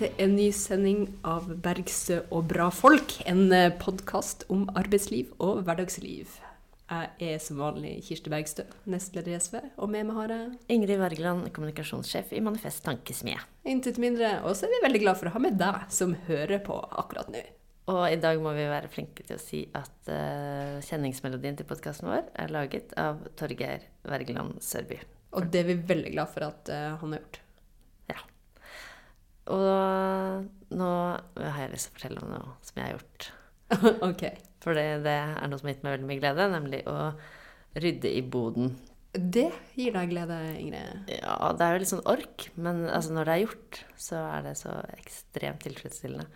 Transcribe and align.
Til 0.00 0.14
en 0.16 0.30
ny 0.32 0.46
sending 0.56 1.00
av 1.28 1.50
Bergstø 1.60 2.22
og 2.32 2.46
bra 2.48 2.70
folk. 2.72 3.18
En 3.28 3.50
podkast 3.82 4.46
om 4.48 4.62
arbeidsliv 4.72 5.34
og 5.36 5.58
hverdagsliv. 5.66 6.38
Jeg 6.88 7.34
er 7.34 7.42
som 7.44 7.58
vanlig 7.60 7.98
Kirsti 8.06 8.32
Bergstø, 8.32 8.64
nestleder 8.88 9.34
i 9.34 9.40
SV, 9.44 9.58
og 9.76 9.90
med 9.92 10.08
meg 10.08 10.16
har 10.16 10.32
jeg 10.32 10.46
Ingrid 10.72 11.02
Wergeland, 11.02 11.50
kommunikasjonssjef 11.52 12.32
i 12.32 12.40
Manifest 12.40 12.80
Tankesmie. 12.86 13.42
Intet 13.68 14.00
mindre. 14.00 14.38
Og 14.48 14.56
så 14.56 14.64
er 14.64 14.72
vi 14.72 14.80
veldig 14.86 15.02
glad 15.04 15.20
for 15.20 15.28
å 15.28 15.34
ha 15.36 15.44
med 15.44 15.60
deg 15.60 15.84
som 15.92 16.16
hører 16.30 16.64
på 16.64 16.80
akkurat 17.04 17.28
nå. 17.36 17.44
Og 17.92 18.00
i 18.08 18.16
dag 18.24 18.40
må 18.40 18.56
vi 18.56 18.66
være 18.72 18.88
flinke 18.88 19.28
til 19.28 19.36
å 19.36 19.44
si 19.44 19.66
at 19.76 20.08
uh, 20.08 20.80
kjenningsmelodien 20.88 21.60
til 21.60 21.68
podkasten 21.68 22.08
vår 22.08 22.24
er 22.40 22.56
laget 22.56 22.96
av 22.96 23.20
Torgeir 23.36 23.84
Wergeland 24.08 24.64
Sørby. 24.64 24.96
Og 25.36 25.52
det 25.52 25.60
er 25.60 25.70
vi 25.74 25.80
veldig 25.92 26.16
glad 26.16 26.32
for 26.32 26.48
at 26.48 26.72
uh, 26.72 26.96
han 27.04 27.18
har 27.18 27.20
gjort. 27.20 27.42
Og 29.50 30.76
nå 30.78 30.92
har 31.36 31.60
jeg 31.64 31.72
lyst 31.74 31.88
til 31.88 31.94
å 31.94 31.98
fortelle 31.98 32.24
om 32.24 32.32
noe 32.34 32.54
som 32.66 32.80
jeg 32.80 32.86
har 32.86 32.96
gjort. 32.96 33.30
ok. 34.10 34.24
For 34.60 34.76
det, 34.76 34.86
er 35.08 35.48
noe 35.48 35.60
som 35.60 35.68
har 35.68 35.76
gitt 35.76 35.84
meg 35.86 35.96
veldig 35.96 36.08
mye 36.10 36.20
glede, 36.20 36.48
nemlig 36.52 36.80
å 36.90 36.96
rydde 37.80 38.12
i 38.12 38.22
boden. 38.26 38.74
Det 39.10 39.48
gir 39.74 39.94
deg 39.96 40.12
glede, 40.12 40.36
Ingrid? 40.60 41.08
Ja, 41.16 41.50
det 41.58 41.66
er 41.66 41.72
jo 41.74 41.80
litt 41.82 41.90
sånn 41.90 42.04
ork. 42.08 42.46
Men 42.54 42.84
altså, 42.86 43.14
når 43.16 43.26
det 43.26 43.32
er 43.32 43.42
gjort, 43.42 43.80
så 43.98 44.20
er 44.28 44.44
det 44.46 44.52
så 44.60 44.74
ekstremt 44.94 45.64
tilfredsstillende. 45.66 46.28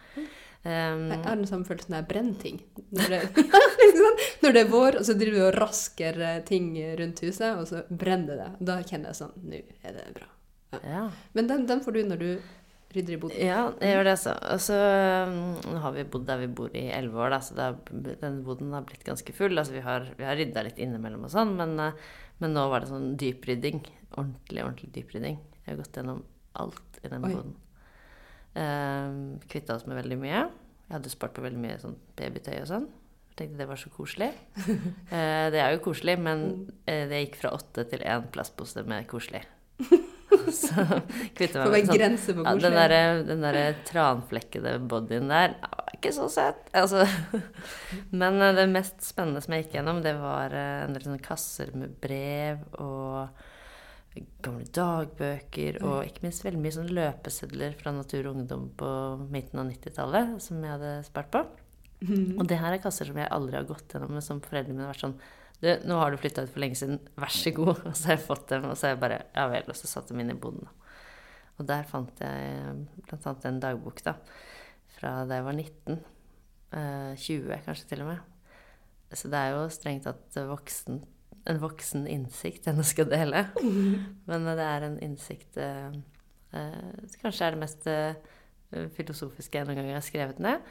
Um, 0.64 1.10
jeg 1.12 1.20
har 1.27 1.36
den 1.36 1.47
samme 1.47 1.69
følelsen 1.69 1.92
når 1.92 2.00
jeg 2.00 2.08
brenner 2.08 2.36
ting. 2.41 2.58
Når 2.97 3.12
det, 3.12 3.44
når 4.42 4.56
det, 4.56 4.62
er 4.62 4.72
vår, 4.72 4.98
og 4.98 5.06
så 5.06 5.16
driver 5.20 5.36
du 5.36 5.47
og 5.50 5.58
rasker 5.60 6.20
eh, 6.25 6.38
ting 6.48 6.72
rundt 6.98 7.20
huset, 7.22 7.50
og 7.53 7.69
så 7.69 7.84
brenner 7.91 8.41
det. 8.41 8.50
Da 8.64 8.78
kjenner 8.81 9.12
jeg 9.12 9.20
sånn 9.20 9.36
Nå 9.44 9.60
er 9.60 9.98
det 9.98 10.06
bra. 10.16 10.31
Ja. 10.75 10.81
Ja. 10.91 11.03
Men 11.36 11.50
den, 11.53 11.66
den 11.70 11.84
får 11.84 11.94
du 11.94 12.00
når 12.08 12.22
du 12.25 12.31
rydder 12.95 13.17
i 13.17 13.19
boden. 13.20 13.41
Ja, 13.42 13.61
jeg 13.83 13.97
gjør 13.97 14.06
det, 14.06 14.12
altså. 14.17 14.34
Og 14.55 14.61
så 14.62 14.78
nå 15.73 15.81
har 15.83 15.95
vi 15.97 16.06
bodd 16.14 16.27
der 16.28 16.41
vi 16.42 16.50
bor 16.61 16.75
i 16.77 16.84
elleve 16.95 17.20
år, 17.25 17.34
da, 17.34 17.41
så 17.45 17.56
er, 17.61 17.77
den 18.23 18.41
boden 18.47 18.75
har 18.77 18.87
blitt 18.87 19.05
ganske 19.06 19.34
full. 19.37 19.56
Altså, 19.59 19.75
vi 19.77 19.83
har, 19.84 20.06
vi 20.19 20.27
har 20.27 20.39
rydda 20.39 20.64
litt 20.67 20.81
innimellom 20.83 21.27
og 21.27 21.33
sånn, 21.34 21.55
men, 21.59 21.77
eh, 21.83 22.00
men, 22.42 22.56
nå 22.56 22.67
var 22.72 22.84
det 22.84 22.92
sånn 22.92 23.15
dyprydding. 23.20 23.83
Ordentlig, 24.15 24.62
ordentlig 24.62 24.91
dyprydding. 24.97 25.39
Jeg 25.65 25.70
har 25.72 25.81
gått 25.83 26.00
gjennom 26.00 26.25
alt 26.62 27.00
i 27.03 27.11
den 27.11 27.27
Oi. 27.27 27.33
boden. 27.34 27.55
Um, 28.55 29.17
Kvitta 29.50 29.75
oss 29.75 29.89
med 29.91 29.98
veldig 29.98 30.20
mye. 30.20 30.45
Jeg 30.84 30.92
hadde 30.92 31.11
spart 31.11 31.34
på 31.34 31.42
veldig 31.42 31.59
mye 31.59 31.81
sånn 31.83 31.97
babytøy 32.19 32.55
og 32.61 32.70
sånn. 32.70 32.87
Jeg 33.33 33.39
tenkte 33.41 33.62
det 33.65 33.70
var 33.70 33.81
så 33.81 33.91
koselig. 33.91 34.31
uh, 34.62 35.47
det 35.55 35.59
er 35.59 35.75
jo 35.75 35.83
koselig, 35.89 36.20
men 36.22 36.48
uh, 36.87 37.05
det 37.11 37.25
gikk 37.25 37.41
fra 37.42 37.55
åtte 37.56 37.89
til 37.91 38.05
én 38.06 38.31
plastpose 38.34 38.87
med 38.87 39.09
koselig. 39.11 39.42
så 40.64 41.64
meg 41.72 41.88
med 41.91 42.19
sånn. 42.20 42.44
Ja, 42.44 42.55
den 43.27 43.44
derre 43.44 43.64
der 43.64 43.80
tranflekkede 43.88 44.77
bodyen 44.91 45.33
der 45.33 45.56
var 45.62 45.91
ikke 45.97 46.12
så 46.16 46.28
søt. 46.33 46.62
Altså. 46.77 47.06
Men 48.20 48.41
uh, 48.42 48.52
det 48.56 48.69
mest 48.72 49.02
spennende 49.06 49.42
som 49.44 49.56
jeg 49.56 49.66
gikk 49.66 49.78
gjennom, 49.78 50.02
det 50.05 50.14
var 50.20 50.55
en 50.55 50.94
del 50.97 51.06
sånne 51.06 51.25
kasser 51.25 51.75
med 51.78 51.97
brev 52.02 52.62
og 52.82 53.44
gamle 54.44 54.66
dagbøker 54.70 55.80
og 55.82 56.05
ikke 56.06 56.27
minst 56.27 56.44
veldig 56.47 56.60
mye 56.62 56.75
sånn 56.77 56.91
løpesedler 56.94 57.75
fra 57.78 57.91
Natur 57.94 58.28
og 58.28 58.36
Ungdom 58.38 58.69
på 58.78 58.91
midten 59.32 59.62
av 59.62 59.70
90-tallet 59.72 60.36
som 60.44 60.60
jeg 60.62 60.75
hadde 60.76 60.92
spart 61.09 61.32
på. 61.34 61.42
Mm. 62.04 62.36
Og 62.38 62.44
det 62.50 62.60
her 62.60 62.75
er 62.75 62.82
kasser 62.82 63.09
som 63.09 63.19
jeg 63.19 63.31
aldri 63.32 63.59
har 63.59 63.66
gått 63.69 63.94
gjennom, 63.94 64.12
men 64.15 64.25
som 64.25 64.42
foreldrene 64.44 64.76
mine 64.76 64.86
har 64.86 64.94
vært 64.94 65.06
sånn 65.06 65.19
du, 65.64 65.70
'Nå 65.88 65.98
har 65.98 66.12
du 66.12 66.20
flytta 66.20 66.44
ut 66.44 66.52
for 66.52 66.62
lenge 66.62 66.78
siden. 66.78 67.00
Vær 67.16 67.32
så 67.32 67.52
god.' 67.56 67.84
Og 67.88 67.94
så 67.97 68.10
har 68.10 68.19
jeg 68.19 68.26
fått 68.26 68.48
dem, 68.52 68.66
og 68.70 68.76
så 68.76 68.86
har 68.86 68.94
jeg 68.94 69.00
bare 69.04 69.22
Ja 69.34 69.47
vel. 69.50 69.69
Og 69.69 69.76
så 69.76 69.91
satte 69.91 70.14
dem 70.14 70.20
inn 70.20 70.34
i 70.34 70.38
boden. 70.38 70.69
Og 71.58 71.66
der 71.66 71.86
fant 71.86 72.20
jeg 72.20 72.86
blant 73.06 73.26
annet 73.26 73.44
en 73.47 73.60
dagbok 73.62 74.03
da, 74.04 74.16
fra 74.97 75.24
da 75.28 75.38
jeg 75.38 75.47
var 75.47 75.58
19. 75.58 75.98
Eh, 76.74 77.12
20 77.16 77.64
kanskje 77.66 77.88
til 77.88 78.03
og 78.03 78.08
med. 78.08 78.19
Så 79.14 79.30
det 79.30 79.38
er 79.38 79.54
jo 79.54 79.66
strengt 79.70 80.08
tatt 80.08 80.38
en 80.38 81.60
voksen 81.60 82.06
innsikt 82.10 82.66
jeg 82.66 82.76
nå 82.76 82.86
skal 82.86 83.10
dele. 83.10 83.47
Men 84.28 84.48
det 84.48 84.66
er 84.66 84.88
en 84.88 84.98
innsikt 85.04 85.60
eh, 85.60 85.94
eh, 86.56 87.14
Kanskje 87.22 87.47
er 87.47 87.54
det 87.54 87.62
mest 87.62 87.86
eh, 87.91 88.19
filosofiske 88.97 89.60
jeg 89.60 89.69
noen 89.69 89.78
gang 89.78 89.94
har 89.94 90.04
skrevet 90.04 90.42
ned. 90.42 90.64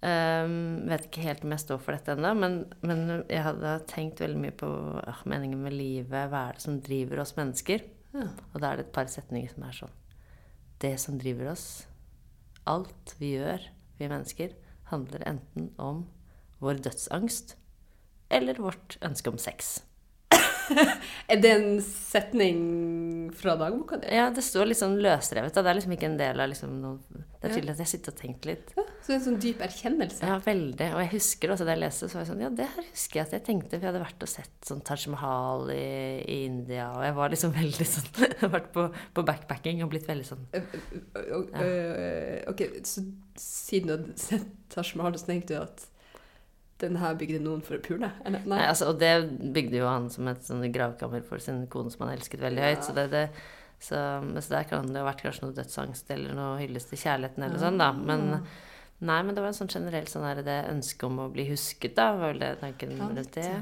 Um, 0.00 0.86
vet 0.88 1.10
ikke 1.10 1.26
helt 1.26 1.42
om 1.44 1.52
jeg 1.52 1.60
står 1.60 1.80
for 1.84 1.92
dette 1.92 2.14
ennå, 2.14 2.30
men, 2.38 2.54
men, 2.80 3.02
jeg 3.28 3.42
hadde 3.44 3.74
tenkt 3.90 4.22
veldig 4.22 4.38
mye 4.40 4.54
på 4.56 4.68
uh, 5.04 5.24
meningen 5.28 5.60
med 5.60 5.76
livet. 5.76 6.30
Hva 6.32 6.46
er 6.48 6.56
det 6.56 6.64
som 6.64 6.78
driver 6.80 7.20
oss 7.20 7.34
mennesker? 7.36 7.84
Ja. 8.14 8.30
Og 8.54 8.62
da 8.62 8.70
er 8.70 8.80
det 8.80 8.86
et 8.88 8.94
par 8.96 9.10
setninger 9.12 9.52
som 9.52 9.66
er 9.68 9.76
sånn 9.76 9.92
Det 10.82 10.94
som 10.98 11.18
driver 11.20 11.52
oss, 11.52 11.66
alt 12.70 13.14
vi 13.20 13.34
gjør, 13.36 13.66
vi 14.00 14.08
mennesker, 14.08 14.56
handler 14.88 15.26
enten 15.28 15.68
om 15.78 16.06
vår 16.64 16.80
dødsangst 16.88 17.54
eller 18.32 18.60
vårt 18.62 18.96
ønske 19.04 19.30
om 19.32 19.38
sex. 19.40 19.82
er 21.32 21.40
det 21.40 21.50
en 21.52 21.80
setning 21.84 22.60
fra 23.36 23.56
dagboka 23.58 23.98
di? 24.00 24.10
Ja, 24.14 24.28
det 24.34 24.44
står 24.44 24.70
litt 24.70 24.80
sånn 24.80 24.98
løsrevet. 25.02 25.54
Det 25.54 25.62
er 25.62 25.78
liksom 25.78 25.94
ikke 25.96 26.08
en 26.10 26.18
del 26.20 26.42
av 26.42 26.50
liksom 26.50 26.76
noe 26.82 27.20
Det 27.40 27.48
er 27.48 27.54
tydelig 27.56 27.74
at 27.74 27.82
jeg 27.84 27.90
sitter 27.94 28.14
og 28.14 28.20
tenker 28.20 28.52
litt. 28.52 28.72
Ja, 28.76 28.84
så 29.00 29.12
det 29.12 29.16
en 29.16 29.24
sånn 29.26 29.38
dyp 29.42 29.64
erkjennelse? 29.66 30.20
Ja, 30.26 30.38
veldig. 30.44 30.88
Og 30.94 31.02
jeg 31.04 31.12
husker 31.14 31.54
også 31.54 31.66
da 31.68 31.74
jeg 31.76 31.82
leste, 31.84 32.08
så 32.10 32.18
var 32.18 32.24
jeg 32.24 32.30
sånn 32.32 32.42
Ja, 32.44 32.50
det 32.60 32.68
her 32.74 32.88
husker 32.90 33.20
jeg 33.20 33.28
at 33.28 33.36
jeg 33.36 33.46
tenkte. 33.48 33.72
For 33.76 33.80
jeg 33.80 33.90
hadde 33.92 34.04
vært 34.04 34.26
og 34.26 34.32
sett 34.32 34.70
sånn 34.70 34.82
Taj 34.86 35.06
Mahal 35.14 35.72
i, 35.74 35.84
i 36.24 36.40
India, 36.48 36.90
og 36.96 37.06
jeg 37.06 37.16
var 37.20 37.34
liksom 37.36 37.54
veldig 37.60 37.88
sånn 37.94 38.10
vært 38.56 38.72
på, 38.74 38.88
på, 39.16 39.26
backpacking 39.30 39.84
og 39.84 39.92
blitt 39.92 40.08
veldig 40.08 40.26
sånn 40.26 40.46
ja. 40.54 41.64
Ok, 42.50 42.64
så 42.88 43.04
siden 43.40 43.88
du 43.88 43.96
hadde 43.96 44.20
sett 44.20 44.52
Taj 44.72 44.94
Mahal, 45.00 45.16
så 45.18 45.30
tenkte 45.32 45.56
du 45.56 45.62
at 45.62 45.86
den 46.82 46.98
her 47.00 47.16
bygde 47.18 47.40
noen 47.44 47.62
for 47.66 47.78
å 47.78 47.84
pule? 47.84 48.10
Nei. 48.24 48.42
Nei, 48.48 48.60
altså, 48.66 48.90
og 48.92 49.00
det 49.02 49.12
bygde 49.54 49.80
jo 49.80 49.88
han 49.88 50.08
som 50.12 50.28
et 50.32 50.44
sånn 50.46 50.64
gravkammer 50.72 51.24
for 51.26 51.42
sin 51.42 51.62
kone 51.72 51.92
som 51.92 52.06
han 52.06 52.14
elsket 52.16 52.42
veldig 52.44 52.64
høyt. 52.66 52.86
Så, 52.86 52.96
det, 52.96 53.06
det, 53.12 53.24
så, 53.80 54.00
så, 54.38 54.46
der 54.54 54.66
kan 54.70 54.90
det 54.92 55.02
ha 55.02 55.08
vært 55.08 55.24
kanskje 55.24 55.46
noe 55.46 55.56
dødsangst 55.56 56.12
eller 56.16 56.36
noe 56.36 56.58
hyllest 56.62 56.92
til 56.92 57.02
kjærligheten 57.04 57.46
eller 57.46 57.62
sånn, 57.62 57.80
da. 57.80 57.92
Men, 57.96 58.26
nei, 59.00 59.20
men 59.20 59.36
det 59.36 59.44
var 59.44 59.52
en 59.52 59.60
sånn 59.60 59.72
generell 59.72 60.08
sånn 60.10 60.26
her, 60.28 60.42
det 60.46 60.58
ønsket 60.72 61.06
om 61.08 61.22
å 61.24 61.30
bli 61.32 61.48
husket, 61.52 61.96
da, 61.98 62.10
var 62.16 62.34
vel 62.34 62.44
det 62.44 62.56
tanken 62.64 62.96
rundt 63.00 63.38
det. 63.38 63.52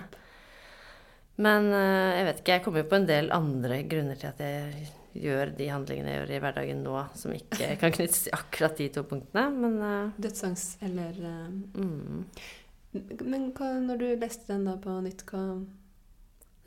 Men 1.38 1.70
uh, 1.70 2.18
jeg 2.18 2.24
vet 2.26 2.40
ikke, 2.40 2.54
jeg 2.56 2.64
kommer 2.64 2.82
jo 2.82 2.90
på 2.90 2.98
en 2.98 3.10
del 3.10 3.28
andre 3.34 3.82
grunner 3.86 4.18
til 4.18 4.32
at 4.32 4.40
jeg 4.42 4.88
gjør 5.18 5.52
de 5.58 5.68
handlingene 5.70 6.10
jeg 6.10 6.20
gjør 6.20 6.32
i 6.34 6.40
hverdagen 6.42 6.80
nå, 6.84 6.94
som 7.18 7.34
ikke 7.34 7.76
kan 7.80 7.94
knyttes 7.94 8.24
til 8.26 8.34
akkurat 8.36 8.78
de 8.78 8.88
to 8.94 9.04
punktene, 9.08 9.44
men 9.54 9.76
uh, 9.82 10.16
Dødsangst 10.20 10.82
eller 10.86 11.20
uh, 11.22 11.46
mm. 11.78 12.24
Men 12.92 13.50
hva, 13.56 13.74
når 13.84 14.00
du 14.00 14.06
leste 14.16 14.48
den 14.48 14.64
da 14.68 14.76
på 14.80 14.94
nytt, 15.04 15.24
hva 15.28 15.42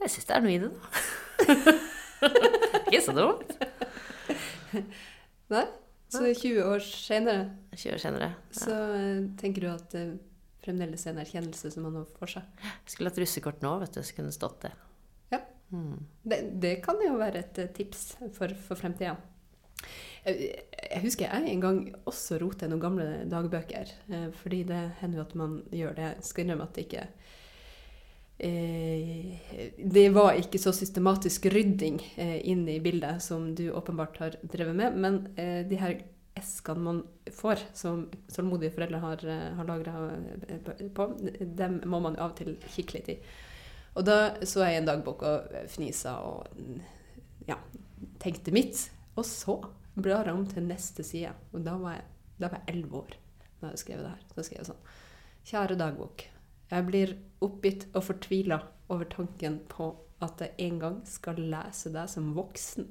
Jeg 0.04 0.14
syns 0.14 0.28
det 0.30 0.36
er 0.36 0.44
noe 0.46 0.54
i 0.54 0.60
det, 0.62 0.72
da. 0.76 1.80
Ikke 2.92 3.02
så 3.06 3.16
dumt. 3.18 3.56
Nei? 5.52 5.66
Så 6.12 6.26
20 6.28 6.60
år 6.68 6.84
senere, 6.84 7.46
20 7.72 7.96
år 7.96 8.02
senere 8.04 8.28
ja. 8.28 8.38
så 8.52 8.76
uh, 8.76 9.20
tenker 9.40 9.64
du 9.64 9.68
at 9.72 9.94
det 9.94 10.02
uh, 10.10 10.18
fremdeles 10.62 11.06
er 11.08 11.16
en 11.16 11.22
erkjennelse 11.24 11.72
som 11.74 11.86
man 11.88 11.96
har 12.02 12.10
for 12.20 12.30
seg? 12.30 12.44
Jeg 12.62 12.94
skulle 12.94 13.10
hatt 13.10 13.20
russekort 13.22 13.64
nå, 13.64 13.72
vet 13.82 13.96
du, 13.96 14.02
så 14.04 14.18
kunne 14.18 14.30
det 14.30 14.36
stått 14.36 14.66
det. 14.68 14.72
Ja. 15.32 15.40
Mm. 15.72 15.96
Det, 16.22 16.40
det, 16.62 16.74
kan 16.84 17.00
jo 17.02 17.16
være 17.18 17.46
et 17.46 17.62
uh, 17.64 17.70
tips 17.78 18.04
for, 18.36 18.52
for 18.68 18.80
fremtida. 18.80 19.16
Jeg 20.22 21.02
husker 21.02 21.26
jeg 21.26 21.50
en 21.50 21.62
gang 21.64 21.78
også 22.10 22.38
roter 22.42 22.70
noen 22.70 22.84
gamle 22.84 23.06
dagbøker. 23.30 23.90
Eh, 24.12 24.28
fordi 24.38 24.64
det 24.70 24.82
hender 25.02 25.22
jo 25.22 25.26
at 25.26 25.38
man 25.40 25.56
gjør 25.74 25.96
det. 25.98 26.10
Jeg 26.12 26.28
skal 26.28 26.46
innrømme 26.46 26.68
at 26.68 26.78
det 26.78 26.86
ikke 26.86 27.06
eh, 28.46 29.74
Det 29.82 30.06
var 30.14 30.38
ikke 30.38 30.62
så 30.62 30.74
systematisk 30.78 31.50
rydding 31.54 31.98
eh, 32.22 32.38
inn 32.54 32.68
i 32.70 32.80
bildet 32.84 33.24
som 33.26 33.50
du 33.58 33.72
åpenbart 33.74 34.22
har 34.22 34.38
drevet 34.44 34.78
med. 34.78 34.98
Men 35.02 35.22
de 35.36 35.82
her 35.82 35.98
eskene 36.38 36.86
man 36.86 37.02
får, 37.34 37.66
som 37.76 38.06
tålmodige 38.32 38.76
foreldre 38.78 39.02
har, 39.02 39.26
har 39.58 39.68
lagra 39.68 40.08
på, 40.96 41.10
dem 41.42 41.82
må 41.90 42.00
man 42.00 42.16
av 42.22 42.32
og 42.32 42.38
til 42.38 42.56
kikke 42.78 43.00
litt 43.00 43.14
i. 43.16 43.20
Og 43.98 44.06
da 44.08 44.18
så 44.48 44.64
jeg 44.64 44.80
en 44.80 44.88
dagbok 44.88 45.26
og 45.28 45.62
fnisa 45.74 46.16
og 46.24 46.48
ja, 47.50 47.58
tenkte 48.22 48.54
mitt. 48.56 48.86
Og 49.20 49.26
så 49.28 49.58
blar 49.96 50.28
jeg 50.28 50.38
om 50.38 50.46
til 50.48 50.68
neste 50.68 51.04
side. 51.06 51.34
Og 51.52 51.66
da 51.66 51.76
var 51.82 52.02
jeg 52.40 52.64
elleve 52.68 53.04
år 53.04 53.18
da 53.62 53.72
jeg 53.74 53.82
skrev 53.84 54.04
det 54.04 54.14
her. 54.14 54.28
Så 54.36 54.46
skrev 54.48 54.62
jeg 54.62 54.70
sånn 54.72 54.86
Kjære 55.42 55.76
dagbok. 55.80 56.24
Jeg 56.72 56.86
blir 56.88 57.16
oppgitt 57.42 57.88
og 57.98 58.06
fortvila 58.06 58.60
over 58.94 59.08
tanken 59.10 59.58
på 59.72 59.90
at 60.22 60.44
jeg 60.44 60.54
en 60.68 60.78
gang 60.80 61.00
skal 61.10 61.40
lese 61.52 61.90
deg 61.94 62.10
som 62.12 62.30
voksen, 62.38 62.86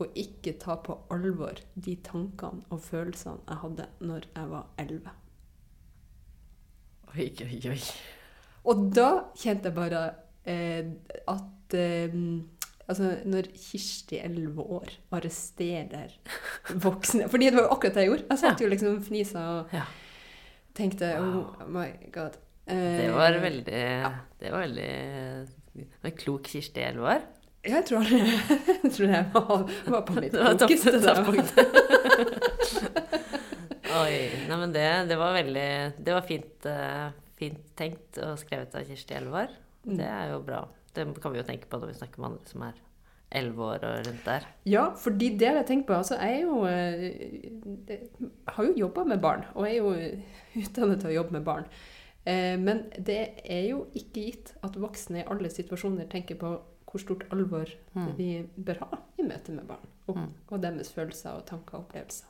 og 0.00 0.16
ikke 0.18 0.54
ta 0.58 0.78
på 0.82 0.96
alvor 1.12 1.60
de 1.74 1.94
tankene 2.02 2.64
og 2.72 2.80
følelsene 2.82 3.44
jeg 3.44 3.60
hadde 3.60 3.88
når 4.00 4.26
jeg 4.32 4.50
var 4.50 4.70
elleve. 4.80 5.12
Oi, 7.12 7.28
oi, 7.44 7.60
oi. 7.70 7.78
Og 8.72 8.88
da 8.96 9.08
kjente 9.36 9.68
jeg 9.68 9.76
bare 9.76 10.02
eh, 10.48 10.88
at 11.28 11.76
eh, 11.76 12.16
Altså, 12.92 13.08
når 13.32 13.48
Kirsti, 13.56 14.18
11 14.20 14.62
år, 14.78 14.92
arresterer 15.16 16.12
voksne 16.84 17.28
Fordi 17.32 17.48
det 17.50 17.56
var 17.58 17.66
jo 17.66 17.74
akkurat 17.76 17.94
det 17.96 18.04
jeg 18.04 18.10
gjorde. 18.12 18.26
Jeg 18.30 18.42
satt 18.44 18.60
jo 18.64 18.68
liksom 18.72 18.98
fnisa 19.06 19.44
og 19.58 19.72
Ja. 19.76 19.84
tenkte 20.76 21.12
Oh 21.20 21.66
my 21.72 21.88
god. 22.14 22.36
Eh, 22.66 22.98
Det 23.02 23.08
var 23.16 23.38
veldig 23.42 23.84
Det 24.40 24.50
var 24.52 24.60
veldig 24.66 24.90
En 26.04 26.18
klok 26.20 26.46
Kirsti 26.52 26.80
Elvar. 26.84 27.22
Jeg 27.64 27.84
tror, 27.86 28.02
jeg 28.10 28.90
tror 28.90 29.06
jeg 29.12 29.26
var, 29.34 29.68
var 29.94 30.00
på 30.08 30.16
mitt 30.18 30.32
klokeste 30.34 30.98
da. 30.98 31.14
Oi. 34.02 34.16
Nei, 34.48 34.56
men 34.58 34.72
det, 34.74 34.86
det 35.10 35.18
var 35.20 35.34
veldig 35.36 35.66
Det 36.02 36.14
var 36.16 36.24
fint, 36.26 36.66
eh, 36.70 37.08
fint 37.38 37.60
tenkt 37.78 38.18
og 38.24 38.38
skrevet 38.40 38.74
av 38.78 38.86
Kirsti 38.88 39.14
Elvar. 39.18 39.52
år 39.84 39.98
Det 39.98 40.06
er 40.06 40.30
jo 40.32 40.40
bra. 40.46 40.62
Det 40.94 41.06
kan 41.22 41.32
vi 41.32 41.38
jo 41.38 41.44
tenke 41.48 41.66
på 41.70 41.78
når 41.80 41.92
vi 41.92 41.98
snakker 42.00 42.20
med 42.20 42.30
andre 42.32 42.46
som 42.50 42.62
er 42.62 42.80
elleve 43.32 43.64
år 43.64 43.84
og 43.88 44.06
rundt 44.06 44.24
der. 44.26 44.44
Ja, 44.68 44.90
fordi 45.00 45.30
det 45.40 45.48
har 45.48 45.54
jeg 45.62 45.66
tenkt 45.70 45.86
på. 45.88 45.94
Altså, 45.96 46.18
jeg 46.20 46.42
jo 46.42 46.66
jeg 46.66 48.00
har 48.48 48.64
jo 48.66 48.74
jobba 48.76 49.04
med 49.08 49.20
barn, 49.22 49.44
og 49.54 49.64
er 49.68 49.78
jo 49.78 49.94
utdannet 50.60 51.00
til 51.00 51.10
å 51.12 51.14
jobbe 51.16 51.32
med 51.38 51.44
barn. 51.46 51.64
Eh, 52.26 52.56
Men 52.60 52.84
det 52.98 53.20
er 53.44 53.64
jo 53.70 53.86
ikke 53.94 54.26
gitt 54.26 54.52
at 54.62 54.76
voksne 54.78 55.22
i 55.22 55.26
alle 55.26 55.48
situasjoner 55.50 56.08
tenker 56.12 56.36
på 56.38 56.52
hvor 56.92 57.00
stort 57.00 57.24
alvor 57.32 57.70
Mm. 57.96 58.16
vi 58.18 58.46
bør 58.58 58.78
ha 58.80 58.98
i 59.18 59.22
møte 59.22 59.48
med 59.52 59.66
barn, 59.66 59.86
og, 60.08 60.16
Mm. 60.16 60.28
og 60.50 60.60
deres 60.60 60.92
følelser 60.92 61.30
og 61.38 61.46
tanker 61.46 61.78
og 61.78 61.86
opplevelser. 61.88 62.26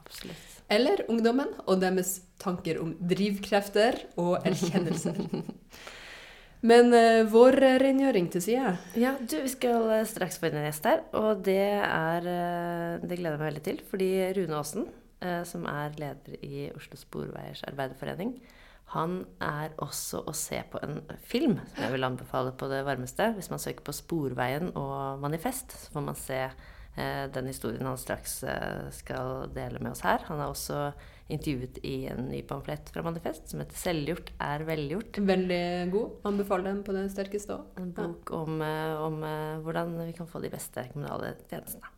Absolutt. 0.00 0.62
Eller 0.70 1.02
ungdommen 1.10 1.48
og 1.66 1.80
deres 1.80 2.22
tanker 2.38 2.80
om 2.80 2.94
drivkrefter 2.94 3.98
og 4.16 4.38
erkjennelser. 4.46 5.14
Men 6.66 6.90
uh, 6.90 7.22
vår 7.30 7.60
rengjøring 7.84 8.30
til 8.34 8.42
side 8.42 8.72
Ja, 8.98 9.14
du, 9.20 9.36
vi 9.44 9.50
skal 9.52 9.90
eh, 9.94 10.06
straks 10.10 10.40
få 10.40 10.48
inn 10.48 10.58
en 10.58 10.66
gjest 10.66 10.88
her, 10.90 11.04
og 11.18 11.44
det 11.46 11.60
er 11.86 12.26
eh, 12.26 13.04
Det 13.04 13.18
gleder 13.18 13.36
jeg 13.36 13.42
meg 13.42 13.50
veldig 13.52 13.64
til, 13.68 13.82
fordi 13.90 14.08
Rune 14.38 14.58
Aasen, 14.58 14.88
som 15.50 15.64
er 15.66 15.96
leder 15.98 16.36
i 16.46 16.68
Oslo 16.78 16.94
Sporveiers 16.94 17.64
arbeiderforening, 17.66 18.36
han 18.94 19.16
er 19.42 19.72
også 19.82 20.20
å 20.30 20.34
se 20.36 20.60
på 20.70 20.78
en 20.84 21.00
film 21.26 21.56
som 21.72 21.82
jeg 21.82 21.92
vil 21.96 22.06
anbefale 22.06 22.52
på 22.54 22.68
det 22.70 22.84
varmeste. 22.86 23.32
Hvis 23.34 23.50
man 23.50 23.58
søker 23.58 23.82
på 23.84 23.96
Sporveien 23.96 24.70
og 24.78 25.18
Manifest, 25.20 25.74
så 25.74 25.96
får 25.96 26.06
man 26.06 26.16
se 26.16 26.38
den 27.34 27.50
historien 27.50 27.86
han 27.86 27.98
straks 28.00 28.42
eh, 28.44 28.88
skal 28.94 29.48
dele 29.54 29.80
med 29.82 29.92
oss 29.92 30.04
her. 30.06 30.24
Han 30.28 30.40
er 30.42 30.50
også 30.50 30.80
intervjuet 31.28 31.78
i 31.84 32.06
en 32.08 32.28
ny 32.30 32.40
pamflett 32.48 32.88
fra 32.92 33.02
Manifest 33.04 33.50
som 33.50 33.60
heter 33.60 33.76
'Selvgjort 33.76 34.32
er 34.40 34.64
velgjort'. 34.64 35.20
veldig 35.20 35.90
god. 35.92 36.16
Anbefaler 36.24 36.64
den 36.72 36.82
på 36.84 36.92
det 36.96 37.10
sterkeste 37.12 37.58
òg. 37.58 37.64
En 37.76 37.92
bok 37.92 38.32
om, 38.32 38.62
eh, 38.62 38.94
om 39.02 39.22
eh, 39.22 39.60
hvordan 39.64 40.06
vi 40.06 40.12
kan 40.12 40.26
få 40.26 40.40
de 40.42 40.50
beste 40.50 40.88
kommunale 40.92 41.36
tjenestene. 41.50 41.92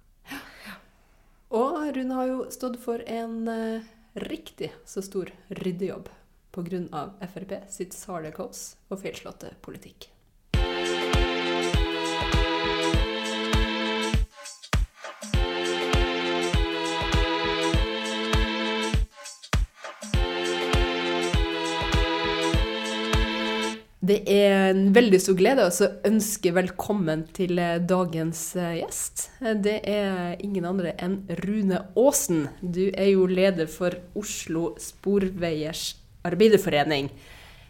Og 1.51 1.97
Rune 1.97 2.15
har 2.15 2.27
jo 2.27 2.51
stått 2.51 2.79
for 2.79 3.03
en 3.07 3.49
eh, 3.49 3.83
riktig 4.15 4.73
så 4.85 5.03
stor 5.03 5.31
ryddejobb 5.51 6.09
pga. 6.53 7.11
Frp 7.27 7.71
sitt 7.71 7.93
sale 7.95 8.33
kaos 8.33 8.77
og 8.91 9.01
feilslåtte 9.03 9.55
politikk. 9.63 10.11
Det 24.11 24.25
er 24.27 24.73
en 24.73 24.89
veldig 24.91 25.19
stor 25.23 25.37
glede 25.39 25.63
å 25.69 25.87
ønske 26.09 26.51
velkommen 26.57 27.21
til 27.37 27.61
eh, 27.63 27.77
dagens 27.79 28.41
eh, 28.59 28.81
gjest. 28.81 29.29
Det 29.63 29.77
er 29.87 30.41
ingen 30.43 30.67
andre 30.67 30.97
enn 30.99 31.21
Rune 31.45 31.79
Aasen. 31.95 32.49
Du 32.59 32.89
er 32.89 33.13
jo 33.13 33.29
leder 33.31 33.71
for 33.71 33.95
Oslo 34.19 34.73
Sporveiers 34.83 35.93
Arbeiderforening, 36.27 37.13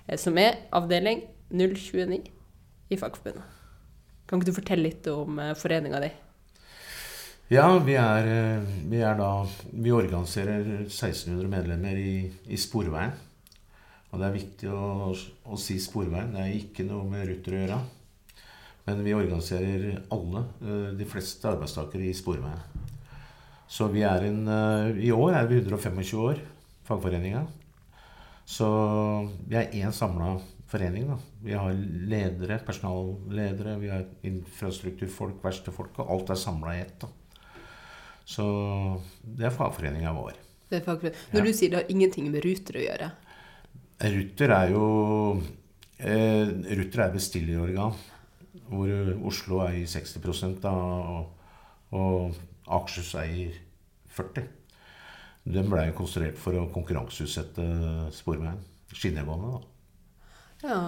eh, 0.06 0.16
som 0.16 0.40
er 0.40 0.62
avdeling 0.72 1.26
029 1.52 2.22
i 2.88 3.00
Fagforbundet. 3.02 3.44
Kan 4.24 4.40
ikke 4.40 4.48
du 4.48 4.56
fortelle 4.62 4.88
litt 4.88 5.12
om 5.12 5.42
foreninga 5.60 6.00
di? 6.06 6.12
Ja, 7.52 7.66
vi 7.84 7.98
er, 8.00 8.30
vi 8.88 9.02
er 9.02 9.18
da 9.18 9.32
Vi 9.74 9.92
organiserer 9.92 10.62
1600 10.86 11.50
medlemmer 11.52 12.00
i, 12.00 12.30
i 12.48 12.56
Sporveien. 12.56 13.12
Og 14.10 14.18
det 14.18 14.26
er 14.26 14.34
viktig 14.34 14.70
å, 14.74 15.12
å 15.46 15.56
si 15.60 15.76
Sporveien. 15.78 16.32
Det 16.34 16.42
er 16.42 16.54
ikke 16.58 16.86
noe 16.88 17.04
med 17.06 17.28
Ruter 17.30 17.54
å 17.54 17.60
gjøre. 17.62 17.80
Men 18.88 19.02
vi 19.06 19.12
organiserer 19.14 20.00
alle, 20.10 20.44
eh, 20.64 20.88
de 20.98 21.06
fleste 21.06 21.46
arbeidstakere 21.52 22.08
i 22.08 22.14
Sporveien. 22.16 22.58
Så 23.70 23.86
vi 23.92 24.02
er 24.02 24.24
en 24.26 24.40
eh, 24.50 24.98
I 25.06 25.12
år 25.14 25.36
er 25.38 25.46
vi 25.46 25.60
125 25.62 26.18
år, 26.24 26.40
fagforeninga. 26.88 27.44
Så 28.50 28.66
vi 29.46 29.54
er 29.60 29.70
én 29.78 29.92
samla 29.94 30.32
forening. 30.70 31.06
da. 31.12 31.18
Vi 31.44 31.54
har 31.54 31.70
ledere, 32.10 32.58
personalledere, 32.66 33.76
vi 33.78 33.88
har 33.92 34.04
infrastrukturfolk, 34.26 35.38
verkstedfolk, 35.44 35.98
og 36.02 36.10
alt 36.16 36.30
er 36.34 36.40
samla 36.42 36.74
i 36.74 36.82
ett. 36.82 36.98
da. 37.06 37.08
Så 38.26 38.44
det 39.22 39.46
er 39.46 39.54
fagforeninga 39.54 40.12
vår. 40.18 40.34
Det 40.70 40.80
er 40.80 40.84
fagforening. 40.86 41.18
Når 41.32 41.38
Ja. 41.40 41.44
du 41.46 41.52
sier 41.52 41.70
det 41.70 41.78
har 41.84 41.90
ingenting 41.94 42.30
med 42.30 42.44
Ruter 42.44 42.74
å 42.78 42.84
gjøre 42.88 43.12
Ruter 44.00 44.54
er 44.54 44.70
jo 44.72 44.84
eh, 46.00 46.48
Ruter 46.78 47.02
er 47.04 47.12
bestillerorgan, 47.12 47.98
hvor 48.70 48.92
Oslo 49.28 49.60
eier 49.66 49.84
60 49.90 50.56
da, 50.62 50.72
og, 50.72 51.26
og 51.92 52.38
Akershus 52.70 53.12
eier 53.20 53.58
40 54.16 54.46
Den 55.52 55.68
blei 55.68 55.90
konstruert 55.96 56.38
for 56.40 56.56
å 56.56 56.68
konkurranseutsette 56.72 57.66
Sporveien. 58.14 58.60
Skinnebåndet, 58.90 59.60
da. 59.60 60.68
Ja. 60.68 60.80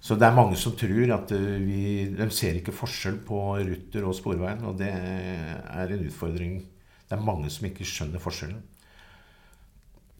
Så 0.00 0.16
det 0.18 0.26
er 0.26 0.36
mange 0.36 0.56
som 0.60 0.74
tror 0.76 1.12
at 1.14 1.32
eh, 1.34 1.60
vi 1.60 1.82
De 2.16 2.28
ser 2.34 2.58
ikke 2.58 2.74
forskjell 2.74 3.20
på 3.26 3.42
Ruter 3.68 4.08
og 4.08 4.16
Sporveien, 4.16 4.64
og 4.64 4.78
det 4.80 4.90
er 4.92 5.92
en 5.92 6.08
utfordring. 6.08 6.58
Det 7.06 7.16
er 7.16 7.28
mange 7.28 7.52
som 7.52 7.68
ikke 7.68 7.86
skjønner 7.86 8.22
forskjellen. 8.22 8.64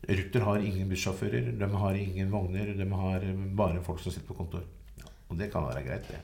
Ruter 0.06 0.46
har 0.46 0.62
ingen 0.62 0.88
bussjåfører, 0.90 1.50
de 1.58 1.68
har 1.82 1.98
ingen 1.98 2.30
vogner, 2.30 2.72
de 2.78 2.86
har 2.92 3.26
bare 3.58 3.82
folk 3.82 4.00
som 4.02 4.14
sitter 4.14 4.28
på 4.28 4.38
kontor. 4.38 4.62
Og 5.26 5.38
det 5.38 5.50
kan 5.50 5.66
være 5.66 5.82
greit, 5.86 6.08
det. 6.12 6.22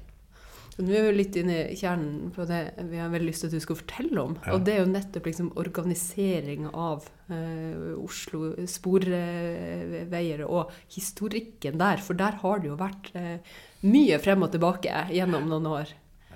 Nå 0.80 0.88
er 0.96 1.04
vi 1.04 1.16
litt 1.18 1.36
inne 1.36 1.56
i 1.68 1.76
kjernen 1.76 2.30
på 2.32 2.46
det 2.48 2.60
vi 2.88 2.96
har 2.96 3.10
veldig 3.12 3.28
lyst 3.28 3.44
til 3.44 3.50
at 3.50 3.56
du 3.58 3.64
skal 3.64 3.76
fortelle 3.76 4.22
om. 4.22 4.36
Ja. 4.40 4.54
Og 4.54 4.62
det 4.64 4.72
er 4.74 4.80
jo 4.80 4.92
nettopp 4.92 5.26
liksom 5.28 5.50
organisering 5.60 6.70
av 6.70 7.04
eh, 7.28 7.90
Oslo 8.00 8.54
sporveier 8.70 10.44
og 10.46 10.72
historikken 10.94 11.76
der. 11.82 12.00
For 12.00 12.16
der 12.16 12.40
har 12.40 12.62
det 12.62 12.70
jo 12.70 12.78
vært 12.80 13.10
eh, 13.18 13.52
mye 13.84 14.20
frem 14.22 14.46
og 14.46 14.54
tilbake 14.54 15.04
gjennom 15.12 15.50
noen 15.50 15.68
år. 15.74 15.92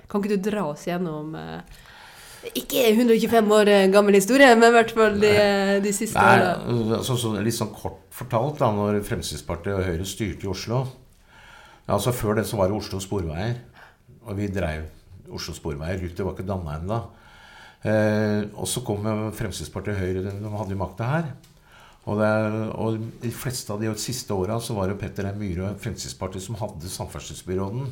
Kan 0.06 0.20
ikke 0.20 0.36
du 0.36 0.50
dra 0.50 0.68
oss 0.74 0.84
gjennom 0.86 1.32
eh, 1.40 1.80
ikke 2.54 2.84
125 2.92 3.54
år 3.58 3.70
eh, 3.72 3.86
gammel 3.92 4.18
historie, 4.18 4.48
men 4.54 4.68
i 4.68 4.76
hvert 4.76 4.92
fall 4.96 5.18
de, 5.22 5.32
de 5.84 5.92
siste 5.94 6.20
åra. 6.20 6.54
altså, 6.98 7.16
så 7.20 7.32
litt 7.40 7.56
sånn 7.56 7.72
kort 7.74 8.04
fortalt, 8.16 8.60
da 8.62 8.70
når 8.74 9.02
Fremskrittspartiet 9.06 9.76
og 9.76 9.84
Høyre 9.86 10.06
styrte 10.08 10.46
i 10.46 10.52
Oslo 10.52 10.84
Altså 11.86 12.10
Før 12.10 12.40
det 12.40 12.46
så 12.48 12.58
var 12.58 12.66
det 12.66 12.74
Oslo 12.74 12.98
Sporveier. 12.98 13.60
Og 14.26 14.34
vi 14.34 14.48
dreiv 14.50 14.88
Oslo 15.30 15.52
Sporveier. 15.54 16.00
Ruter 16.02 16.26
var 16.26 16.34
ikke 16.34 16.46
danna 16.48 16.78
ennå. 16.80 16.96
Eh, 17.86 18.40
og 18.58 18.66
så 18.66 18.82
kom 18.82 19.06
Fremskrittspartiet 19.36 19.94
og 19.94 20.00
Høyre, 20.02 20.24
de 20.26 20.50
hadde 20.56 20.74
jo 20.74 20.80
makta 20.80 21.10
her. 21.12 21.28
Og, 22.06 22.18
det, 22.18 22.32
og 22.78 22.98
de 23.22 23.30
fleste 23.34 23.70
av 23.74 23.82
de 23.82 23.90
siste 23.98 24.34
åra 24.34 24.58
så 24.62 24.74
var 24.74 24.90
det 24.90 24.98
Petter 24.98 25.26
M. 25.30 25.38
Myhre 25.42 25.70
og 25.70 25.80
Fremskrittspartiet 25.82 26.42
som 26.42 26.58
hadde 26.58 26.90
samferdselsbyråden. 26.90 27.88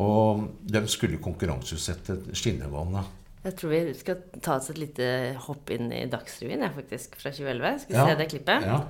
Og 0.00 0.44
de 0.72 0.82
skulle 0.88 1.20
konkurranseutsette 1.20 2.36
skinnegående. 2.36 3.04
Jeg 3.40 3.56
tror 3.56 3.70
vi 3.72 3.94
skal 3.96 4.18
ta 4.44 4.58
oss 4.58 4.68
et 4.68 4.76
lite 4.80 5.04
hopp 5.46 5.70
inn 5.72 5.88
i 5.96 6.02
Dagsrevyen 6.12 6.60
jeg, 6.66 6.74
faktisk, 6.76 7.14
fra 7.16 7.30
2011. 7.32 7.78
Skal 7.86 7.94
vi 7.94 8.00
Ja. 8.00 8.06
se 8.10 8.18
det 8.18 8.28
klippet? 8.28 8.66
Ja, 8.68 8.80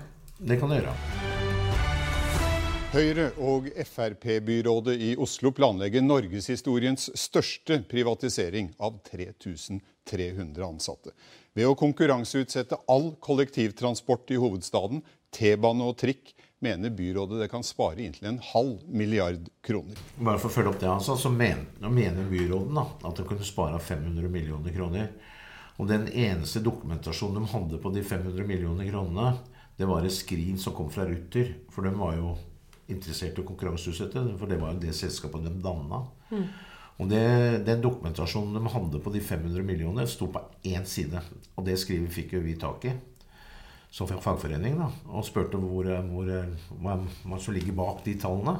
det 0.41 0.59
kan 0.59 0.69
du 0.69 0.75
gjøre. 0.75 0.95
Høyre- 2.91 3.33
og 3.39 3.69
Frp-byrådet 3.87 4.97
i 4.99 5.15
Oslo 5.17 5.53
planlegger 5.53 6.03
norgeshistoriens 6.03 7.11
største 7.15 7.85
privatisering 7.87 8.75
av 8.81 8.99
3300 9.07 10.65
ansatte. 10.67 11.13
Ved 11.55 11.67
å 11.67 11.77
konkurranseutsette 11.79 12.77
all 12.89 13.13
kollektivtransport 13.23 14.29
i 14.35 14.41
hovedstaden, 14.43 15.05
T-bane 15.31 15.81
og 15.87 15.97
trikk, 15.97 16.35
mener 16.61 16.91
byrådet 16.91 17.41
det 17.41 17.49
kan 17.49 17.65
spare 17.65 18.03
inntil 18.05 18.29
en 18.31 18.41
halv 18.53 18.85
milliard 18.87 19.49
kroner. 19.65 19.97
Bare 20.21 20.39
for 20.39 20.51
å 20.51 20.55
følge 20.55 20.73
opp 20.75 20.81
det, 20.81 20.89
altså, 20.93 21.17
så 21.17 21.33
men, 21.33 21.65
mener 21.81 22.29
byråden 22.29 22.77
da, 22.77 22.87
at 23.09 23.17
de 23.17 23.27
kunne 23.29 23.47
spare 23.49 23.81
500 23.81 24.29
millioner 24.33 24.75
kroner. 24.75 25.09
Og 25.81 25.89
den 25.89 26.07
eneste 26.13 26.61
dokumentasjonen 26.61 27.41
de 27.41 27.53
hadde 27.55 27.81
på 27.81 27.93
de 27.95 28.05
500 28.05 28.45
millioner 28.47 28.91
kronene, 28.91 29.39
det 29.81 29.89
var 29.89 30.05
et 30.05 30.13
skrin 30.13 30.59
som 30.61 30.77
kom 30.77 30.91
fra 30.93 31.07
Ruter. 31.09 31.55
For 31.73 31.89
de 31.89 31.95
var 31.97 32.19
jo 32.19 32.35
interessert 32.93 33.39
i 33.39 33.41
å 33.41 33.49
konkurranseutsette, 33.49 34.27
for 34.37 34.51
det 34.51 34.59
var 34.61 34.75
jo 34.75 34.83
det 34.83 34.93
selskapet 34.99 35.47
de 35.47 35.55
danna. 35.65 36.03
Og 37.01 37.09
det, 37.09 37.65
Den 37.65 37.81
dokumentasjonen 37.81 38.59
de 38.59 38.75
hadde 38.75 39.01
på 39.01 39.13
de 39.15 39.23
500 39.25 39.65
millionene, 39.65 40.05
sto 40.07 40.29
på 40.29 40.43
én 40.69 40.85
side. 40.85 41.23
Og 41.57 41.65
det 41.65 41.79
skrivet 41.81 42.13
fikk 42.13 42.37
jo 42.37 42.45
vi 42.45 42.59
tak 42.61 42.85
i 42.85 42.93
som 43.91 44.07
fagforening 44.07 44.77
da, 44.79 44.87
og 45.11 45.25
spurte 45.27 45.59
hvor, 45.59 45.89
hvor, 46.11 46.29
man, 46.79 47.09
man 47.27 47.41
som 47.43 47.55
ligger 47.57 47.75
bak 47.75 48.05
de 48.05 48.15
tallene. 48.23 48.55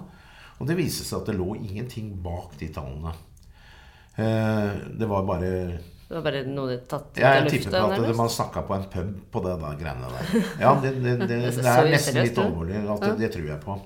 Og 0.59 0.67
det 0.69 0.77
viste 0.77 1.07
seg 1.07 1.23
at 1.23 1.31
det 1.31 1.37
lå 1.39 1.55
ingenting 1.57 2.11
bak 2.25 2.57
de 2.61 2.69
tallene. 2.75 3.15
Eh, 4.19 4.73
det 4.99 5.07
var 5.09 5.23
bare 5.29 5.51
Det 6.11 6.17
var 6.17 6.25
bare 6.27 6.43
noe 6.51 6.73
de 6.73 6.81
tatt 6.91 7.13
ut 7.15 7.21
Jeg 7.23 7.45
av 7.45 7.47
tipper 7.49 7.71
lufta? 7.71 7.81
på 7.87 7.93
at 7.95 8.03
det, 8.09 8.17
man 8.19 8.33
snakka 8.35 8.65
på 8.67 8.75
en 8.75 8.89
pub 8.93 9.13
på 9.31 9.43
det 9.47 9.55
der 9.63 9.79
greiene 9.79 10.11
der. 10.11 10.35
Ja, 10.65 10.75
det, 10.83 10.91
det, 10.99 11.15
det, 11.23 11.39
Det 11.55 11.65
er 11.65 11.89
nesten 11.95 12.21
litt 12.21 12.35
det. 12.35 12.45
alvorlig. 12.45 12.83
Det, 13.07 13.15
det 13.23 13.31
tror 13.37 13.47
jeg 13.53 13.63
på. 13.65 13.79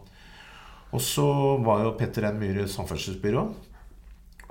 Og 0.95 1.03
så 1.03 1.29
var 1.67 1.85
jo 1.85 1.93
Petter 1.99 2.31
N. 2.31 2.41
Myhre 2.41 2.65
samferdselsbyrå. 2.71 3.45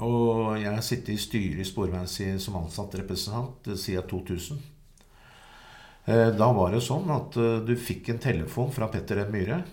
Og 0.03 0.59
jeg 0.61 0.69
har 0.73 0.85
sittet 0.85 1.13
i 1.15 1.19
styret 1.21 1.61
i 1.63 1.67
Sporveien 1.67 2.07
som 2.41 2.55
ansatt 2.61 2.95
representant 3.01 3.67
eh, 3.67 3.79
siden 3.79 4.07
2000. 4.09 4.61
Eh, 6.05 6.29
Da 6.35 6.51
var 6.51 6.73
det 6.73 6.83
sånn 6.83 7.09
at 7.15 7.37
eh, 7.39 7.61
du 7.63 7.75
fikk 7.79 8.11
en 8.11 8.21
telefon 8.23 8.71
fra 8.75 8.89
Petter 8.91 9.23
N. 9.23 9.31
Myhre 9.31 9.63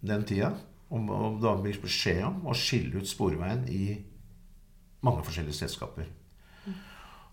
den 0.00 0.24
tida. 0.24 0.52
Om, 0.88 1.10
om 1.12 1.34
det 1.36 1.48
var 1.48 1.80
beskjed 1.82 2.22
om 2.24 2.46
å 2.48 2.54
skille 2.56 3.02
ut 3.02 3.08
Sporveien 3.08 3.66
i 3.68 3.98
mange 5.04 5.24
forskjellige 5.26 5.58
selskaper. 5.58 6.06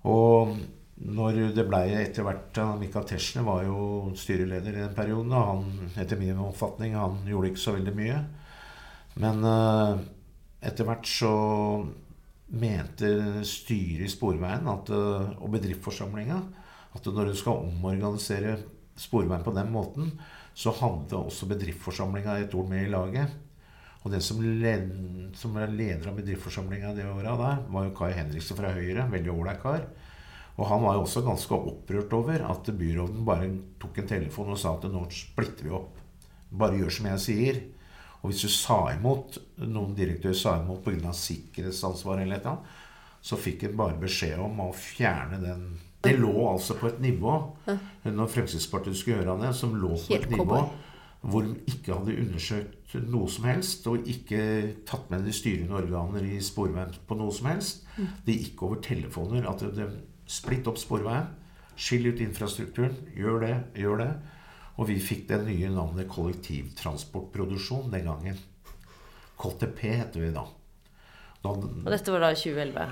Og 0.05 0.51
når 0.95 1.39
det 1.55 1.65
blei 1.67 1.85
etter 1.97 2.25
hvert 2.27 2.59
Michael 2.79 3.07
Tetzschner 3.07 3.45
var 3.47 3.63
jo 3.65 4.11
styreleder 4.19 4.75
i 4.75 4.83
den 4.83 4.97
perioden. 4.97 5.31
Og 5.31 5.47
han, 5.49 5.93
etter 5.95 6.19
min 6.19 6.41
oppfatning, 6.43 6.97
han 6.99 7.23
gjorde 7.27 7.53
ikke 7.53 7.63
så 7.63 7.77
veldig 7.77 7.95
mye. 7.95 8.19
Men 9.23 9.47
uh, 9.47 9.95
etter 10.59 10.87
hvert 10.87 11.07
så 11.07 11.33
mente 12.59 13.09
styret 13.47 14.05
i 14.05 14.11
Sporveien 14.11 14.67
at, 14.71 14.91
uh, 14.91 15.31
og 15.39 15.55
bedriftsforsamlinga 15.55 16.41
at 16.95 17.07
når 17.11 17.31
du 17.31 17.37
skal 17.37 17.65
omorganisere 17.67 18.57
Sporveien 18.95 19.43
på 19.43 19.51
den 19.55 19.71
måten, 19.73 20.13
så 20.55 20.71
hadde 20.71 21.17
også 21.19 21.49
bedriftsforsamlinga 21.51 22.37
et 22.39 22.53
ord 22.55 22.69
med 22.71 22.85
i 22.85 22.91
laget. 22.91 23.33
Og 24.05 24.13
den 24.13 24.21
som, 24.23 24.39
led, 24.39 24.91
som 25.35 25.55
var 25.57 25.71
leder 25.73 26.11
av 26.11 26.19
bedriftsforsamlinga 26.19 26.93
det 26.95 27.07
året 27.09 27.41
der, 27.41 27.63
var 27.73 27.87
jo 27.87 27.95
Kai 27.97 28.13
Henriksen 28.15 28.57
fra 28.59 28.71
Høyre. 28.75 29.07
Veldig 29.11 29.33
ålreit 29.33 29.63
kar. 29.63 29.87
Og 30.55 30.69
han 30.69 30.83
var 30.85 30.95
jo 30.95 31.03
også 31.03 31.25
ganske 31.25 31.57
opprørt 31.57 32.13
over 32.15 32.45
at 32.47 32.69
byråden 32.79 33.25
bare 33.27 33.49
tok 33.81 33.99
en 33.99 34.11
telefon 34.13 34.53
og 34.53 34.61
sa 34.61 34.77
at 34.77 34.87
nå 34.87 35.01
splitter 35.11 35.67
vi 35.67 35.73
opp. 35.75 35.97
Bare 36.55 36.79
gjør 36.79 36.95
som 36.95 37.09
jeg 37.11 37.23
sier. 37.25 37.59
Og 38.21 38.31
hvis 38.31 38.45
du 38.45 38.53
sa 38.53 38.77
imot, 38.93 39.41
noen 39.65 39.97
direktør 39.97 40.37
sa 40.37 40.55
imot 40.61 40.85
pga. 40.85 41.11
sikkerhetsansvar 41.11 42.21
eller 42.21 42.37
et 42.37 42.45
eller 42.45 42.55
annet, 42.55 42.79
så 43.25 43.41
fikk 43.41 43.65
en 43.65 43.77
bare 43.77 43.99
beskjed 43.99 44.39
om 44.39 44.61
å 44.61 44.71
fjerne 44.77 45.41
den 45.41 45.65
Det 46.05 46.17
lå 46.21 46.33
altså 46.51 46.77
på 46.79 46.89
et 46.91 46.99
nivå, 47.03 47.35
når 48.05 48.33
Fremskrittspartiet 48.33 48.97
skulle 48.97 49.21
gjøre 49.21 49.39
det, 49.41 49.53
som 49.57 49.75
lå 49.79 49.93
på 49.97 50.19
et 50.19 50.29
nivå 50.31 50.65
hvor 51.25 51.41
de 51.41 51.55
ikke 51.71 51.95
hadde 51.95 52.17
undersøkt 52.21 52.93
noe 53.09 53.29
som 53.31 53.47
helst, 53.49 53.87
og 53.89 54.05
ikke 54.09 54.41
tatt 54.85 55.07
med 55.09 55.25
de 55.25 55.33
styrende 55.33 55.73
organer 55.73 56.25
i 56.27 56.37
Sporveien 56.43 56.93
på 57.07 57.17
noe 57.17 57.33
som 57.33 57.49
helst. 57.49 57.81
Det 58.27 58.35
gikk 58.37 58.61
over 58.67 58.81
telefoner. 58.85 59.47
At 59.49 59.63
de 59.75 59.87
Splitt 60.29 60.65
opp 60.69 60.79
Sporveien. 60.81 61.27
Skill 61.77 62.07
ut 62.09 62.21
infrastrukturen. 62.23 62.95
Gjør 63.17 63.41
det. 63.43 63.55
Gjør 63.77 63.99
det. 64.01 64.11
Og 64.75 64.89
vi 64.89 64.99
fikk 65.01 65.27
det 65.29 65.41
nye 65.45 65.69
navnet 65.73 66.09
kollektivtransportproduksjon 66.11 67.91
den 67.93 68.09
gangen. 68.09 68.39
KTP 69.39 69.81
heter 69.85 70.23
vi 70.23 70.31
da. 70.35 70.45
da 71.43 71.51
Og 71.51 71.91
dette 71.91 72.13
var 72.13 72.25
da 72.25 72.31
i 72.33 72.39
2011? 72.39 72.87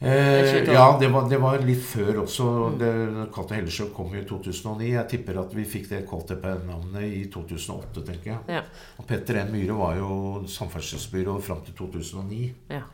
Eh, 0.00 0.72
ja, 0.72 0.96
det 1.00 1.08
var, 1.08 1.24
det 1.28 1.38
var 1.42 1.58
litt 1.66 1.82
før 1.82 2.20
også. 2.22 2.44
Det 2.78 2.90
og 3.26 3.50
Hellesjø 3.50 3.88
kom 3.94 4.12
i 4.14 4.22
2009. 4.26 4.92
Jeg 4.92 5.10
tipper 5.10 5.40
at 5.42 5.54
vi 5.56 5.64
fikk 5.66 5.88
det 5.90 6.04
KTP-navnet 6.06 7.02
i 7.08 7.24
2008, 7.34 8.04
tenker 8.06 8.30
jeg. 8.36 8.58
Ja. 8.58 8.62
Og 8.98 9.08
Petter 9.10 9.40
N. 9.42 9.50
Myhre 9.54 9.74
var 9.78 9.98
jo 9.98 10.44
samferdselsbyråd 10.46 11.42
fram 11.42 11.64
til 11.66 11.74
2009. 11.80 12.46
ja. 12.70 12.84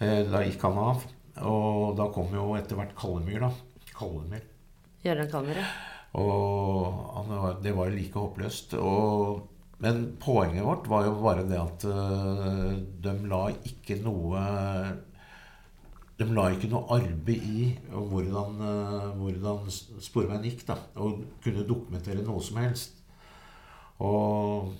Eh, 0.00 0.22
da 0.32 0.40
gikk 0.40 0.62
han 0.64 0.78
av. 0.80 1.02
Og 1.44 1.92
da 1.98 2.06
kom 2.14 2.32
jo 2.32 2.54
etter 2.56 2.78
hvert 2.78 2.96
Kallemyr, 2.96 3.44
da. 3.44 3.50
Kallemyr. 3.92 4.46
Gøran 5.04 5.28
Kallemyr, 5.28 5.60
ja. 5.60 5.66
Og 6.16 6.88
han 7.18 7.60
det 7.62 7.74
var 7.76 7.90
jo 7.90 7.98
like 7.98 8.16
håpløst. 8.16 8.72
Og, 8.80 9.42
men 9.84 10.00
poenget 10.20 10.64
vårt 10.64 10.88
var 10.88 11.04
jo 11.04 11.12
bare 11.20 11.44
det 11.44 11.60
at 11.60 11.84
øh, 11.84 12.80
de 13.04 13.14
la 13.28 13.42
ikke 13.68 14.00
noe 14.00 14.40
De 16.20 16.26
la 16.28 16.50
ikke 16.52 16.68
noe 16.68 16.84
arbeid 16.92 17.44
i 17.48 17.66
hvordan, 17.88 18.58
øh, 18.60 19.04
hvordan 19.16 19.70
Sporveien 20.04 20.44
gikk, 20.44 20.66
da. 20.68 20.76
Og 21.00 21.22
kunne 21.40 21.64
dokumentere 21.68 22.20
noe 22.26 22.42
som 22.44 22.60
helst. 22.60 22.98
Og 24.04 24.74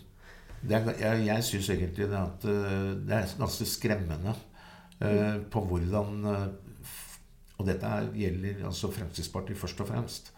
det 0.61 0.83
jeg, 1.01 1.25
jeg 1.27 1.45
syns 1.45 1.71
egentlig 1.73 2.09
det 2.11 2.19
at 2.19 2.45
øh, 2.45 2.91
det 3.09 3.17
er 3.17 3.33
ganske 3.39 3.65
skremmende 3.65 4.35
øh, 5.01 5.41
på 5.51 5.65
hvordan 5.65 6.25
øh, 6.25 6.47
Og 7.59 7.67
dette 7.67 7.87
er, 7.87 8.13
gjelder 8.17 8.67
altså 8.67 8.89
Fremskrittspartiet 8.93 9.59
først 9.59 9.81
og 9.81 9.89
fremst. 9.89 10.33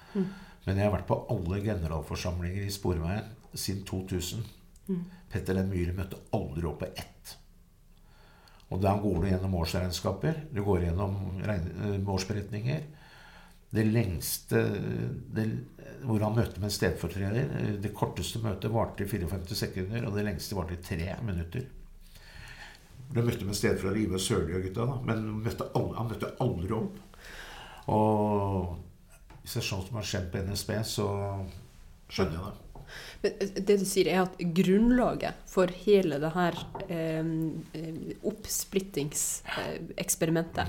Men 0.66 0.76
jeg 0.76 0.84
har 0.84 0.90
vært 0.90 1.06
på 1.06 1.20
alle 1.30 1.60
generalforsamlinger 1.62 2.64
i 2.66 2.70
Sporveien 2.70 3.28
siden 3.54 3.84
2000. 3.86 4.42
Petter 5.30 5.62
N. 5.62 5.70
Myhre 5.70 5.94
møtte 5.94 6.18
aldri 6.34 6.66
opp 6.66 6.82
på 6.82 6.88
ett. 6.98 7.36
Og 8.72 8.80
da 8.80 8.94
går 9.00 9.20
du 9.20 9.28
gjennom 9.28 9.54
årsregnskaper, 9.60 10.42
du 10.50 10.62
går 10.64 10.86
gjennom 10.86 11.16
eh, 11.44 12.08
årsberetninger. 12.14 12.82
Det 13.72 13.84
lengste 13.88 14.60
det, 15.32 15.46
Hvor 16.04 16.20
han 16.20 16.34
møtte 16.36 16.60
med 16.60 16.68
en 16.68 16.74
stedfortreder 16.74 17.54
eh, 17.60 17.70
Det 17.80 17.94
korteste 17.96 18.42
møtet 18.44 18.72
varte 18.72 19.04
i 19.04 19.08
54 19.08 19.58
sekunder, 19.64 20.06
og 20.08 20.16
det 20.16 20.26
lengste 20.28 20.58
varte 20.58 20.76
i 20.76 20.82
tre 20.84 21.14
minutter. 21.24 21.68
Du 23.12 23.20
møtte 23.20 23.44
med 23.44 23.52
en 23.52 23.60
stedfortreder 23.60 24.02
Ivar 24.06 24.24
Sørli 24.24 24.56
og 24.56 24.66
gutta, 24.66 24.88
da, 24.88 24.98
men 25.08 25.28
møtte 25.44 25.68
alle, 25.76 25.96
han 25.98 26.10
møtte 26.12 26.32
aldri 26.40 26.76
opp. 26.78 27.00
Og 27.92 28.76
hvis 29.42 29.56
det 29.56 29.62
er 29.64 29.68
sånn 29.68 29.86
som 29.88 29.98
har 29.98 30.06
skjedd 30.06 30.28
på 30.32 30.44
NSB, 30.48 30.76
så 30.86 31.08
skjønner 32.08 32.38
jeg 32.38 32.44
det. 32.46 32.71
Men 33.22 33.30
eh, 33.38 33.48
det 33.58 33.76
du 33.82 33.86
sier, 33.88 34.06
er 34.12 34.20
at 34.26 34.34
grunnlaget 34.56 35.34
for 35.50 35.66
hele 35.84 36.14
det 36.22 36.32
her 36.36 36.54
eh, 36.88 37.24
eh, 37.78 37.94
oppsplittingseksperimentet, 38.32 40.66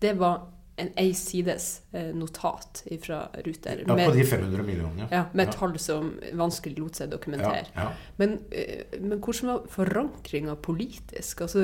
det 0.00 0.12
var 0.20 0.36
en 0.76 0.90
ei 1.00 1.14
sides 1.16 1.80
eh, 1.96 2.10
notat 2.14 2.82
fra 3.02 3.22
Ruter. 3.44 3.82
Ja, 3.86 3.94
på 3.96 4.12
de 4.12 4.24
500 4.28 4.62
millionene. 4.62 5.08
ja, 5.10 5.24
med 5.32 5.52
tall 5.54 5.78
som 5.80 6.10
vanskelig 6.36 6.78
lot 6.78 6.94
seg 7.00 7.10
dokumentere. 7.12 7.66
ja. 7.74 7.92
Men, 8.20 8.38
eh, 8.50 8.84
men 9.00 9.20
hvordan 9.24 9.46
var 9.52 9.66
forankringa 9.72 10.56
politisk? 10.60 11.40
Altså, 11.46 11.60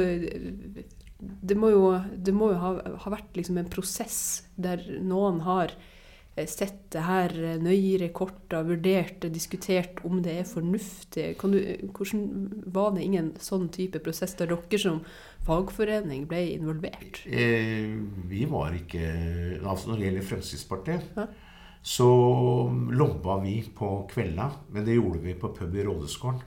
det 1.21 1.57
må 1.57 1.71
jo, 1.71 2.01
det 2.17 2.35
må 2.35 2.51
jo 2.55 2.59
ha, 2.63 2.71
ha 3.05 3.11
vært 3.13 3.37
liksom 3.37 3.59
en 3.61 3.69
prosess 3.71 4.45
der 4.57 4.79
noen 5.05 5.41
har 5.47 5.69
sett 6.49 6.91
det 6.95 7.03
her 7.05 7.33
eh, 7.37 7.59
nøyere 7.61 8.07
i 8.09 8.13
korta, 8.17 8.63
vurdert 8.65 9.19
det, 9.21 9.33
diskutert 9.35 10.01
om 10.09 10.23
det 10.25 10.39
er 10.41 10.49
fornuftig. 10.49 11.37
Kan 11.41 11.53
du, 11.53 11.59
hvordan 11.93 12.23
Var 12.73 12.91
det 12.97 13.05
ingen 13.05 13.33
sånn 13.39 13.69
type 13.75 14.01
prosess 14.01 14.33
der 14.39 14.49
dere 14.49 14.79
som 14.81 15.03
fagforening 15.45 16.25
ble 16.31 16.41
involvert? 16.55 17.21
Eh, 17.27 17.93
vi 18.31 18.45
var 18.49 18.73
ikke 18.79 19.61
altså 19.61 19.91
Når 19.93 19.99
det 20.01 20.07
gjelder 20.09 20.29
Fremskrittspartiet, 20.31 21.03
Ja. 21.17 21.27
så 21.83 22.09
lobba 22.91 23.41
vi 23.43 23.59
på 23.75 24.09
kvelda. 24.09 24.51
Men 24.71 24.85
det 24.89 24.95
gjorde 24.97 25.21
vi 25.21 25.35
på 25.35 25.53
pub 25.53 25.75
i 25.77 25.85
Rådhusgården. 25.85 26.41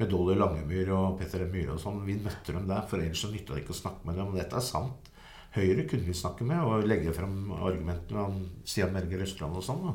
Med 0.00 0.08
Dolly 0.08 0.34
Langemyr 0.36 0.88
og 0.96 1.18
Petter 1.18 1.42
M. 1.44 1.50
Myhre 1.52 1.74
og 1.74 1.80
sånn. 1.80 2.04
Vi 2.06 2.14
møtte 2.16 2.52
dem 2.56 2.66
der, 2.68 2.86
for 2.88 2.96
ellers 2.98 3.20
så 3.20 3.28
nytta 3.32 3.54
det 3.54 3.64
ikke 3.64 3.74
å 3.74 3.80
snakke 3.82 4.06
med 4.08 4.16
dem. 4.16 4.30
Og 4.32 4.36
dette 4.40 4.56
er 4.56 4.64
sant. 4.64 5.10
Høyre 5.56 5.84
kunne 5.90 6.06
vi 6.06 6.14
snakke 6.14 6.46
med 6.46 6.62
og 6.62 6.86
legge 6.86 7.12
frem 7.14 7.50
argumentene 7.56 8.26
om 8.28 8.42
Stian 8.62 8.92
Berger 8.94 9.24
Østland 9.26 9.58
og 9.58 9.64
sånn. 9.66 9.86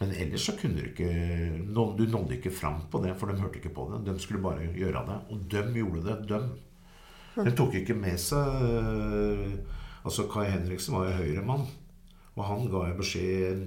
Men 0.00 0.14
ellers 0.16 0.46
så 0.48 0.54
kunne 0.56 0.80
du 0.80 0.88
ikke 0.88 1.10
Du 1.76 2.06
nådde 2.08 2.38
ikke 2.38 2.52
fram 2.54 2.80
på 2.90 3.02
det, 3.04 3.12
for 3.20 3.28
de 3.28 3.40
hørte 3.40 3.60
ikke 3.60 3.74
på 3.76 3.86
det. 3.92 4.00
De 4.08 4.16
skulle 4.18 4.42
bare 4.42 4.70
gjøre 4.74 5.04
det. 5.06 5.18
Og 5.30 5.44
de 5.52 5.62
gjorde 5.76 6.06
det. 6.08 6.16
De. 6.30 6.40
De 7.44 7.52
tok 7.56 7.76
ikke 7.78 7.94
med 7.94 8.18
seg 8.18 8.64
øh, 8.66 9.52
Altså 10.02 10.24
Kai 10.32 10.48
Henriksen 10.50 10.96
var 10.96 11.10
jo 11.10 11.18
Høyre-mann. 11.20 11.68
Og 12.34 12.42
han 12.48 12.66
ga 12.72 12.86
jo 12.88 12.96
beskjed 12.98 13.66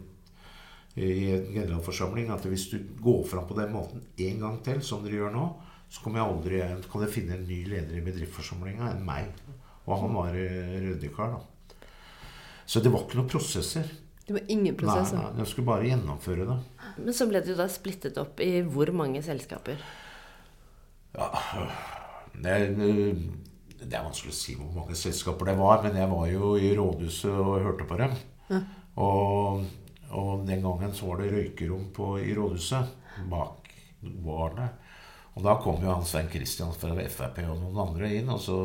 i 0.98 1.30
en 1.34 1.46
generalforsamling 1.53 2.30
at 2.34 2.46
hvis 2.46 2.68
du 2.72 2.80
går 3.01 3.24
fram 3.30 3.46
på 3.50 3.58
den 3.58 3.72
måten 3.74 4.03
en 4.18 4.42
gang 4.42 4.60
til, 4.65 4.82
som 4.86 5.06
dere 5.06 5.22
gjør 5.22 5.34
nå, 5.34 5.46
så 5.89 6.01
kommer 6.01 6.22
jeg 6.22 6.34
aldri, 6.34 6.60
kan 6.89 7.06
jeg 7.06 7.13
finne 7.13 7.38
en 7.38 7.48
ny 7.48 7.60
leder 7.70 7.98
i 7.98 8.03
bedriftsforsamlinga 8.06 8.92
enn 8.92 9.06
meg. 9.06 9.30
Og 9.84 9.98
han 10.00 10.16
var 10.16 10.32
rødekar, 10.34 11.36
da. 11.36 11.84
Så 12.66 12.80
det 12.80 12.92
var 12.94 13.04
ikke 13.04 13.20
noen 13.20 13.32
prosesser. 13.32 13.90
Det 14.24 14.38
var 14.38 14.46
ingen 14.48 14.75
prosesser. 14.80 15.20
nei, 15.20 15.34
De 15.36 15.46
skulle 15.50 15.68
bare 15.68 15.90
gjennomføre 15.90 16.46
det. 16.48 16.58
Men 16.96 17.16
så 17.18 17.28
ble 17.28 17.42
det 17.44 17.52
jo 17.52 17.60
da 17.60 17.68
splittet 17.72 18.20
opp 18.22 18.40
i 18.44 18.62
hvor 18.63 18.92
mange 18.96 19.20
selskaper? 19.25 19.82
Det 22.34 22.54
er, 22.54 22.72
Det 23.84 23.92
er 23.92 24.06
vanskelig 24.06 24.32
å 24.32 24.38
si 24.38 24.56
hvor 24.56 24.72
mange 24.78 24.96
selskaper 24.96 25.52
det 25.52 25.58
var, 25.60 25.84
men 25.84 26.00
jeg 26.00 26.10
var 26.13 26.28
jo 26.32 26.54
i 26.56 26.72
rådhuset 26.78 27.34
og 27.34 27.66
hørte 27.66 27.88
på 27.90 28.00
dem. 28.00 28.16
Og, 29.04 29.66
og 30.16 30.48
den 30.48 30.63
gangen 30.63 30.96
så 30.96 31.10
var 31.10 31.20
det 31.20 31.34
røykerom 31.34 31.90
på, 31.96 32.13
i 32.24 32.32
rådhuset 32.38 33.28
bak 33.30 33.74
barene. 34.24 34.70
Og 35.34 35.44
da 35.44 35.58
kom 35.60 35.82
jo 35.84 35.92
han 35.92 36.06
Svein 36.06 36.30
Christian 36.32 36.72
fra 36.78 36.94
Frp 37.10 37.40
og 37.50 37.60
noen 37.60 37.80
andre 37.90 38.12
inn, 38.20 38.30
og 38.32 38.40
så, 38.40 38.58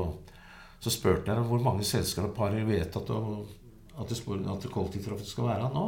så 0.78 0.92
spurte 0.94 1.34
jeg 1.34 1.46
hvor 1.48 1.62
mange 1.62 1.86
selskaper 1.86 2.44
har 2.44 2.54
dere 2.54 2.68
vedtatt 2.68 3.10
at, 3.10 3.56
at 3.98 4.68
kollektivtrafikk 4.70 5.30
skal 5.32 5.48
være 5.50 5.72
nå? 5.74 5.86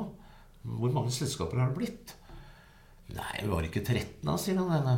Hvor 0.63 0.93
mange 0.93 1.13
selskaper 1.15 1.61
har 1.63 1.71
det 1.71 1.79
blitt? 1.79 2.15
Nei, 3.15 3.47
var 3.49 3.63
det 3.63 3.71
ikke 3.71 3.87
13 3.87 4.27
da, 4.27 4.37
sier 4.39 4.59
han 4.61 4.75
ene. 4.81 4.97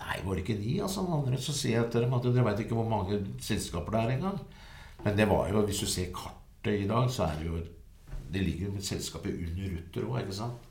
Nei, 0.00 0.16
var 0.24 0.36
det 0.36 0.44
ikke 0.44 0.58
de, 0.60 0.74
altså 0.84 1.04
andre. 1.04 1.38
Så 1.40 1.54
sier 1.56 1.80
jeg 1.80 1.90
til 1.92 2.04
dem 2.04 2.16
at 2.16 2.26
dere 2.26 2.46
vet 2.46 2.64
ikke 2.64 2.78
hvor 2.78 2.88
mange 2.88 3.20
selskaper 3.42 3.94
det 3.94 4.00
er 4.02 4.14
engang. 4.16 4.40
Men 5.04 5.16
det 5.16 5.26
var 5.30 5.48
jo, 5.50 5.62
hvis 5.66 5.82
du 5.82 5.88
ser 5.88 6.12
kartet 6.14 6.84
i 6.84 6.88
dag, 6.88 7.08
så 7.10 7.28
er 7.28 7.38
det 7.40 7.46
jo 7.48 7.60
Det 8.30 8.42
ligger 8.46 8.68
jo 8.68 8.80
selskapet 8.80 9.32
under 9.34 9.70
Ruter 9.72 10.04
òg, 10.06 10.18
ikke 10.20 10.34
sant? 10.36 10.66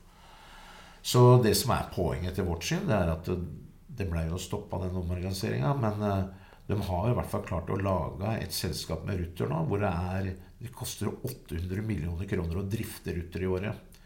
Så 1.02 1.42
det 1.44 1.52
som 1.56 1.74
er 1.74 1.90
poenget 1.92 2.34
til 2.34 2.46
vårt 2.48 2.64
syn, 2.64 2.86
det 2.88 2.94
er 2.96 3.10
at 3.12 3.26
det, 3.28 4.06
blei 4.06 4.08
ble 4.08 4.22
jo 4.30 4.38
stoppa 4.40 4.78
den 4.80 4.96
omorganiseringa. 4.96 5.74
Men 5.76 6.04
eh, 6.08 6.22
de 6.70 6.78
har 6.86 7.10
i 7.10 7.14
hvert 7.18 7.30
fall 7.32 7.42
klart 7.46 7.70
å 7.72 7.78
lage 7.82 8.32
et 8.38 8.54
selskap 8.54 9.02
med 9.06 9.18
Ruter 9.18 9.50
nå, 9.50 9.64
hvor 9.66 9.82
det 9.82 9.90
er 9.90 10.30
Det 10.60 10.70
koster 10.76 11.08
800 11.08 11.80
millioner 11.82 12.28
kroner 12.28 12.58
å 12.60 12.66
drifte 12.68 13.14
Ruter 13.16 13.42
i 13.42 13.48
året. 13.48 13.96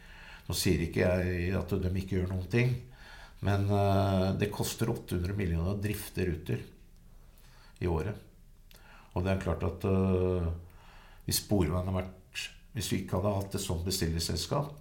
Nå 0.46 0.54
sier 0.54 0.84
ikke 0.84 1.02
jeg 1.02 1.48
at 1.58 1.72
de 1.82 1.90
ikke 1.98 2.20
gjør 2.20 2.28
noen 2.30 2.46
ting, 2.52 2.70
men 3.42 3.66
eh, 3.74 4.28
det 4.38 4.52
koster 4.54 4.92
800 4.92 5.34
millioner 5.34 5.72
å 5.72 5.80
drifte 5.82 6.28
Ruter 6.28 6.62
i 7.82 7.90
året. 7.90 8.14
Og 9.14 9.26
det 9.26 9.32
er 9.34 9.42
klart 9.42 9.66
at 9.66 9.88
eh, 9.90 10.46
hvis 11.26 11.42
Sporveien 11.42 11.80
hadde 11.80 11.96
vært 11.98 12.46
Hvis 12.74 12.92
vi 12.92 13.02
ikke 13.02 13.18
hadde 13.18 13.34
hatt 13.36 13.54
et 13.54 13.62
sånt 13.62 13.84
bestillerselskap, 13.86 14.72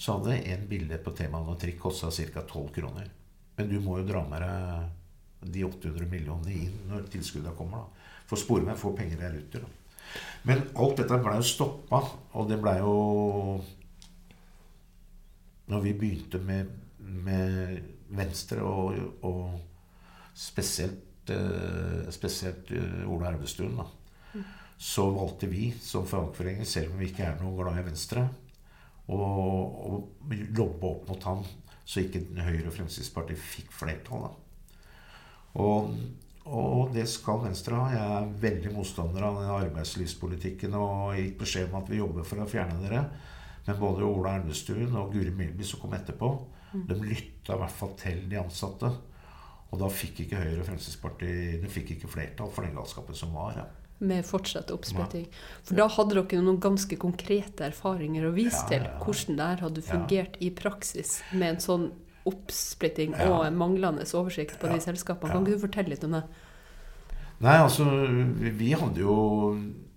så 0.00 0.14
hadde 0.16 0.38
en 0.52 0.68
billett 0.68 1.02
på 1.04 1.12
T-banen 1.16 1.50
og 1.52 1.58
trikk 1.60 1.82
kosta 1.82 2.08
ca. 2.08 2.44
12 2.44 2.70
kroner. 2.72 3.10
Men 3.56 3.68
du 3.68 3.80
må 3.80 3.98
jo 3.98 4.06
dra 4.08 4.22
med 4.28 4.40
deg 4.44 4.95
de 5.40 5.64
800 5.66 6.08
millionene 6.10 6.54
inn 6.54 6.76
når 6.90 7.08
tilskuddene 7.12 7.54
kommer. 7.56 7.84
da. 7.84 8.22
For 8.26 8.40
Sporveien 8.40 8.78
får 8.78 8.96
penger 8.96 9.26
av 9.26 9.34
Ruter. 9.34 9.66
da. 9.66 10.20
Men 10.48 10.62
alt 10.78 11.00
dette 11.00 11.18
ble 11.22 11.34
jo 11.38 11.46
stoppa, 11.46 12.00
og 12.38 12.48
det 12.48 12.60
blei 12.62 12.78
jo 12.78 12.94
Når 15.66 15.80
vi 15.82 15.92
begynte 15.98 16.38
med, 16.38 16.68
med 17.02 17.80
Venstre 18.14 18.62
og, 18.62 18.94
og 19.26 19.56
spesielt, 20.30 21.26
eh, 21.34 22.06
spesielt 22.14 22.70
eh, 22.70 23.00
Ola 23.10 23.32
Elvestuen, 23.32 23.74
da, 23.74 23.88
så 24.78 25.08
valgte 25.10 25.48
vi 25.50 25.72
som 25.82 26.06
fagforening, 26.06 26.62
selv 26.66 26.92
om 26.92 27.02
vi 27.02 27.08
ikke 27.10 27.26
er 27.26 27.40
noe 27.40 27.56
glad 27.58 27.80
i 27.80 27.86
Venstre, 27.88 28.28
å 29.10 29.18
lobbe 30.30 30.86
opp 30.86 31.10
mot 31.10 31.26
han, 31.32 31.42
så 31.82 32.04
ikke 32.04 32.22
Høyre 32.38 32.68
og 32.68 32.74
Fremskrittspartiet 32.76 33.42
fikk 33.42 33.74
flertall. 33.74 34.28
Da. 34.28 34.45
Og, 35.56 35.94
og 36.46 36.92
det 36.94 37.06
skal 37.10 37.40
Venstre 37.46 37.78
ha. 37.78 37.86
Jeg 37.94 38.18
er 38.18 38.34
veldig 38.42 38.74
motstander 38.74 39.24
av 39.26 39.40
den 39.40 39.54
arbeidslivspolitikken 39.54 40.76
og 40.78 41.16
gikk 41.18 41.40
beskjed 41.42 41.70
om 41.70 41.80
at 41.80 41.90
vi 41.92 42.02
jobber 42.02 42.28
for 42.28 42.42
å 42.42 42.50
fjerne 42.50 42.78
dere. 42.84 43.06
Men 43.66 43.80
både 43.80 44.06
Ola 44.06 44.36
Elvestuen 44.38 44.94
og 44.94 45.14
Guri 45.14 45.32
Melby 45.34 45.66
som 45.66 45.82
kom 45.82 45.96
etterpå, 45.96 46.30
de 46.86 46.98
lytta 47.00 47.56
i 47.56 47.60
hvert 47.62 47.78
fall 47.78 47.96
til 47.98 48.22
de 48.30 48.38
ansatte. 48.38 48.90
Og 49.72 49.80
da 49.80 49.88
fikk 49.90 50.22
ikke 50.26 50.38
Høyre 50.38 50.60
og 50.62 50.68
Fremskrittspartiet 50.68 51.58
de 51.64 51.72
fikk 51.72 51.96
ikke 51.96 52.10
flertall 52.10 52.52
for 52.54 52.66
den 52.66 52.76
galskapen 52.76 53.18
som 53.18 53.34
var. 53.34 53.58
Ja. 53.58 53.66
Med 54.06 54.26
fortsatt 54.28 54.70
oppsplitting. 54.74 55.24
For 55.64 55.78
da 55.78 55.86
hadde 55.88 56.18
dere 56.18 56.42
noen 56.44 56.60
ganske 56.62 56.98
konkrete 57.00 57.70
erfaringer 57.70 58.28
å 58.28 58.34
vise 58.36 58.60
Ja, 58.60 58.66
ja, 58.66 58.68
til 58.68 58.88
hvordan 59.02 59.38
det 59.38 59.46
her 59.50 59.64
hadde 59.64 59.84
fungert 59.86 60.36
i 60.44 60.50
praksis 60.54 61.18
med 61.32 61.54
en 61.54 61.62
sånn 61.64 61.86
oppsplitting 62.26 63.14
Ja. 63.16 63.30
og 63.32 63.52
manglende 63.54 64.04
oversikt 64.14 64.58
på 64.60 64.68
de 64.72 64.80
selskapene. 64.80 65.32
Kan 65.32 65.46
ikke 65.46 65.56
du 65.58 65.66
fortelle 65.66 65.94
litt 65.94 66.04
om 66.04 66.12
det? 66.18 66.24
Nei, 67.40 67.56
altså, 67.60 67.84
vi, 68.56 68.70
hadde 68.72 69.00
jo 69.02 69.16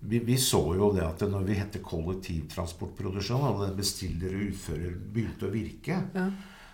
vi, 0.00 0.18
vi 0.18 0.36
så 0.36 0.60
jo 0.76 0.90
det 0.92 1.02
at 1.06 1.22
når 1.28 1.44
vi 1.48 1.54
hette 1.56 1.80
kollektivtransportproduksjon, 1.80 3.40
og 3.48 3.62
det 3.64 3.76
bestiller 3.78 4.34
og 4.36 4.46
utfører 4.50 4.96
begynte 5.14 5.48
å 5.48 5.52
virke, 5.54 6.02
Ja. 6.14 6.26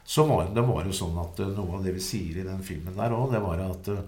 så 0.05 0.27
var 0.27 0.49
det 0.55 0.63
var 0.67 0.85
jo 0.85 0.91
sånn 0.95 1.19
at 1.23 1.41
eh, 1.41 1.47
noe 1.55 1.79
av 1.79 1.85
det 1.85 1.95
vi 1.95 2.01
sier 2.01 2.41
i 2.41 2.47
den 2.47 2.63
filmen 2.63 2.97
der 2.97 3.15
òg, 3.15 3.31
det 3.33 3.43
var 3.43 3.63
at 3.63 3.89
eh, 3.89 4.03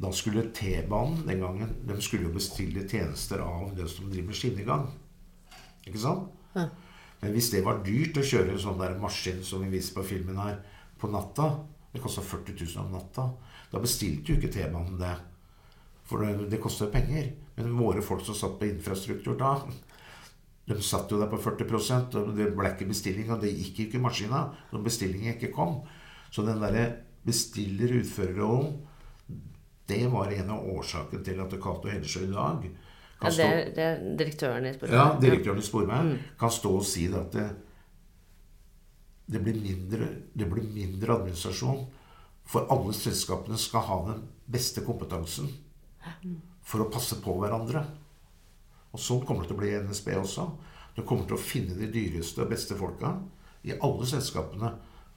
da 0.00 0.10
skulle 0.10 0.48
T-banen 0.52 1.20
den 1.26 1.38
gangen 1.40 1.68
De 1.86 1.94
skulle 2.02 2.24
jo 2.26 2.32
bestille 2.34 2.82
tjenester 2.90 3.38
av 3.38 3.76
det 3.76 3.86
som 3.88 4.08
driver 4.10 4.34
skinnegang. 4.34 4.88
Ikke 5.86 6.00
sant? 6.02 6.30
Ja. 6.56 6.68
Men 7.24 7.32
hvis 7.32 7.48
det 7.54 7.62
var 7.64 7.80
dyrt 7.86 8.18
å 8.20 8.26
kjøre 8.26 8.52
en 8.52 8.60
sånn 8.60 8.80
der 8.82 8.98
maskin 9.00 9.38
som 9.46 9.62
vi 9.64 9.70
viser 9.72 9.96
på 9.96 10.04
filmen 10.04 10.36
her, 10.36 10.58
på 11.00 11.08
natta 11.08 11.54
Det 11.94 12.02
kosta 12.02 12.24
40 12.26 12.56
000 12.58 12.80
om 12.82 12.90
natta. 12.90 13.24
Da 13.70 13.78
bestilte 13.78 14.32
jo 14.32 14.38
ikke 14.40 14.50
T-banen 14.50 14.96
det. 14.98 15.12
For 16.10 16.24
det, 16.24 16.48
det 16.50 16.58
koster 16.58 16.90
penger. 16.90 17.28
Men 17.54 17.76
våre 17.78 18.02
folk 18.02 18.24
som 18.26 18.34
satt 18.34 18.56
på 18.58 18.66
infrastruktur 18.66 19.36
da, 19.38 19.52
de 20.66 20.78
satt 20.82 21.12
jo 21.12 21.20
der 21.20 21.30
på 21.30 21.38
40 21.38 22.18
og 22.18 22.32
det 22.34 22.48
ble 22.56 22.72
ikke 22.72 22.88
bestilling, 22.88 23.30
og 23.30 23.44
det 23.44 23.52
gikk 23.52 23.84
ikke 23.84 24.02
maskina 24.02 24.48
når 24.72 24.84
bestillingen 24.88 25.36
ikke 25.36 25.52
kom. 25.54 25.84
Så 26.34 26.42
den 26.42 26.58
derre 26.58 26.88
bestiller-utførerrollen, 27.28 28.74
det 29.86 30.02
var 30.10 30.32
en 30.32 30.50
av 30.50 30.66
årsakene 30.74 31.22
til 31.22 31.40
at 31.44 31.54
Cato 31.62 31.92
Hellesjø 31.92 32.24
i 32.26 32.32
dag 32.32 32.66
Ja, 33.20 33.30
det, 33.30 33.44
er, 33.44 33.68
det 33.74 33.84
er 33.84 34.00
direktøren 34.18 34.66
i 34.68 34.72
Sporveien. 34.74 34.98
ja, 34.98 35.18
direktøren 35.20 35.60
i 35.60 35.64
Sporveien 35.64 36.10
kan 36.40 36.52
stå 36.52 36.72
og 36.80 36.86
si 36.88 37.06
det 37.08 37.20
at 37.20 37.36
det, 37.36 37.46
det, 39.32 39.42
blir 39.44 39.60
mindre, 39.60 40.08
det 40.34 40.48
blir 40.50 40.66
mindre 40.74 41.18
administrasjon. 41.18 41.84
For 42.44 42.68
alle 42.72 42.92
selskapene 42.96 43.56
skal 43.60 43.86
ha 43.88 44.00
den 44.10 44.24
beste 44.52 44.84
kompetansen 44.84 45.48
for 46.64 46.84
å 46.84 46.90
passe 46.92 47.16
på 47.24 47.36
hverandre. 47.40 47.84
Og 48.94 49.00
sånn 49.00 49.24
kommer 49.26 49.44
det 49.44 49.52
til 49.52 49.56
å 49.56 49.62
bli 49.62 49.70
i 49.72 49.78
NSB 49.86 50.10
også. 50.20 50.48
Du 50.94 51.02
kommer 51.02 51.26
til 51.26 51.38
å 51.38 51.42
finne 51.42 51.76
de 51.78 51.88
dyreste 51.90 52.44
og 52.44 52.52
beste 52.52 52.76
folka 52.78 53.16
i 53.66 53.74
alle 53.74 54.06
selskapene. 54.06 54.70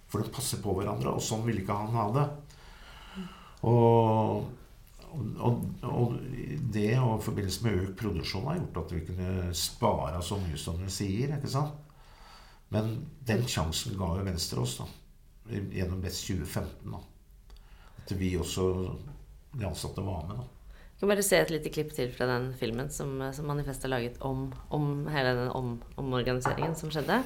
For 0.08 0.24
de 0.24 0.32
passer 0.34 0.62
på 0.64 0.74
hverandre, 0.78 1.12
og 1.12 1.24
sånn 1.24 1.44
vil 1.46 1.60
ikke 1.62 1.76
han 1.76 1.98
ha 1.98 2.06
det. 2.16 2.26
Og, 3.68 4.48
og, 5.16 5.64
og 5.88 6.16
det 6.74 6.92
og 7.00 7.18
i 7.18 7.26
forbindelse 7.26 7.64
med 7.66 7.82
økt 7.82 8.00
produksjon 8.02 8.48
har 8.50 8.60
gjort 8.60 8.82
at 8.84 8.94
vi 8.96 9.04
kunne 9.08 9.54
spare 9.58 10.22
så 10.26 10.40
mye 10.42 10.60
som 10.60 10.80
vi 10.82 10.92
sier. 10.94 11.36
ikke 11.38 11.52
sant? 11.52 11.76
Men 12.74 12.98
den 13.28 13.46
sjansen 13.48 13.96
ga 14.00 14.12
jo 14.18 14.26
Venstre 14.28 14.64
oss 14.64 14.78
da, 14.82 14.88
gjennom 15.48 16.02
Best 16.04 16.28
2015. 16.28 16.92
da. 16.92 17.02
At 18.04 18.14
vi 18.20 18.34
også, 18.40 18.68
de 19.56 19.68
ansatte, 19.68 20.04
var 20.04 20.28
med. 20.28 20.42
da. 20.42 20.48
Vi 20.98 21.00
kan 21.00 21.12
bare 21.12 21.24
se 21.24 21.40
et 21.40 21.54
lite 21.54 21.72
klipp 21.72 21.92
til 21.94 22.10
fra 22.12 22.26
den 22.26 22.50
filmen 22.58 22.90
som, 22.90 23.20
som 23.34 23.48
Manifest 23.48 23.86
har 23.86 23.94
laget 23.94 24.18
om, 24.26 24.50
om 24.74 25.06
hele 25.14 25.36
den 25.38 25.52
om, 25.54 25.76
omorganiseringen 26.02 26.76
som 26.76 26.92
skjedde. 26.92 27.22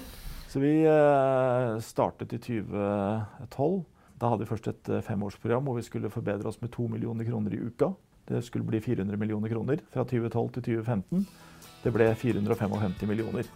Så 0.52 0.60
vi 0.60 0.74
eh, 0.84 1.78
startet 1.80 2.34
i 2.36 2.40
2012. 2.44 3.86
Da 4.22 4.30
hadde 4.30 4.44
vi 4.44 4.52
først 4.52 4.68
et 4.70 4.90
eh, 4.94 5.02
femårsprogram 5.02 5.66
hvor 5.66 5.80
vi 5.80 5.84
skulle 5.86 6.10
forbedre 6.14 6.46
oss 6.52 6.60
med 6.62 6.70
2 6.76 6.84
millioner 6.94 7.26
kroner 7.26 7.56
i 7.58 7.62
uka. 7.66 7.88
Det 8.30 8.44
skulle 8.46 8.68
bli 8.68 8.78
400 8.78 9.18
millioner 9.18 9.50
kroner 9.50 9.82
fra 9.90 10.04
2012 10.06 10.52
til 10.60 10.66
2015. 10.68 11.24
Det 11.82 11.94
ble 11.96 12.12
455 12.14 13.10
millioner. 13.10 13.50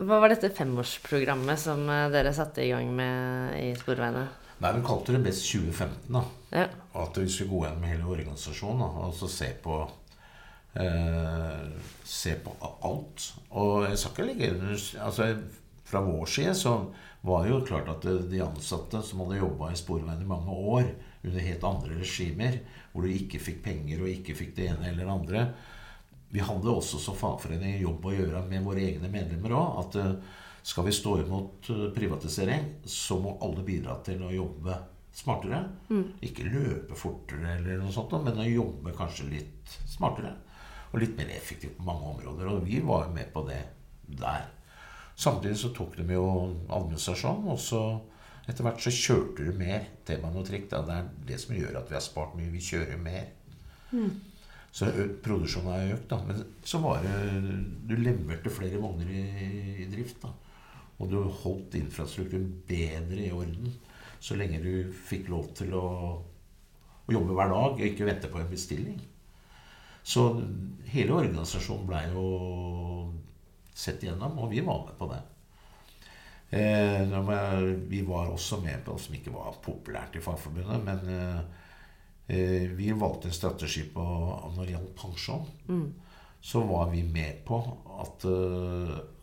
Hva 0.00 0.22
var 0.24 0.32
dette 0.32 0.48
femårsprogrammet 0.56 1.60
som 1.60 1.84
eh, 1.84 2.08
dere 2.16 2.32
satte 2.32 2.64
i 2.64 2.72
gang 2.72 2.88
med 2.96 3.60
i 3.60 3.68
Sporveiene? 3.76 4.24
Nei, 4.64 4.72
Vi 4.78 4.84
kalte 4.86 5.12
det 5.12 5.24
Best 5.26 5.44
2015. 5.52 6.08
da. 6.16 6.24
Ja. 6.56 6.66
At 6.96 7.20
vi 7.20 7.28
skulle 7.28 7.52
gå 7.52 7.64
gjennom 7.66 7.88
hele 7.92 8.08
organisasjonen 8.08 8.86
da, 8.86 8.92
og 9.04 9.12
så 9.20 9.28
se 9.28 9.52
på 9.60 9.82
eh, 10.80 11.72
Se 12.08 12.38
på 12.40 12.56
alt. 12.88 13.34
Og 13.50 13.90
jeg 13.90 13.98
skal 14.00 14.12
ikke 14.14 14.30
ligge 14.32 14.54
under 14.56 14.80
altså, 15.04 15.34
Fra 15.92 16.00
vår 16.00 16.26
side 16.26 16.54
så 16.56 16.70
var 17.20 17.42
det 17.44 17.50
jo 17.50 17.64
klart 17.68 17.88
at 17.92 18.06
de 18.30 18.38
ansatte 18.40 19.02
som 19.04 19.20
hadde 19.22 19.42
jobba 19.42 19.68
i 19.70 19.76
Sporveien 19.76 20.22
i 20.24 20.28
mange 20.28 20.54
år, 20.72 20.86
under 21.22 21.44
helt 21.44 21.64
andre 21.68 21.98
regimer, 21.98 22.56
hvor 22.92 23.04
du 23.04 23.12
ikke 23.12 23.38
fikk 23.38 23.60
penger 23.66 24.00
og 24.00 24.08
ikke 24.10 24.34
fikk 24.38 24.54
det 24.56 24.70
ene 24.72 24.88
eller 24.88 25.04
det 25.04 25.12
andre 25.12 25.42
Vi 26.32 26.40
hadde 26.40 26.72
også 26.72 26.96
som 26.98 27.18
fagforening 27.18 27.76
jobb 27.82 28.06
å 28.08 28.14
gjøre 28.14 28.40
med 28.48 28.64
våre 28.64 28.80
egne 28.86 29.10
medlemmer 29.12 29.52
òg. 29.52 29.74
At 29.82 29.98
eh, 30.00 30.38
skal 30.64 30.86
vi 30.86 30.94
stå 30.96 31.18
imot 31.20 31.68
eh, 31.74 31.82
privatisering, 31.92 32.64
så 32.88 33.18
må 33.20 33.34
alle 33.44 33.60
bidra 33.66 33.98
til 34.06 34.24
å 34.24 34.32
jobbe 34.32 34.78
smartere. 35.12 35.60
Ikke 36.24 36.48
løpe 36.48 36.96
fortere, 36.96 37.58
eller 37.58 37.82
noe 37.82 37.92
sånt, 37.92 38.16
men 38.24 38.40
å 38.40 38.48
jobbe 38.48 38.96
kanskje 38.96 39.28
litt 39.28 39.76
smartere. 39.84 40.32
Og 40.94 41.04
litt 41.04 41.20
mer 41.20 41.28
effektivt 41.36 41.76
på 41.76 41.84
mange 41.84 42.08
områder. 42.14 42.48
Og 42.48 42.64
vi 42.64 42.80
var 42.80 43.04
jo 43.10 43.14
med 43.20 43.28
på 43.36 43.44
det 43.52 43.60
der. 44.08 44.48
Samtidig 45.16 45.58
så 45.60 45.72
tok 45.76 45.96
de 45.98 46.06
jo 46.14 46.26
administrasjonen, 46.68 47.52
og 47.52 47.60
så 47.60 47.82
Etter 48.42 48.66
hvert 48.66 48.80
så 48.82 48.90
kjørte 48.90 49.44
du 49.46 49.52
mer 49.54 49.84
T-bane 50.02 50.40
og 50.40 50.46
trikk. 50.48 50.64
Det 50.66 50.78
er 50.90 51.04
det 51.28 51.36
som 51.38 51.54
gjør 51.54 51.76
at 51.78 51.86
vi 51.86 51.94
har 51.94 52.02
spart 52.02 52.32
mye. 52.34 52.50
Vi 52.50 52.58
kjører 52.58 52.98
mer. 52.98 53.28
Så 54.74 54.88
ø, 54.90 55.04
produksjonen 55.22 55.70
har 55.70 55.92
økt, 55.94 56.08
da. 56.10 56.18
Men 56.26 56.40
så 56.66 56.80
var 56.82 57.04
det 57.04 57.12
Du 57.86 57.94
leverte 57.94 58.50
flere 58.50 58.80
vogner 58.82 59.06
i, 59.14 59.22
i 59.84 59.86
drift, 59.92 60.24
da. 60.24 60.32
Og 60.98 61.10
du 61.12 61.20
holdt 61.22 61.78
infrastrukturen 61.78 62.50
bedre 62.66 63.22
i 63.28 63.30
orden 63.30 63.70
så 64.22 64.36
lenge 64.38 64.60
du 64.62 64.92
fikk 64.94 65.30
lov 65.32 65.48
til 65.58 65.72
å, 65.74 65.86
å 67.02 67.14
jobbe 67.14 67.34
hver 67.34 67.50
dag 67.50 67.72
og 67.74 67.86
ikke 67.88 68.06
vente 68.06 68.30
på 68.30 68.38
en 68.38 68.50
bestilling. 68.50 69.00
Så 70.02 70.28
hele 70.92 71.16
organisasjonen 71.16 71.88
blei 71.88 72.04
jo 72.12 72.26
sett 73.74 74.02
igjennom, 74.04 74.38
og 74.38 74.50
vi 74.52 74.60
var 74.64 74.84
med 74.86 74.98
på 74.98 75.08
det. 75.10 75.22
Eh, 76.52 77.76
vi 77.88 78.02
var 78.02 78.28
også 78.28 78.58
med 78.60 78.82
på 78.84 78.92
noe 78.92 79.00
som 79.00 79.14
ikke 79.16 79.32
var 79.32 79.54
populært 79.64 80.18
i 80.18 80.20
Fagforbundet, 80.20 80.82
men 80.84 81.06
eh, 81.08 81.38
eh, 82.28 82.66
vi 82.76 82.90
valgte 82.92 83.30
en 83.30 83.36
strategi 83.38 83.86
på 83.94 84.04
når 84.52 84.60
det 84.60 84.74
gjaldt 84.74 84.98
pensjon. 85.00 85.46
Så 86.42 86.60
var 86.66 86.90
vi 86.90 87.04
med 87.06 87.44
på 87.46 87.56
at, 88.02 88.24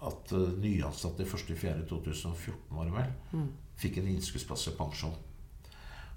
at 0.08 0.30
nyansatte 0.64 1.26
1.4.2014 1.28 2.70
var 2.72 2.88
det 2.88 2.94
vel, 2.96 3.50
fikk 3.76 3.98
en 4.00 4.08
innskuddsplass 4.08 4.70
i 4.72 4.78
pensjon. 4.78 5.18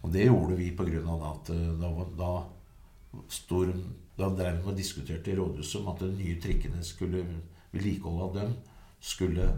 Og 0.07 0.13
det 0.15 0.29
gjorde 0.29 0.61
vi 0.61 0.71
pga. 0.79 1.17
at 1.33 1.51
da, 1.83 1.91
da, 2.21 2.31
stor, 3.27 3.75
da 4.15 4.31
drev 4.31 4.63
vi 4.63 4.71
og 4.71 4.79
diskuterte 4.79 5.35
i 5.35 5.37
rådhuset 5.37 5.81
om 5.81 5.91
at 5.91 6.07
de 6.07 6.13
nye 6.15 6.39
trikkene 6.39 6.87
skulle 6.87 7.27
vedlikeholdet 7.73 8.29
av 8.29 8.35
dem 8.37 8.55
skulle 9.03 9.49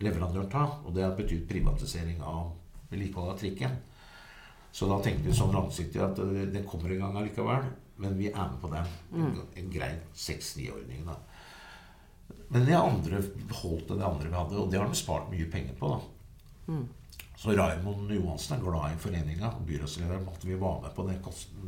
leverandøren 0.00 0.50
ta. 0.50 0.64
Og 0.84 0.94
det 0.96 1.04
har 1.04 1.16
betydd 1.18 1.48
privatisering 1.50 2.22
av 2.22 2.52
vedlikeholdet 2.90 3.34
av 3.34 3.40
trikken. 3.42 3.78
Så 4.72 4.86
da 4.86 5.00
tenkte 5.02 5.26
vi 5.26 5.34
sånn 5.34 5.54
langsiktig 5.54 6.02
at 6.02 6.18
eh, 6.22 6.46
den 6.54 6.66
kommer 6.68 6.92
i 6.92 7.00
gang 7.00 7.16
allikevel. 7.18 7.66
Men 8.00 8.16
vi 8.16 8.30
er 8.30 8.38
med 8.38 8.60
på 8.62 8.70
den. 8.72 8.94
En, 9.26 9.42
en 9.60 9.72
grei 9.74 9.90
6-9-ordning, 10.16 11.04
da. 11.04 11.18
Men 12.50 12.64
det 12.66 12.78
andre 12.78 13.20
beholdt 13.50 13.90
det 13.90 14.06
andre 14.06 14.30
vi 14.30 14.38
hadde, 14.38 14.56
og 14.58 14.70
det 14.70 14.78
har 14.80 14.88
de 14.88 14.98
spart 14.98 15.28
mye 15.30 15.50
penger 15.50 15.76
på. 15.78 15.90
da. 15.92 16.00
Så 17.40 17.54
Raymond 17.56 18.10
Johansen 18.12 18.56
er 18.56 18.64
glad 18.64 18.94
i 18.94 18.98
foreninga. 19.00 19.52
Byrådslederen 19.66 20.24
måtte 20.26 20.48
vi 20.48 20.58
være 20.60 20.82
med 20.82 20.94
på 20.96 21.06
det 21.08 21.18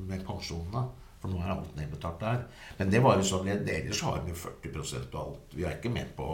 med 0.09 0.25
pensjonene. 0.27 0.83
For 1.23 1.31
nå 1.31 1.39
er 1.39 1.53
alt 1.55 1.77
nedbetalt 1.79 2.19
der. 2.21 2.41
Men 2.81 2.91
det 2.91 3.01
var 3.05 3.19
jo 3.19 3.27
sånn, 3.29 3.49
ellers 3.53 4.01
har 4.03 4.25
vi 4.27 4.35
40% 4.35 5.13
og 5.15 5.21
alt. 5.21 5.55
Vi 5.55 5.67
er 5.67 5.77
ikke 5.77 5.93
med 5.95 6.11
på 6.17 6.27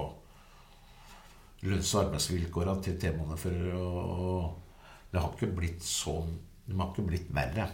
lønns- 1.68 1.92
og 1.94 2.07
arbeidsvilkåra 2.07 2.79
til 2.83 2.96
temaene 3.01 3.37
før, 3.37 3.61
og 3.77 4.64
Det 5.11 5.20
har 5.20 5.31
ikke 5.33 5.55
blitt 5.57 5.81
sånn 5.81 6.35
De 6.68 6.74
har 6.77 6.90
ikke 6.90 7.07
blitt 7.07 7.29
verre. 7.33 7.64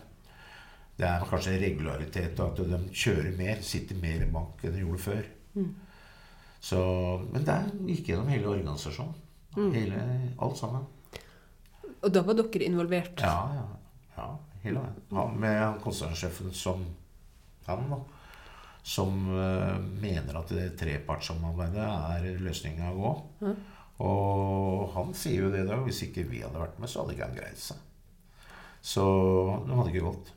Det 0.94 1.07
er 1.09 1.24
kanskje 1.27 1.57
en 1.57 1.64
regularitet 1.64 2.40
at 2.40 2.61
de 2.61 2.79
kjører 2.94 3.33
mer, 3.37 3.62
sitter 3.66 3.98
mer 3.98 4.22
i 4.22 4.31
bank 4.31 4.62
enn 4.62 4.77
de 4.77 4.85
gjorde 4.85 5.03
før. 5.03 5.24
Så, 6.62 6.79
men 7.33 7.42
det 7.44 7.57
gikk 7.90 8.12
gjennom 8.12 8.31
hele 8.31 8.53
organisasjonen. 8.53 9.16
Hele, 9.74 10.05
alt 10.38 10.59
sammen. 10.59 10.87
Og 12.05 12.12
da 12.14 12.22
var 12.22 12.38
dere 12.38 12.68
involvert? 12.68 13.18
Ja, 13.22 13.35
ja. 13.59 13.66
ja 14.16 14.29
hele 14.64 14.85
veien. 14.85 15.03
Ja, 15.11 15.27
med 15.44 15.83
konsernsjefen 15.85 16.55
som 16.55 16.87
han, 17.70 17.88
da. 17.92 18.00
Som 18.85 19.24
eh, 19.33 19.79
mener 20.03 20.37
at 20.40 20.53
det 20.53 20.74
trepartssamarbeidet 20.81 21.87
er 21.88 22.44
løsninga 22.44 22.92
å 22.92 22.98
gå. 23.00 23.14
Og 24.05 24.88
han 24.96 25.12
sier 25.16 25.46
jo 25.46 25.53
det 25.55 25.64
da. 25.68 25.79
Hvis 25.85 26.03
ikke 26.09 26.27
vi 26.29 26.42
hadde 26.44 26.61
vært 26.61 26.81
med, 26.83 26.90
så 26.90 27.03
hadde 27.03 27.16
ikke 27.16 27.29
han 27.29 27.37
greid 27.38 27.61
seg. 27.61 27.79
Så 28.85 29.05
det 29.64 29.77
hadde 29.79 29.92
ikke 29.94 30.09
gått. 30.11 30.33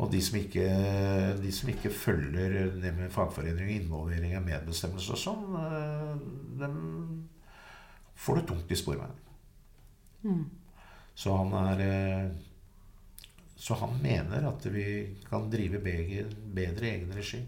Og 0.00 0.08
de 0.10 0.22
som 0.24 0.38
ikke, 0.40 0.68
de 1.38 1.50
som 1.54 1.68
ikke 1.70 1.92
følger 1.94 2.72
det 2.80 2.94
med 2.96 3.12
fagforening 3.12 3.74
involvering 3.74 4.32
av 4.38 4.46
medbestemmelse 4.46 5.14
og 5.14 5.20
sånn, 5.20 5.58
eh, 5.60 6.14
dem 6.62 6.78
får 8.22 8.40
det 8.40 8.46
tungt 8.48 8.72
i 8.72 8.78
sporveien. 8.78 9.20
Så 11.18 11.36
han 11.36 11.52
er 11.58 11.84
eh, 11.84 12.32
Så 13.62 13.76
han 13.78 13.94
mener 14.02 14.48
at 14.48 14.64
vi 14.74 14.84
kan 15.28 15.44
drive 15.50 15.78
bedre, 15.78 16.86
i 16.86 16.90
egen 16.90 17.12
regi. 17.14 17.38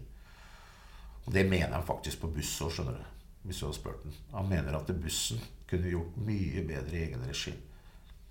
Og 1.25 1.33
det 1.33 1.43
mener 1.49 1.73
han 1.75 1.83
faktisk 1.83 2.21
på 2.21 2.29
buss 2.31 2.53
òg, 2.63 2.71
skjønner 2.71 2.99
du. 3.01 3.07
Hvis 3.45 3.59
du 3.59 3.65
hadde 3.67 3.77
spurt 3.77 4.03
den. 4.05 4.13
Han 4.33 4.47
mener 4.49 4.77
at 4.77 4.87
bussen 5.01 5.41
kunne 5.69 5.91
gjort 5.91 6.15
mye 6.25 6.63
bedre 6.65 6.95
i 6.95 7.01
egen 7.09 7.25
regi. 7.27 7.51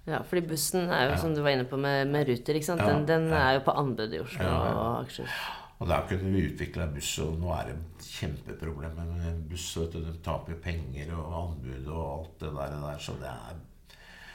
Ja, 0.09 0.23
fordi 0.27 0.43
bussen 0.49 0.89
er 0.89 1.05
jo, 1.07 1.11
Ja. 1.13 1.19
som 1.21 1.35
du 1.35 1.43
var 1.43 1.51
inne 1.55 1.65
på 1.69 1.77
med, 1.81 2.09
med 2.09 2.29
Ruter, 2.29 2.55
ikke 2.59 2.67
sant? 2.67 2.81
Ja, 2.81 2.93
Den, 2.93 3.07
den 3.07 3.29
ja. 3.29 3.43
er 3.51 3.59
jo 3.59 3.65
på 3.69 3.77
anbud 3.81 4.13
i 4.17 4.21
Oslo 4.21 4.49
og 4.49 5.03
Akershus. 5.03 5.37
Og 5.81 5.89
der 5.91 6.07
kunne 6.09 6.33
vi 6.33 6.43
utvikla 6.49 6.87
buss, 6.93 7.13
og 7.25 7.39
nå 7.41 7.51
er 7.53 7.71
det 7.73 7.77
kjempeproblemer 8.09 9.09
med 9.11 9.45
buss. 9.51 9.69
Vet 9.77 9.93
du. 9.97 10.01
De 10.05 10.17
taper 10.25 10.55
penger 10.65 11.13
og 11.17 11.35
anbud 11.41 11.89
og 11.93 12.05
alt 12.19 12.41
det 12.41 12.53
der, 12.57 12.77
der 12.85 12.99
så 12.99 13.17
det 13.21 13.29
er 13.33 13.61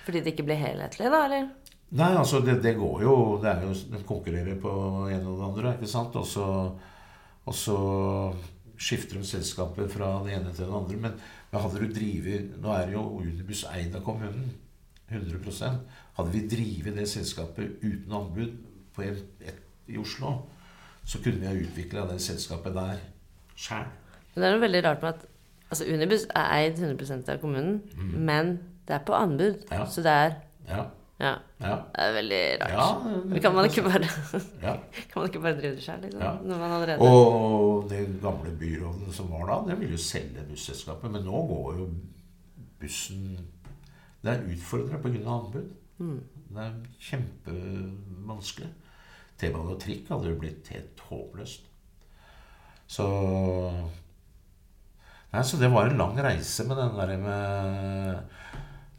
Fordi 0.06 0.22
det 0.26 0.34
ikke 0.34 0.48
blir 0.50 0.62
helhetlig, 0.62 1.10
da, 1.12 1.26
eller? 1.26 1.50
Nei, 1.90 2.12
altså 2.14 2.44
det, 2.46 2.60
det 2.62 2.76
går 2.78 3.02
jo 3.02 3.14
det 3.42 3.50
er 3.50 3.64
jo, 3.66 3.74
De 3.90 4.04
konkurrerer 4.06 4.60
på 4.62 4.72
en 5.10 5.26
og 5.26 5.40
det 5.40 5.46
andre, 5.48 5.74
ikke 5.78 5.90
sant? 5.90 6.16
Og 6.20 6.28
så, 6.30 6.46
og 7.46 7.56
så 7.58 7.78
skifter 8.80 9.18
de 9.20 9.26
selskaper 9.26 9.90
fra 9.92 10.12
det 10.26 10.36
ene 10.38 10.54
til 10.54 10.68
det 10.68 10.76
andre. 10.76 11.00
Men, 11.08 11.16
men 11.52 11.64
hadde 11.64 11.82
du 11.82 11.94
drivet 11.94 12.52
Nå 12.62 12.74
er 12.76 12.94
jo 12.94 13.06
Unibuss 13.24 13.66
eid 13.74 13.96
av 13.98 14.06
kommunen. 14.06 14.52
100% 15.10 15.80
Hadde 16.20 16.34
vi 16.36 16.44
drevet 16.52 17.00
det 17.00 17.08
selskapet 17.10 17.82
uten 17.82 18.14
anbud 18.14 18.54
på 18.94 19.06
et, 19.08 19.24
et, 19.42 19.58
i 19.90 19.98
Oslo, 19.98 20.36
så 21.08 21.22
kunne 21.24 21.40
vi 21.42 21.48
ha 21.48 21.56
utvikla 21.56 22.06
det 22.12 22.20
selskapet 22.22 22.76
der 22.76 23.00
sjæl. 23.58 23.88
Det 24.36 24.46
er 24.46 24.54
noe 24.54 24.62
veldig 24.62 24.82
rart 24.86 25.02
med 25.02 25.16
at 25.16 25.26
altså 25.72 25.88
Unibuss 25.90 26.28
er 26.36 26.52
eid 26.60 26.78
100% 26.78 27.32
av 27.34 27.40
kommunen, 27.42 27.80
men 28.14 28.60
det 28.88 29.00
er 29.00 29.06
på 29.08 29.16
anbud. 29.18 29.64
Mm. 29.64 29.74
Ja. 29.74 29.86
Så 29.90 30.04
det 30.06 30.12
er 30.12 30.36
Ja. 30.70 30.84
Ja. 31.20 31.34
Ja. 31.60 31.76
Det 31.92 32.04
er 32.06 32.14
veldig 32.16 32.42
rart. 32.62 32.72
Ja, 32.72 33.14
det, 33.34 33.42
kan 33.44 33.56
man 33.56 33.66
ikke 33.68 33.84
bare, 33.84 34.08
ja. 34.68 34.76
kan 35.12 35.18
man 35.18 35.26
ikke 35.28 35.42
bare 35.44 35.58
drive 35.58 35.76
det 35.76 35.84
sjøl, 35.84 36.00
liksom? 36.06 36.22
Ja. 36.24 36.32
Når 36.48 36.62
man 36.62 36.76
allerede 36.78 37.10
Og 37.10 37.90
den 37.92 38.20
gamle 38.24 38.54
byråden 38.60 39.12
som 39.14 39.32
var 39.34 39.50
da, 39.50 39.58
det 39.72 39.80
ville 39.82 39.98
jo 39.98 40.04
selge 40.04 40.46
busselskapet. 40.48 41.12
Men 41.12 41.28
nå 41.28 41.42
går 41.52 41.82
jo 41.82 41.90
bussen 42.80 43.34
Det 44.24 44.32
er 44.32 44.48
utfordrende 44.54 45.02
pga. 45.04 45.24
anbud. 45.36 45.70
Det 46.50 46.64
er 46.64 46.78
kjempevanskelig. 47.10 48.70
T-bane 49.40 49.74
og 49.76 49.80
trikk 49.80 50.08
hadde 50.12 50.32
jo 50.32 50.40
blitt 50.40 50.68
helt 50.74 51.00
håpløst. 51.10 51.68
Så 52.90 53.06
Nei, 55.30 55.44
Så 55.46 55.60
det 55.62 55.70
var 55.70 55.86
en 55.92 56.00
lang 56.00 56.18
reise 56.24 56.64
med 56.66 56.80
den 56.80 56.96
der 56.98 57.18
med, 57.22 58.24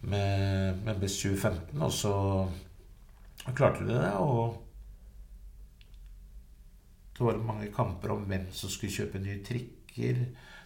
med, 0.02 0.80
med 0.84 1.00
Best 1.00 1.22
2015. 1.22 1.82
Og 1.82 1.92
så 1.92 2.14
klarte 3.56 3.84
de 3.86 3.94
det. 3.94 4.12
Og 4.20 4.56
det 7.18 7.24
var 7.26 7.40
mange 7.44 7.68
kamper 7.74 8.14
om 8.14 8.24
hvem 8.28 8.46
som 8.56 8.72
skulle 8.72 8.94
kjøpe 8.94 9.20
nye 9.20 9.42
trikker. 9.44 10.22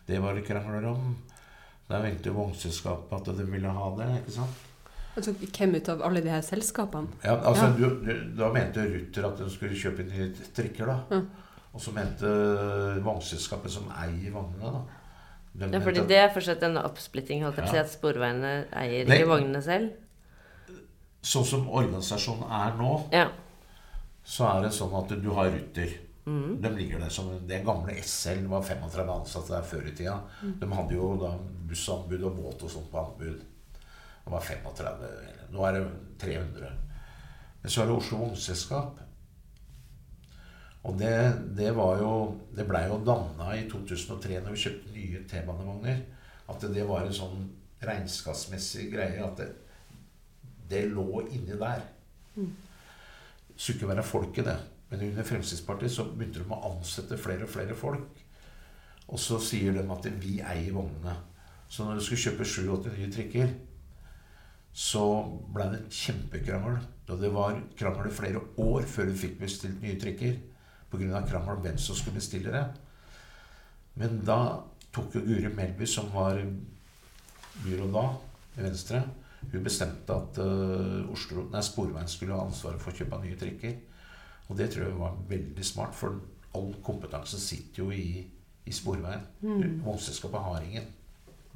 Det 0.06 0.20
var 0.22 0.36
det 0.36 0.44
krangler 0.46 0.86
om. 0.92 1.16
Der 1.88 2.02
mente 2.02 2.30
jo 2.30 2.36
vognselskapet 2.38 3.28
at 3.28 3.36
de 3.38 3.46
ville 3.50 3.68
ha 3.68 3.88
det. 3.98 4.10
ikke 4.22 4.36
sant? 4.38 4.62
Altså, 5.14 5.32
hvem 5.38 5.74
ut 5.76 5.88
av 5.92 6.02
alle 6.02 6.22
de 6.24 6.30
her 6.32 6.42
selskapene? 6.42 7.08
Ja, 7.24 7.36
altså, 7.46 7.64
Ja. 7.64 7.72
Du, 7.78 8.00
du, 8.02 8.36
Da 8.38 8.48
mente 8.52 8.82
Ruter 8.82 9.28
at 9.28 9.38
de 9.38 9.50
skulle 9.50 9.76
kjøpe 9.78 10.06
nye 10.08 10.30
trikker. 10.56 10.86
da. 10.86 11.20
Og 11.74 11.80
så 11.82 11.90
mente 11.94 12.26
vognselskapet 13.02 13.70
som 13.70 13.90
eier 13.90 14.30
vognene, 14.34 14.70
da. 14.78 15.00
Ja, 15.60 15.78
fordi 15.80 16.02
det 16.10 16.16
er 16.18 16.32
fortsatt 16.34 16.62
en 16.66 16.78
oppsplitting, 16.80 17.44
holdt 17.44 17.60
jeg 17.60 17.66
på 17.68 17.70
å 17.70 17.74
si, 17.76 17.78
at 17.84 17.92
Sporveiene 17.92 18.54
eier 18.74 19.06
Nei. 19.06 19.20
ikke 19.20 19.28
vognene 19.30 19.60
selv. 19.62 19.92
Sånn 21.24 21.46
som 21.46 21.68
organisasjonen 21.70 22.50
er 22.50 22.74
nå, 22.76 23.08
Ja. 23.12 23.28
så 24.24 24.48
er 24.56 24.62
det 24.66 24.72
sånn 24.76 24.92
at 24.98 25.14
du 25.22 25.30
har 25.32 25.50
Ruter. 25.50 25.94
De 26.24 26.68
ligger 26.72 26.98
der 27.00 27.10
som 27.12 27.46
Det 27.46 27.62
gamle 27.64 27.92
SL 28.02 28.46
var 28.48 28.62
35 28.62 29.10
ansatte 29.12 29.52
der 29.52 29.62
før 29.62 29.86
i 29.86 29.92
tida. 29.92 30.18
De 30.42 30.66
hadde 30.66 30.94
jo 30.96 31.16
da 31.20 31.36
bussanbud 31.68 32.22
og 32.24 32.36
båt 32.38 32.62
og 32.64 32.70
sånt 32.70 32.90
på 32.90 32.98
anbud. 32.98 33.42
Det 34.24 34.32
var 34.32 34.40
35 34.40 35.52
Nå 35.52 35.66
er 35.68 35.72
det 35.72 35.84
300. 36.18 36.72
Men 37.62 37.70
så 37.70 37.82
er 37.82 37.86
det 37.86 37.96
Oslo 37.96 38.18
Vognselskap. 38.22 38.98
Og 40.84 40.98
det, 41.00 41.14
det 41.56 41.70
var 41.76 41.96
jo 42.02 42.10
Det 42.54 42.66
blei 42.68 42.84
jo 42.90 43.00
danna 43.06 43.54
i 43.56 43.64
2003 43.70 44.42
når 44.44 44.54
vi 44.54 44.62
kjøpte 44.66 44.92
nye 44.94 45.22
T-banevogner. 45.30 46.02
At 46.52 46.66
det 46.74 46.84
var 46.88 47.06
en 47.06 47.16
sånn 47.16 47.46
regnskapsmessig 47.84 48.90
greie 48.92 49.24
at 49.24 49.40
det, 49.40 49.48
det 50.70 50.84
lå 50.92 51.24
inni 51.26 51.56
der. 51.60 51.82
Skulle 53.56 53.78
ikke 53.78 53.90
være 53.90 54.06
folket, 54.06 54.44
det. 54.44 54.56
Men 54.90 55.08
under 55.08 55.26
Fremskrittspartiet 55.26 55.92
så 55.92 56.06
begynte 56.10 56.42
de 56.42 56.52
å 56.52 56.60
ansette 56.70 57.18
flere 57.18 57.46
og 57.46 57.52
flere 57.52 57.76
folk. 57.78 58.22
Og 59.08 59.20
så 59.20 59.40
sier 59.42 59.74
de 59.76 59.84
at 59.90 60.08
vi 60.20 60.38
eier 60.40 60.72
vognene. 60.76 61.16
Så 61.68 61.84
når 61.84 61.98
du 61.98 62.04
skulle 62.04 62.22
kjøpe 62.22 62.46
87 62.46 62.90
nye 62.94 63.12
trikker, 63.12 63.54
så 64.74 65.04
ble 65.54 65.68
det 65.70 65.80
en 65.80 65.92
kjempekrangel. 65.98 66.80
Og 67.08 67.20
det 67.20 67.30
var 67.34 67.60
krangel 67.78 68.10
i 68.10 68.14
flere 68.14 68.42
år 68.62 68.86
før 68.90 69.10
du 69.10 69.16
fikk 69.18 69.38
bestilt 69.42 69.82
nye 69.82 69.98
trikker. 70.00 70.36
Pga. 70.94 71.24
krangel 71.28 71.56
om 71.56 71.64
hvem 71.64 71.78
som 71.78 71.98
skulle 71.98 72.20
bestille 72.20 72.52
det. 72.54 72.64
Men 74.00 74.20
da 74.26 74.38
tok 74.94 75.14
jo 75.14 75.24
Guri 75.26 75.50
Melby, 75.54 75.86
som 75.86 76.10
var 76.14 76.40
byråd 77.64 77.92
da, 77.94 78.06
i 78.58 78.64
Venstre, 78.64 79.02
hun 79.52 79.64
bestemte 79.64 80.14
at 80.14 80.38
uh, 80.40 81.10
Oslo, 81.12 81.48
nei, 81.52 81.62
Sporveien 81.62 82.08
skulle 82.08 82.36
ha 82.36 82.46
ansvaret 82.46 82.80
for 82.80 82.94
å 82.94 82.98
kjøpe 82.98 83.20
nye 83.22 83.38
trikker. 83.38 83.74
Og 84.48 84.58
det 84.58 84.70
tror 84.72 84.86
jeg 84.86 84.98
var 84.98 85.18
veldig 85.28 85.66
smart, 85.66 85.94
for 85.96 86.20
all 86.54 86.72
kompetanse 86.84 87.40
sitter 87.42 87.82
jo 87.82 87.90
i, 87.92 88.22
i 88.64 88.74
Sporveien. 88.74 89.24
Mm. 89.42 89.82
Har 89.84 90.64
ingen 90.64 90.88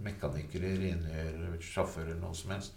mekanikere, 0.05 0.75
rengjørere, 0.79 1.59
sjåfører, 1.65 2.19
noe 2.21 2.37
som 2.37 2.55
helst. 2.55 2.77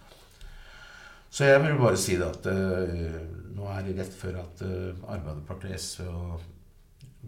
Så 1.31 1.47
jeg 1.47 1.61
vil 1.63 1.77
bare 1.79 1.99
si 1.99 2.17
det 2.19 2.27
at 2.27 2.47
uh, 2.51 3.19
nå 3.55 3.67
er 3.71 3.85
det 3.87 3.95
rett 4.01 4.15
før 4.19 4.41
at 4.41 4.63
uh, 4.67 5.11
Arbeiderpartiet, 5.13 5.79
SV 5.79 6.09
og 6.11 6.41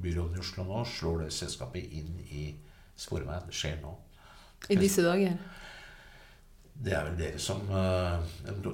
byråden 0.03 0.35
i 0.35 0.41
Oslo 0.43 0.65
nå 0.67 0.81
slår 0.89 1.23
det 1.23 1.33
selskapet 1.35 1.93
inn 1.95 2.17
i 2.35 2.49
Sporveien. 2.99 3.47
Det 3.47 3.55
skjer 3.55 3.77
nå. 3.83 3.93
I 4.71 4.79
disse 4.79 5.05
dager? 5.05 5.37
Det 6.83 6.93
er 6.97 7.07
vel 7.07 7.17
dere 7.19 7.39
som 7.39 7.63
uh, 7.69 8.19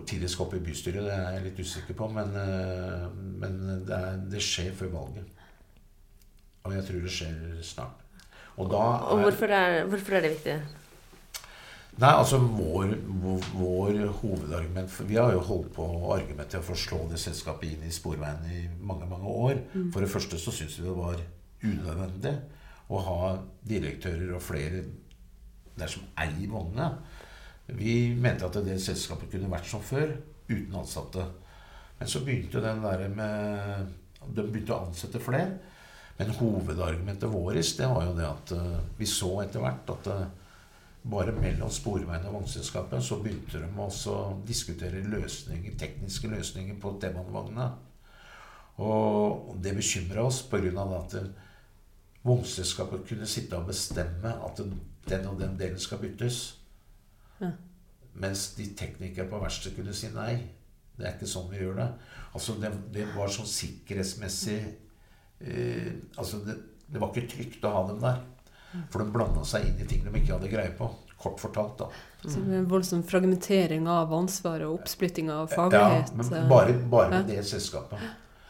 tidligst 0.08 0.34
skal 0.34 0.48
opp 0.48 0.58
i 0.58 0.64
bystyret, 0.66 1.04
det 1.06 1.14
er 1.14 1.36
jeg 1.36 1.46
litt 1.46 1.62
usikker 1.62 1.98
på. 2.00 2.10
Men, 2.16 2.34
uh, 2.34 3.06
men 3.14 3.62
det, 3.86 4.02
er, 4.02 4.20
det, 4.34 4.42
skjer 4.42 4.74
før 4.82 4.94
valget. 4.96 5.46
Og 6.66 6.74
jeg 6.74 6.90
tror 6.90 7.06
det 7.06 7.14
skjer 7.20 7.40
snart. 7.66 8.06
Og, 8.58 8.66
er, 8.66 9.04
og 9.14 9.22
hvorfor, 9.28 9.52
er, 9.56 9.84
hvorfor 9.88 10.18
er 10.18 10.26
det 10.26 10.34
viktig? 10.40 10.60
Nei, 12.00 12.12
altså 12.16 12.38
vår, 12.40 12.94
vår, 13.20 13.48
vår, 13.60 13.98
hovedargument 14.22 14.92
for, 14.92 15.08
Vi 15.10 15.18
har 15.20 15.34
jo 15.36 15.42
holdt 15.44 15.74
på 15.76 15.84
å 15.84 16.14
argumentere 16.16 16.64
for 16.64 16.78
å 16.78 16.80
slå 16.80 17.00
det 17.12 17.20
selskapet 17.20 17.74
inn 17.74 17.84
i 17.84 17.92
Sporveien 17.92 18.46
i 18.56 18.62
mange 18.80 19.08
mange 19.10 19.28
år. 19.28 19.60
Mm. 19.74 19.90
For 19.92 20.06
det 20.06 20.12
første 20.14 20.40
så 20.40 20.54
syns 20.56 20.78
vi 20.80 20.86
det 20.88 20.96
var 20.96 21.20
unødvendig 21.60 22.34
å 22.90 23.04
ha 23.04 23.20
direktører 23.68 24.32
og 24.38 24.46
flere 24.46 24.86
der 25.80 25.92
som 25.92 26.08
eier 26.24 26.48
vognene. 26.48 26.88
Vi 27.76 28.16
mente 28.16 28.48
at 28.48 28.56
det 28.64 28.80
selskapet 28.82 29.34
kunne 29.34 29.52
vært 29.52 29.68
som 29.68 29.84
før, 29.84 30.16
uten 30.48 30.80
ansatte. 30.80 31.28
Men 32.00 32.10
så 32.10 32.24
begynte 32.24 32.64
den 32.64 32.80
der 32.86 33.08
med 33.12 33.96
De 34.36 34.44
begynte 34.44 34.76
å 34.76 34.86
ansette 34.88 35.20
flere. 35.20 35.58
Men 36.18 36.32
hovedargumentet 36.36 37.32
vårt 37.32 37.76
det 37.78 37.88
var 37.88 38.08
jo 38.08 38.16
det 38.16 38.28
at 38.28 38.52
uh, 38.56 38.80
vi 38.98 39.08
så 39.08 39.38
etter 39.44 39.64
hvert 39.64 39.92
at 39.94 40.10
uh, 40.12 40.26
bare 41.10 41.34
mellom 41.36 41.72
Sporveien 41.74 42.26
og 42.30 42.40
Vognselskapet 42.40 43.04
så 43.04 43.20
begynte 43.24 43.62
de 43.62 43.70
også 43.82 44.16
å 44.16 44.38
diskutere 44.48 45.04
løsninger, 45.06 45.78
tekniske 45.80 46.30
løsninger 46.32 46.78
på 46.82 46.96
T-banevognene. 47.02 47.70
Og 48.80 49.56
det 49.60 49.76
bekymra 49.76 50.24
oss 50.28 50.44
pga. 50.48 50.86
at 51.00 51.16
vognselskapet 52.24 53.08
kunne 53.08 53.28
sitte 53.28 53.58
og 53.58 53.68
bestemme 53.68 54.36
at 54.46 54.62
den 55.10 55.28
og 55.28 55.40
den 55.40 55.58
delen 55.60 55.80
skal 55.80 56.00
byttes. 56.00 56.60
Ja. 57.42 57.52
Mens 58.14 58.54
de 58.56 58.68
teknikere 58.76 59.30
på 59.30 59.40
verkstedet 59.40 59.78
kunne 59.78 59.94
si 59.94 60.12
nei. 60.14 60.34
Det 60.98 61.08
er 61.08 61.16
ikke 61.16 61.32
sånn 61.32 61.50
vi 61.52 61.62
gjør 61.62 61.78
det. 61.80 61.88
Altså 62.34 62.56
Det, 62.60 62.72
det 62.94 63.06
var 63.16 63.32
sånn 63.32 63.48
sikkerhetsmessig 63.48 64.60
eh, 65.40 65.94
Altså 66.18 66.42
det, 66.44 66.58
det 66.92 67.00
var 67.00 67.14
ikke 67.14 67.32
trygt 67.32 67.64
å 67.66 67.72
ha 67.74 67.86
dem 67.88 68.02
der. 68.04 68.20
For 68.92 69.02
de 69.02 69.12
blanda 69.14 69.44
seg 69.48 69.66
inn 69.66 69.80
i 69.82 69.88
ting 69.90 70.04
de 70.06 70.12
ikke 70.14 70.36
hadde 70.36 70.52
greie 70.52 70.74
på. 70.78 70.90
Kort 71.20 71.42
fortalt, 71.42 71.82
da. 71.82 71.90
Så 72.24 72.40
en 72.40 72.68
voldsom 72.70 73.02
fragmentering 73.08 73.88
av 73.92 74.14
ansvaret 74.16 74.68
og 74.68 74.78
oppsplitting 74.80 75.32
av 75.34 75.50
faglighet. 75.52 76.14
Ja, 76.14 76.20
men 76.22 76.50
bare, 76.52 76.76
bare 76.92 77.10
med 77.18 77.32
det 77.34 77.44
selskapet. 77.50 78.00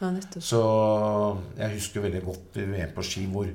Ja, 0.00 0.12
så 0.40 0.60
jeg 1.58 1.74
husker 1.74 2.06
veldig 2.06 2.22
godt 2.24 2.60
i 2.62 2.66
VM 2.70 2.92
på 2.96 3.04
ski 3.04 3.26
hvor 3.28 3.50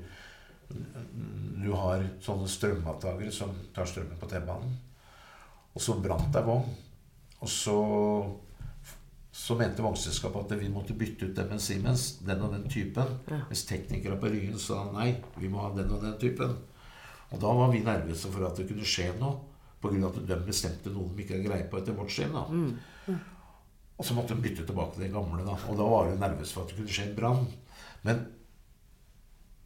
du 0.69 1.71
har 1.73 2.03
sånne 2.21 2.49
strømavtakere 2.51 3.31
som 3.33 3.53
tar 3.73 3.87
strømmen 3.89 4.19
på 4.21 4.29
T-banen. 4.29 4.75
Og 5.75 5.83
så 5.83 5.95
brant 5.99 6.35
ei 6.37 6.43
vogn. 6.45 6.67
Og 7.43 7.49
så, 7.51 7.77
så 9.35 9.55
mente 9.59 9.83
vognselskapet 9.83 10.53
at 10.53 10.61
vi 10.61 10.69
måtte 10.71 10.95
bytte 10.95 11.27
ut 11.27 11.35
den 11.35 11.49
med 11.51 11.59
Siemens, 11.61 12.05
den 12.23 12.41
og 12.41 12.53
den 12.53 12.69
typen. 12.71 13.17
Ja. 13.27 13.41
Mens 13.49 13.65
teknikere 13.67 14.15
på 14.21 14.31
Ryggen 14.31 14.55
sa 14.61 14.85
nei, 14.95 15.09
vi 15.35 15.49
må 15.51 15.59
ha 15.59 15.73
den 15.75 15.91
og 15.91 16.05
den 16.05 16.15
typen. 16.21 16.53
Og 17.33 17.41
da 17.41 17.51
var 17.57 17.73
vi 17.73 17.83
nervøse 17.83 18.31
for 18.31 18.47
at 18.47 18.55
det 18.55 18.69
kunne 18.69 18.87
skje 18.87 19.09
noe. 19.19 19.41
Pga. 19.83 20.07
at 20.07 20.21
de 20.29 20.37
bestemte 20.47 20.89
noe 20.89 21.11
de 21.13 21.21
ikke 21.21 21.35
har 21.35 21.43
greie 21.49 21.67
på 21.69 21.81
etter 21.81 21.97
vårt 21.97 22.13
syn. 22.15 22.31
Mm. 22.31 23.19
Og 23.99 24.07
så 24.07 24.15
måtte 24.15 24.33
de 24.33 24.41
bytte 24.41 24.63
tilbake 24.65 25.03
det 25.03 25.11
gamle. 25.11 25.43
da. 25.43 25.57
Og 25.67 25.77
da 25.77 25.89
var 25.91 26.07
vi 26.07 26.15
nervøse 26.23 26.55
for 26.55 26.63
at 26.63 26.71
det 26.71 26.79
kunne 26.79 26.95
skje 26.95 27.09
en 27.09 27.15
brann. 27.19 27.45
Men 28.07 28.25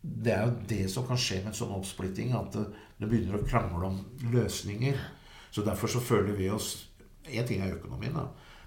det 0.02 0.34
er 0.34 0.46
jo 0.48 0.58
det 0.74 0.84
som 0.92 1.06
kan 1.08 1.22
skje 1.22 1.44
med 1.44 1.54
en 1.54 1.62
sånn 1.62 1.78
oppsplitting, 1.78 2.34
at 2.34 2.58
det 2.58 3.06
begynner 3.06 3.38
å 3.38 3.46
krangle 3.46 3.94
om 3.94 4.02
løsninger. 4.34 4.98
Så 5.54 5.62
derfor 5.62 5.94
så 5.94 6.02
føler 6.02 6.34
vi 6.34 6.50
oss 6.50 6.88
Én 7.30 7.46
ting 7.46 7.60
er 7.62 7.76
økonomien, 7.76 8.16
da. 8.16 8.24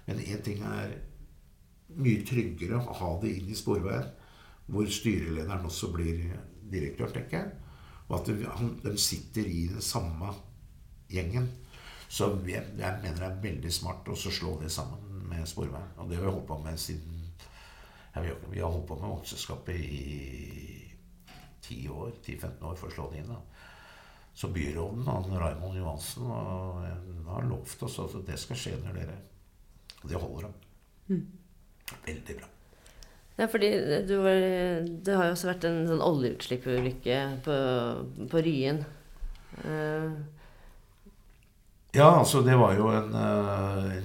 Men 0.07 0.19
én 0.19 0.41
ting 0.43 0.63
er 0.67 0.95
mye 1.93 2.23
tryggere 2.27 2.79
å 2.81 2.97
ha 2.99 3.11
det 3.21 3.31
inn 3.37 3.51
i 3.51 3.57
Sporveien, 3.57 4.09
hvor 4.67 4.87
styrelederen 4.89 5.67
også 5.67 5.91
blir 5.93 6.21
direktør, 6.71 7.11
tenker 7.13 7.39
jeg. 7.39 7.51
Og 8.09 8.15
at 8.19 8.31
de 8.83 8.95
sitter 8.99 9.47
i 9.47 9.67
den 9.71 9.83
samme 9.83 10.31
gjengen. 11.11 11.49
Så 12.13 12.29
jeg, 12.47 12.63
jeg 12.77 13.01
mener 13.03 13.19
det 13.19 13.29
er 13.29 13.43
veldig 13.43 13.73
smart 13.73 14.09
å 14.11 14.17
slå 14.17 14.57
det 14.61 14.71
sammen 14.73 15.23
med 15.29 15.47
Sporveien. 15.49 15.93
Og 15.97 16.09
det 16.09 16.19
har 16.19 16.27
vi 16.27 16.33
holdt 16.33 16.49
på 16.49 16.59
med 16.61 16.79
siden 16.79 17.19
ja, 18.13 18.21
Vi 18.21 18.61
har 18.61 18.69
holdt 18.69 18.87
på 18.87 18.99
med 18.99 19.09
vokseskapet 19.09 19.79
i 19.79 20.89
10 21.63 21.89
år, 21.89 22.11
10-15 22.21 22.67
år 22.69 22.77
for 22.77 22.91
å 22.91 22.93
slå 22.93 23.09
det 23.11 23.23
inn. 23.23 23.31
da. 23.31 23.39
Så 24.33 24.49
byråden, 24.53 25.07
han 25.07 25.37
Raymond 25.39 25.77
Johansen, 25.77 26.29
har 27.27 27.45
lovt 27.49 27.83
oss 27.85 27.99
at 28.01 28.17
det 28.27 28.37
skal 28.41 28.59
skje 28.59 28.75
når 28.81 28.97
dere 28.99 29.17
Og 30.03 30.11
det 30.11 30.19
holder 30.19 30.47
de. 30.47 31.13
Mm. 31.13 31.23
Veldig 32.05 32.35
bra. 32.39 32.49
Ja, 33.37 33.47
fordi 33.49 33.69
du 34.07 34.13
var, 34.21 34.43
det 34.85 35.15
har 35.17 35.25
jo 35.25 35.33
også 35.33 35.49
vært 35.49 35.65
en 35.65 35.79
sånn 35.89 36.03
oljeutslippulykke 36.05 37.19
på, 37.45 37.55
på 38.29 38.43
Ryen. 38.45 38.83
Uh. 39.63 40.13
Ja, 41.93 42.09
altså 42.19 42.41
det 42.45 42.55
var 42.57 42.73
jo 42.77 42.89
en, 42.89 43.11
eh, 43.17 43.97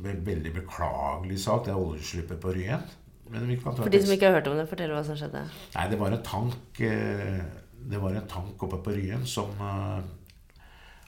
en 0.00 0.20
veldig 0.24 0.52
beklagelig 0.54 1.42
sak, 1.42 1.66
det 1.66 1.76
oljeutslippet 1.76 2.40
på 2.40 2.54
Ryen. 2.56 2.84
For 3.24 3.90
de 3.90 4.00
som 4.00 4.12
ikke 4.14 4.28
har 4.28 4.38
hørt 4.38 4.48
om 4.48 4.56
det, 4.56 4.68
fortell 4.68 4.92
hva 4.94 5.02
som 5.04 5.16
skjedde. 5.18 5.42
Nei, 5.74 5.84
det 5.90 5.98
var 6.00 6.12
en 6.12 6.24
tank 6.24 6.80
eh, 6.84 7.40
det 7.84 8.00
var 8.00 8.16
en 8.16 8.28
tank 8.28 8.62
oppe 8.64 8.80
på 8.84 8.94
Ryen 8.96 9.26
som 9.28 9.50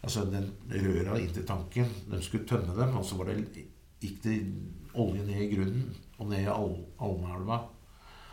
Altså, 0.07 0.27
den 0.31 0.53
røra 0.71 1.17
inn 1.19 1.33
til 1.35 1.47
tanken 1.49 1.89
De 2.07 2.21
skulle 2.23 2.47
tømme 2.47 2.77
dem, 2.77 2.93
og 2.99 3.05
så 3.05 3.17
var 3.19 3.31
det, 3.31 3.65
gikk 4.03 4.21
det 4.25 4.37
olje 4.97 5.25
ned 5.27 5.43
i 5.45 5.51
grunnen 5.55 5.89
og 6.19 6.31
ned 6.31 6.45
i 6.45 6.53
Al 6.53 6.77
Alnaelva. 7.03 7.61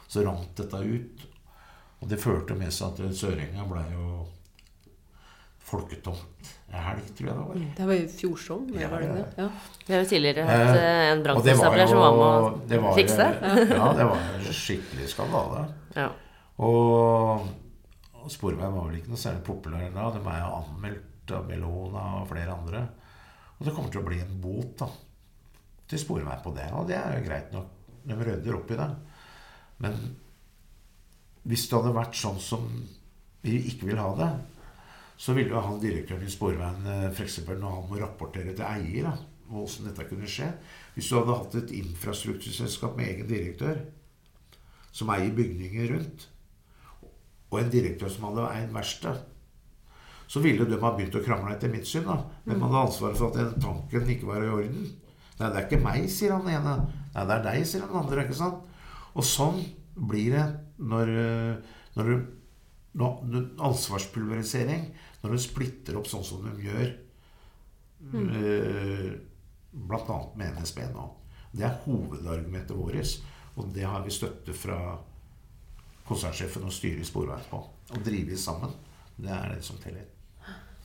Så 0.08 0.24
rant 0.26 0.52
dette 0.60 0.80
ut. 0.84 1.26
Og 2.04 2.10
det 2.12 2.20
førte 2.20 2.56
med 2.60 2.74
seg 2.76 3.00
at 3.00 3.16
Sørenga 3.16 3.66
ble 3.68 3.84
jo 3.94 4.08
folketomt 5.64 6.52
en 6.74 6.84
helg, 6.84 7.08
tror 7.16 7.30
jeg 7.30 7.38
det 7.38 7.46
var. 7.48 7.62
Det 7.78 7.88
var 7.88 7.96
i 7.96 8.08
fjor 8.12 8.40
sånn? 8.44 8.68
Ja, 8.76 8.90
var 8.92 9.04
det 9.06 9.14
det? 9.16 9.26
Ja. 9.40 9.48
Vi 9.88 9.94
har 9.96 10.04
jo 10.04 10.10
tidligere 10.12 10.46
hatt 10.50 10.76
eh, 10.76 11.02
en 11.14 11.24
brannkonstabler 11.24 11.90
som 11.90 12.02
var 12.04 12.18
med 12.60 12.88
å 12.92 12.94
fikse. 12.98 13.28
ja, 13.72 13.90
det 13.98 14.08
var 14.10 14.24
en 14.28 14.48
skikkelig 14.60 15.10
skandale. 15.14 15.68
Ja. 15.96 16.10
Og 16.64 17.48
og 18.24 18.32
Sporveien 18.32 18.72
var 18.72 18.88
vel 18.88 19.02
ikke 19.02 19.12
noe 19.12 19.20
særlig 19.20 19.44
populær 19.44 19.90
da. 19.92 20.06
De 20.16 20.22
er 20.32 20.38
jo 20.40 20.52
anmeldt 20.62 21.34
av 21.36 21.48
Bellona 21.50 22.04
og 22.22 22.30
flere 22.30 22.56
andre. 22.56 22.84
Og 23.58 23.66
det 23.68 23.74
kommer 23.76 23.92
til 23.92 24.00
å 24.04 24.08
bli 24.08 24.20
en 24.24 24.38
bot 24.44 24.78
da, 24.80 24.88
til 25.90 26.02
Sporveien 26.02 26.44
på 26.44 26.54
det. 26.56 26.70
Og 26.78 26.88
det 26.90 26.98
er 27.00 27.18
jo 27.18 27.26
greit 27.28 27.54
nok. 27.56 27.72
De 28.04 28.18
rydder 28.20 28.58
opp 28.58 28.72
i 28.74 28.80
det. 28.80 28.90
Men 29.84 30.00
hvis 31.48 31.68
det 31.68 31.78
hadde 31.80 31.96
vært 31.96 32.18
sånn 32.18 32.40
som 32.40 32.68
vi 33.44 33.60
ikke 33.70 33.90
vil 33.90 34.00
ha 34.00 34.10
det, 34.20 34.32
så 35.20 35.36
ville 35.36 35.54
jo 35.54 35.62
han 35.62 35.82
direktøren 35.82 36.26
i 36.26 36.32
Sporveien 36.32 36.88
eh, 36.90 37.10
f.eks. 37.12 37.42
når 37.48 37.76
han 37.78 37.90
må 37.90 38.00
rapportere 38.00 38.56
til 38.56 38.66
eier 38.66 39.10
da, 39.10 39.14
hvordan 39.52 39.90
dette 39.90 40.08
kunne 40.10 40.30
skje 40.30 40.48
Hvis 40.96 41.10
du 41.10 41.18
hadde 41.20 41.36
hatt 41.38 41.58
et 41.60 41.74
infrastrukturselskap 41.78 42.96
med 42.98 43.12
egen 43.12 43.30
direktør 43.30 43.84
som 44.94 45.10
eier 45.10 45.34
bygninger 45.34 45.90
rundt, 45.90 46.28
og 47.50 47.60
en 47.60 47.72
direktør 47.74 48.12
som 48.14 48.28
hadde 48.28 48.50
eid 48.54 48.74
verksted, 48.76 49.24
så 50.30 50.42
ville 50.42 50.68
de 50.70 50.78
ha 50.82 50.92
begynt 50.94 51.18
å 51.18 51.22
krangle 51.26 51.56
etter 51.56 51.72
mitt 51.74 51.88
syn. 51.90 52.06
da. 52.06 52.20
Man 52.46 52.62
hadde 52.62 52.84
ansvaret 52.88 53.18
for 53.18 53.32
at 53.32 53.40
den 53.40 53.62
tanken 53.62 54.12
ikke 54.14 54.30
var 54.30 54.46
i 54.46 54.52
orden. 54.54 54.86
Nei, 55.40 55.50
det 55.50 55.58
er 55.58 55.66
ikke 55.66 55.82
meg, 55.82 56.06
sier 56.14 56.36
han 56.36 56.50
ene. 56.50 56.76
Nei, 57.14 57.26
det 57.26 57.36
er 57.38 57.46
deg, 57.48 57.66
sier 57.68 57.86
han 57.86 58.04
andre. 58.04 58.26
ikke 58.26 58.38
sant? 58.38 58.62
Og 59.14 59.26
sånn 59.28 59.60
blir 60.10 60.34
det 60.34 60.46
når, 60.82 61.12
når, 61.98 62.14
når 62.98 63.36
ansvarspulverisering 63.62 64.88
Når 65.22 65.36
du 65.36 65.42
splitter 65.42 66.00
opp 66.00 66.10
sånn 66.10 66.26
som 66.26 66.42
de 66.48 66.66
gjør 66.66 66.88
mm. 68.10 68.32
uh, 68.34 69.12
bl.a. 69.74 70.18
med 70.36 70.58
NSB 70.58 70.82
nå. 70.94 71.06
Det 71.54 71.66
er 71.68 71.78
hovedargumentet 71.86 72.76
vårt, 72.78 73.14
og 73.56 73.70
det 73.74 73.86
har 73.86 74.02
vi 74.06 74.14
støtte 74.14 74.56
fra 74.58 74.80
konsernsjefen 76.08 76.66
og 76.68 76.74
styret 76.74 77.06
i 77.06 77.08
Sporveien 77.08 77.46
på. 77.50 77.62
Å 77.94 78.02
drive 78.04 78.38
sammen, 78.42 78.74
det 79.16 79.32
er 79.34 79.54
det 79.54 79.64
som 79.66 79.78
teller. 79.82 80.13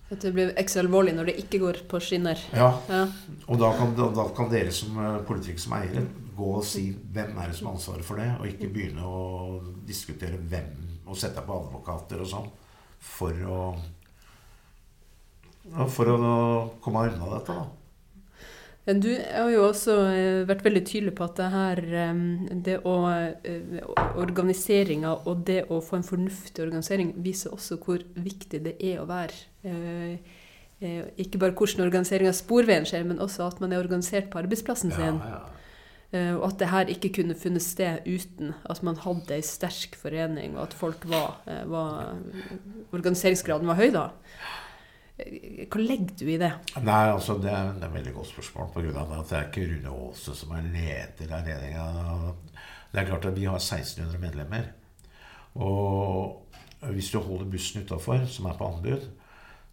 At 0.08 0.22
det 0.24 0.32
blir 0.32 0.54
ekstra 0.56 0.80
alvorlig 0.86 1.12
når 1.16 1.28
det 1.28 1.36
ikke 1.42 1.60
går 1.60 1.82
på 1.88 2.00
skinner. 2.00 2.40
Ja, 2.56 2.70
Ja. 2.88 3.02
og 3.46 3.58
da 3.60 3.72
kan, 3.76 3.92
da, 3.94 4.24
kan 4.36 4.48
dere 4.50 4.72
som 4.72 4.96
eh, 4.98 5.18
politikere 5.28 5.60
som 5.60 5.76
eiere 5.76 6.06
gå 6.38 6.52
og 6.56 6.64
si 6.64 6.86
hvem 7.12 7.36
er 7.36 7.50
det 7.50 7.58
som 7.58 7.68
har 7.68 7.76
ansvaret 7.76 8.06
for 8.06 8.16
det, 8.22 8.30
og 8.38 8.46
ikke 8.46 8.70
begynne 8.72 9.04
å 9.04 9.60
diskutere 9.86 10.38
hvem 10.38 10.70
og 11.08 11.16
sette 11.16 11.42
på 11.44 11.56
advokater 11.60 12.20
og 12.22 12.30
sånn 12.30 12.50
for 12.98 13.44
å 13.44 13.60
For 15.92 16.08
å 16.08 16.36
komme 16.80 17.02
unna 17.10 17.26
dette, 17.34 17.52
da. 17.52 17.66
Du 18.88 19.10
har 19.12 19.50
jo 19.52 19.66
også 19.66 19.94
eh, 20.14 20.46
vært 20.48 20.62
veldig 20.64 20.80
tydelig 20.88 21.12
på 21.18 21.26
at 21.26 21.34
det 21.36 21.48
her 21.52 21.82
eh, 21.92 22.20
det 22.64 22.78
å 22.88 22.94
eh, 23.12 23.82
Organiseringa 24.16 25.10
og 25.28 25.42
det 25.44 25.66
å 25.68 25.82
få 25.84 25.98
en 25.98 26.06
fornuftig 26.08 26.64
organisering 26.64 27.12
viser 27.20 27.52
også 27.52 27.76
hvor 27.84 28.00
viktig 28.16 28.62
det 28.64 28.78
er 28.80 29.02
å 29.02 29.08
være. 29.10 29.36
Eh, 29.64 30.18
eh, 30.80 31.04
Ikke 31.18 31.40
bare 31.40 31.54
hvordan 31.56 31.86
organisering 31.86 32.30
av 32.30 32.36
sporveien 32.38 32.86
skjer, 32.88 33.06
men 33.08 33.22
også 33.22 33.48
at 33.48 33.62
man 33.64 33.72
er 33.72 33.82
organisert 33.82 34.30
på 34.30 34.42
arbeidsplassen 34.42 34.94
sin. 34.94 35.18
Ja, 35.22 35.38
ja. 35.38 35.40
Eh, 36.12 36.34
Og 36.36 36.46
at 36.52 36.58
det 36.58 36.70
her 36.72 36.92
ikke 36.94 37.12
kunne 37.18 37.36
funnet 37.36 37.62
sted 37.62 38.06
uten 38.06 38.54
at 38.64 38.82
man 38.82 38.96
hadde 38.96 39.34
ei 39.36 39.42
sterk 39.44 39.98
forening, 40.00 40.56
og 40.56 40.68
at 40.68 40.78
folk 40.78 41.04
var, 41.08 41.42
var 41.68 42.16
Organiseringsgraden 42.92 43.68
var 43.68 43.76
høy, 43.76 43.90
da. 43.92 44.08
Hva 45.18 45.80
legger 45.82 46.14
du 46.14 46.28
i 46.30 46.38
det? 46.38 46.52
Nei, 46.78 47.04
altså 47.10 47.34
det 47.42 47.50
er, 47.50 47.72
det 47.74 47.82
er 47.82 47.88
et 47.90 47.94
veldig 47.96 48.12
godt 48.14 48.28
spørsmål 48.30 48.68
på 48.70 48.84
grunn 48.84 48.98
av 49.02 49.14
at 49.16 49.30
det 49.32 49.38
er 49.38 49.48
ikke 49.48 49.64
Rune 49.72 49.94
Aase 50.06 50.34
som 50.38 50.52
er 50.54 50.68
leder 50.70 51.32
av 51.34 51.48
regjeringa. 51.48 51.86
Det 52.92 53.00
er 53.00 53.08
klart 53.08 53.26
at 53.26 53.34
vi 53.36 53.48
har 53.50 53.58
1600 53.58 54.20
medlemmer. 54.22 54.68
Og 55.58 56.46
hvis 56.94 57.10
du 57.10 57.18
holder 57.18 57.50
bussen 57.50 57.82
utafor, 57.82 58.22
som 58.30 58.46
er 58.46 58.54
på 58.60 58.68
anbud, 58.70 59.08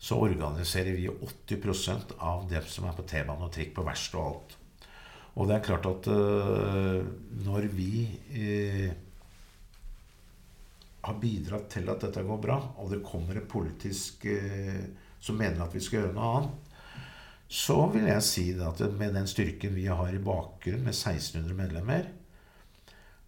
så 0.05 0.19
organiserer 0.21 0.93
vi 0.93 1.07
80% 1.09 2.19
av 2.21 2.43
dem 2.49 2.65
som 2.69 2.85
er 2.85 2.93
på 2.93 3.07
T-bane 3.09 3.47
og 3.47 3.53
trikk 3.55 3.71
på 3.73 3.85
verksted 3.87 4.19
og 4.19 4.27
alt. 4.27 4.51
Og 5.35 5.49
det 5.49 5.55
er 5.55 5.63
klart 5.65 5.87
at 5.89 6.09
uh, 6.13 6.99
når 7.47 7.65
vi 7.73 8.03
uh, 8.35 8.91
har 11.07 11.17
bidratt 11.21 11.71
til 11.73 11.89
at 11.89 12.05
dette 12.05 12.23
går 12.27 12.37
bra, 12.43 12.59
og 12.77 12.93
det 12.93 13.01
kommer 13.07 13.39
en 13.39 13.49
politisk 13.49 14.27
uh, 14.29 14.85
som 15.25 15.41
mener 15.41 15.65
at 15.65 15.73
vi 15.73 15.81
skal 15.81 16.03
gjøre 16.03 16.13
noe 16.13 16.29
annet, 16.37 16.71
så 17.49 17.79
vil 17.93 18.05
jeg 18.09 18.25
si 18.25 18.45
at 18.61 18.85
med 18.99 19.17
den 19.17 19.27
styrken 19.29 19.73
vi 19.73 19.89
har 19.89 20.13
i 20.13 20.21
bakgrunnen, 20.21 20.85
med 20.85 20.93
1600 20.93 21.57
medlemmer, 21.57 22.07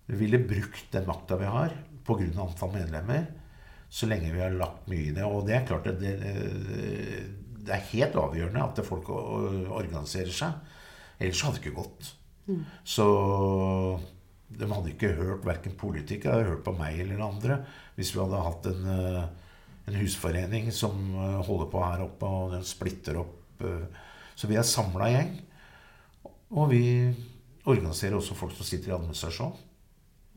vi 0.08 0.22
ville 0.22 0.46
brukt 0.46 0.94
den 0.94 1.10
makta 1.10 1.42
vi 1.42 1.50
har 1.50 1.74
pga. 2.06 2.30
antall 2.38 2.72
medlemmer, 2.78 3.28
så 3.89 4.10
lenge 4.10 4.34
vi 4.34 4.41
har 4.43 4.56
lagt 4.56 4.88
mye 4.91 5.10
i 5.10 5.15
det. 5.15 5.23
Og 5.26 5.45
det 5.47 5.56
er 5.58 5.67
klart 5.67 5.88
at 5.88 6.00
det, 6.02 6.13
det 7.67 7.73
er 7.73 7.89
helt 7.93 8.15
avgjørende 8.19 8.65
at 8.65 8.84
folk 8.86 9.10
organiserer 9.12 10.34
seg. 10.34 10.76
Ellers 11.19 11.41
hadde 11.45 11.60
det 11.60 11.65
ikke 11.65 11.80
gått. 11.82 12.13
Så 12.88 13.06
de 14.47 14.69
hadde 14.71 14.93
ikke 14.93 15.15
hørt 15.17 15.43
verken 15.47 15.73
politikere 15.80 16.38
hadde 16.38 16.52
hørt 16.54 16.63
på 16.63 16.76
meg 16.78 17.02
eller 17.04 17.19
andre 17.26 17.58
hvis 17.97 18.13
vi 18.15 18.21
hadde 18.21 18.43
hatt 18.45 18.69
en, 18.71 18.86
en 19.88 19.97
husforening 20.00 20.69
som 20.76 20.95
eh, 21.15 21.39
holder 21.47 21.67
på 21.71 21.82
her 21.84 22.04
oppe, 22.06 22.28
og 22.28 22.54
den 22.56 22.63
splitter 22.67 23.19
opp. 23.23 23.63
eh. 23.65 24.06
Så 24.38 24.47
vi 24.47 24.56
er 24.60 24.67
samla 24.67 25.10
gjeng. 25.10 25.32
Og 26.54 26.69
vi 26.71 26.84
organiserer 27.67 28.15
også 28.19 28.38
folk 28.38 28.54
som 28.56 28.67
sitter 28.67 28.93
i 28.93 28.95
administrasjon. 28.95 29.56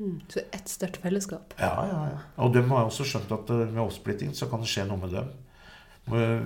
Mm. 0.00 0.20
Så 0.32 0.40
ett 0.50 0.68
sterkt 0.68 1.02
fellesskap. 1.02 1.54
Ja, 1.58 1.86
ja, 1.86 2.00
ja. 2.08 2.20
Og 2.40 2.54
de 2.54 2.62
har 2.70 2.86
også 2.86 3.04
skjønt 3.04 3.32
at 3.36 3.52
eh, 3.52 3.66
med 3.68 3.82
oppsplitting 3.84 4.32
så 4.36 4.48
kan 4.48 4.64
det 4.64 4.70
skje 4.72 4.86
noe 4.88 5.00
med 5.02 5.12
dem. 5.12 5.30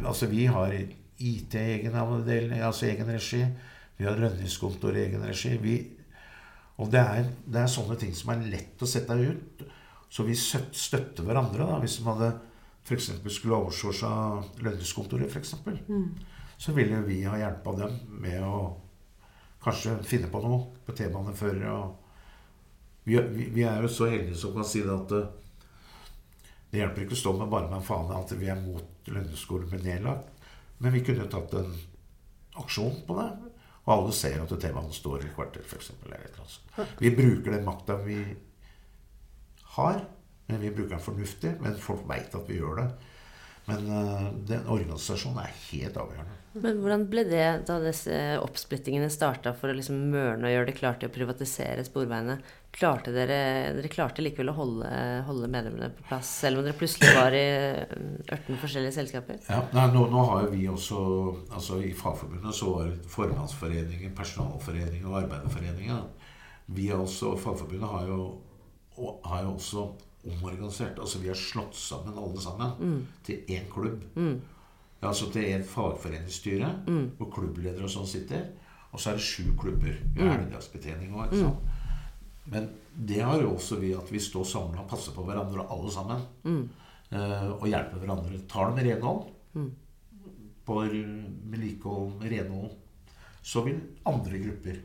Altså, 0.05 0.27
vi 0.29 0.49
har 0.51 0.75
IT 0.75 1.55
i 1.55 1.63
egen 1.79 1.95
avdeling, 1.97 2.59
altså 2.61 2.89
egen 2.91 3.09
regi. 3.15 3.45
Vi 3.97 4.09
har 4.09 4.19
lønningskontor 4.19 4.99
i 4.99 5.05
egen 5.07 5.23
regi. 5.25 5.55
Vi, 5.63 5.77
og 6.83 6.91
det 6.93 7.01
er, 7.01 7.31
det 7.47 7.63
er 7.63 7.71
sånne 7.71 7.97
ting 8.01 8.13
som 8.19 8.35
er 8.35 8.43
lett 8.51 8.83
å 8.83 8.91
sette 8.91 9.15
ut. 9.23 9.65
Så 10.11 10.27
vi 10.27 10.35
støtter 10.35 11.25
hverandre. 11.25 11.65
da, 11.71 11.79
Hvis 11.83 12.01
de 12.01 12.09
hadde 12.11 12.33
f.eks. 12.85 13.13
skulle 13.31 13.57
oversource 13.57 14.11
lønningskontoret, 14.63 15.31
f.eks., 15.31 15.55
så 16.65 16.73
ville 16.75 17.01
vi 17.07 17.23
ha 17.27 17.39
hjelpa 17.39 17.73
dem 17.79 17.97
med 18.23 18.43
å 18.47 18.59
kanskje 19.65 19.97
finne 20.07 20.29
på 20.31 20.43
noe 20.43 20.83
på 20.85 20.95
T-baneførere. 20.97 21.71
og 21.73 22.04
vi, 23.05 23.49
vi, 23.55 23.63
er 23.63 23.83
jo 23.85 23.91
så 23.93 24.09
heldige 24.09 24.39
som 24.41 24.55
kan 24.57 24.67
si 24.69 24.83
det 24.85 24.93
at 24.95 25.17
eh, 25.17 25.33
det 26.73 26.81
hjelper 26.81 27.05
ikke 27.05 27.15
å 27.15 27.21
stå 27.21 27.33
med 27.39 27.51
bare 27.53 27.69
med 27.71 27.79
en 27.79 27.87
fane 27.87 28.17
at 28.19 28.33
vi 28.35 28.49
er 28.51 28.59
mot 28.59 29.11
lønneskolen 29.13 29.69
med 29.71 29.85
nedlagt. 29.87 30.31
Men 30.83 30.95
vi 30.95 31.05
kunne 31.07 31.29
tatt 31.31 31.53
en 31.55 31.75
aksjon 32.59 32.97
på 33.07 33.19
det. 33.21 33.29
Og 33.85 33.93
alle 33.95 34.15
ser 34.17 34.41
at 34.43 34.51
T-banen 34.51 34.95
står 34.97 35.27
i 35.27 35.31
kvarter, 35.37 35.63
f.eks. 35.63 35.93
Vi 36.99 37.13
bruker 37.15 37.53
den 37.53 37.67
makta 37.67 37.99
vi 38.01 38.19
har, 39.77 40.01
men 40.49 40.63
vi 40.63 40.73
bruker 40.73 40.97
den 40.97 41.05
fornuftig. 41.05 41.53
Men 41.63 41.79
folk 41.79 42.03
veit 42.11 42.35
at 42.35 42.49
vi 42.49 42.59
gjør 42.59 42.81
det. 42.81 42.89
Men 43.69 43.87
uh, 43.89 44.31
den 44.49 44.67
organisasjonen 44.69 45.45
er 45.45 45.55
helt 45.71 45.97
avgjørende. 46.01 46.41
Men 46.55 46.77
hvordan 46.79 47.05
ble 47.11 47.25
det 47.27 47.47
da 47.67 47.81
disse 47.83 48.15
oppsplittingene 48.39 49.09
starta 49.11 49.51
for 49.59 49.73
å 49.73 49.75
liksom 49.75 49.97
mørne 50.13 50.47
og 50.47 50.53
gjøre 50.53 50.69
det 50.69 50.77
klart 50.77 51.01
til 51.03 51.11
å 51.11 51.15
privatisere 51.15 51.83
sporveiene? 51.87 52.37
Klarte 52.75 53.11
dere, 53.15 53.39
dere 53.75 53.91
klarte 53.91 54.23
likevel 54.23 54.53
å 54.53 54.57
holde, 54.61 54.93
holde 55.27 55.51
medlemmene 55.51 55.91
på 55.97 56.07
plass, 56.07 56.31
selv 56.45 56.61
om 56.61 56.67
dere 56.67 56.79
plutselig 56.79 57.11
var 57.17 57.35
i 57.35 57.43
18 58.29 58.61
forskjellige 58.63 58.95
selskaper? 59.01 59.43
Ja, 59.49 59.65
nei, 59.75 59.89
nå, 59.97 60.07
nå 60.13 60.25
har 60.31 60.47
jo 60.47 60.55
vi 60.55 60.63
også 60.71 61.03
altså 61.49 61.81
I 61.83 61.91
Fagforbundet 61.99 62.55
så 62.55 62.71
var 62.77 62.95
Formannsforeningen, 63.17 64.15
Personalforeningen 64.15 65.11
og 65.11 65.25
Arbeiderforeningen. 65.25 66.07
Vi 66.77 66.87
er 66.91 67.03
også, 67.03 67.35
Fagforbundet 67.43 67.91
har 67.91 68.07
jo, 68.13 68.21
har 69.27 69.43
jo 69.43 69.57
også 69.57 69.89
omorganisert. 70.27 70.99
Altså 70.99 71.19
Vi 71.23 71.29
har 71.29 71.39
slått 71.39 71.75
sammen 71.77 72.17
alle 72.19 72.41
sammen 72.41 73.07
til 73.25 73.43
én 73.49 73.69
klubb. 73.73 74.03
Ja, 75.03 75.09
altså 75.09 75.31
til 75.33 75.43
én 75.45 75.65
fagforeningsstyre 75.65 76.71
hvor 77.19 77.31
klubbledere 77.35 77.85
og 77.85 77.91
sånn 77.91 78.07
sitter. 78.09 78.47
Og 78.93 79.01
så 79.01 79.11
er 79.11 79.15
det 79.19 79.23
sju 79.27 79.53
klubber. 79.59 79.97
Vi 80.15 80.23
har 80.23 80.37
helgedagsbetjening 80.39 81.13
òg, 81.15 81.27
ikke 81.27 81.43
sant. 81.43 81.59
Men 82.47 82.69
det 82.95 83.21
har 83.25 83.41
jo 83.41 83.55
også 83.57 83.81
vi 83.81 83.93
at 83.97 84.11
vi 84.13 84.19
står 84.21 84.45
samla 84.45 84.81
og 84.85 84.89
passer 84.89 85.13
på 85.13 85.25
hverandre 85.25 85.67
alle 85.69 85.91
sammen. 85.91 86.21
Eh, 87.11 87.51
og 87.61 87.67
hjelper 87.69 87.99
hverandre. 87.99 88.39
Tar 88.49 88.71
det 88.71 88.77
med 88.77 88.87
renhold 88.93 89.31
på 90.65 90.79
vedlikehold 90.81 92.23
renhold, 92.25 92.71
så 93.43 93.61
vil 93.67 93.81
andre 94.07 94.39
grupper 94.41 94.79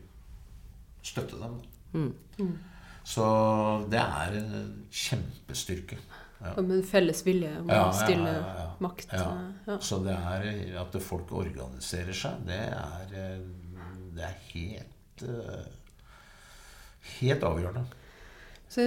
støtte 1.02 1.38
dem. 1.40 1.60
Så 3.04 3.26
det 3.90 4.00
er 4.02 4.36
en 4.40 4.86
kjempestyrke. 4.92 5.98
Ja. 6.40 6.54
Med 6.62 6.78
en 6.78 6.86
felles 6.88 7.20
vilje 7.28 7.50
om 7.60 7.68
Ja, 7.68 7.90
å 7.90 7.96
stille 7.96 8.32
ja, 8.32 8.44
ja. 8.62 8.68
makt. 8.80 9.12
Eh. 9.12 9.74
Så 9.84 9.98
det 10.06 10.14
er 10.16 10.78
at 10.80 10.94
folk 11.04 11.32
organiserer 11.36 12.16
seg, 12.16 12.46
det 12.48 12.60
er, 12.70 13.10
eh, 13.12 13.42
det 14.16 14.24
er 14.30 14.38
helt 14.54 15.26
eh, 15.28 15.66
Helt 17.20 17.44
avgjørende. 17.44 17.82
Så, 18.70 18.84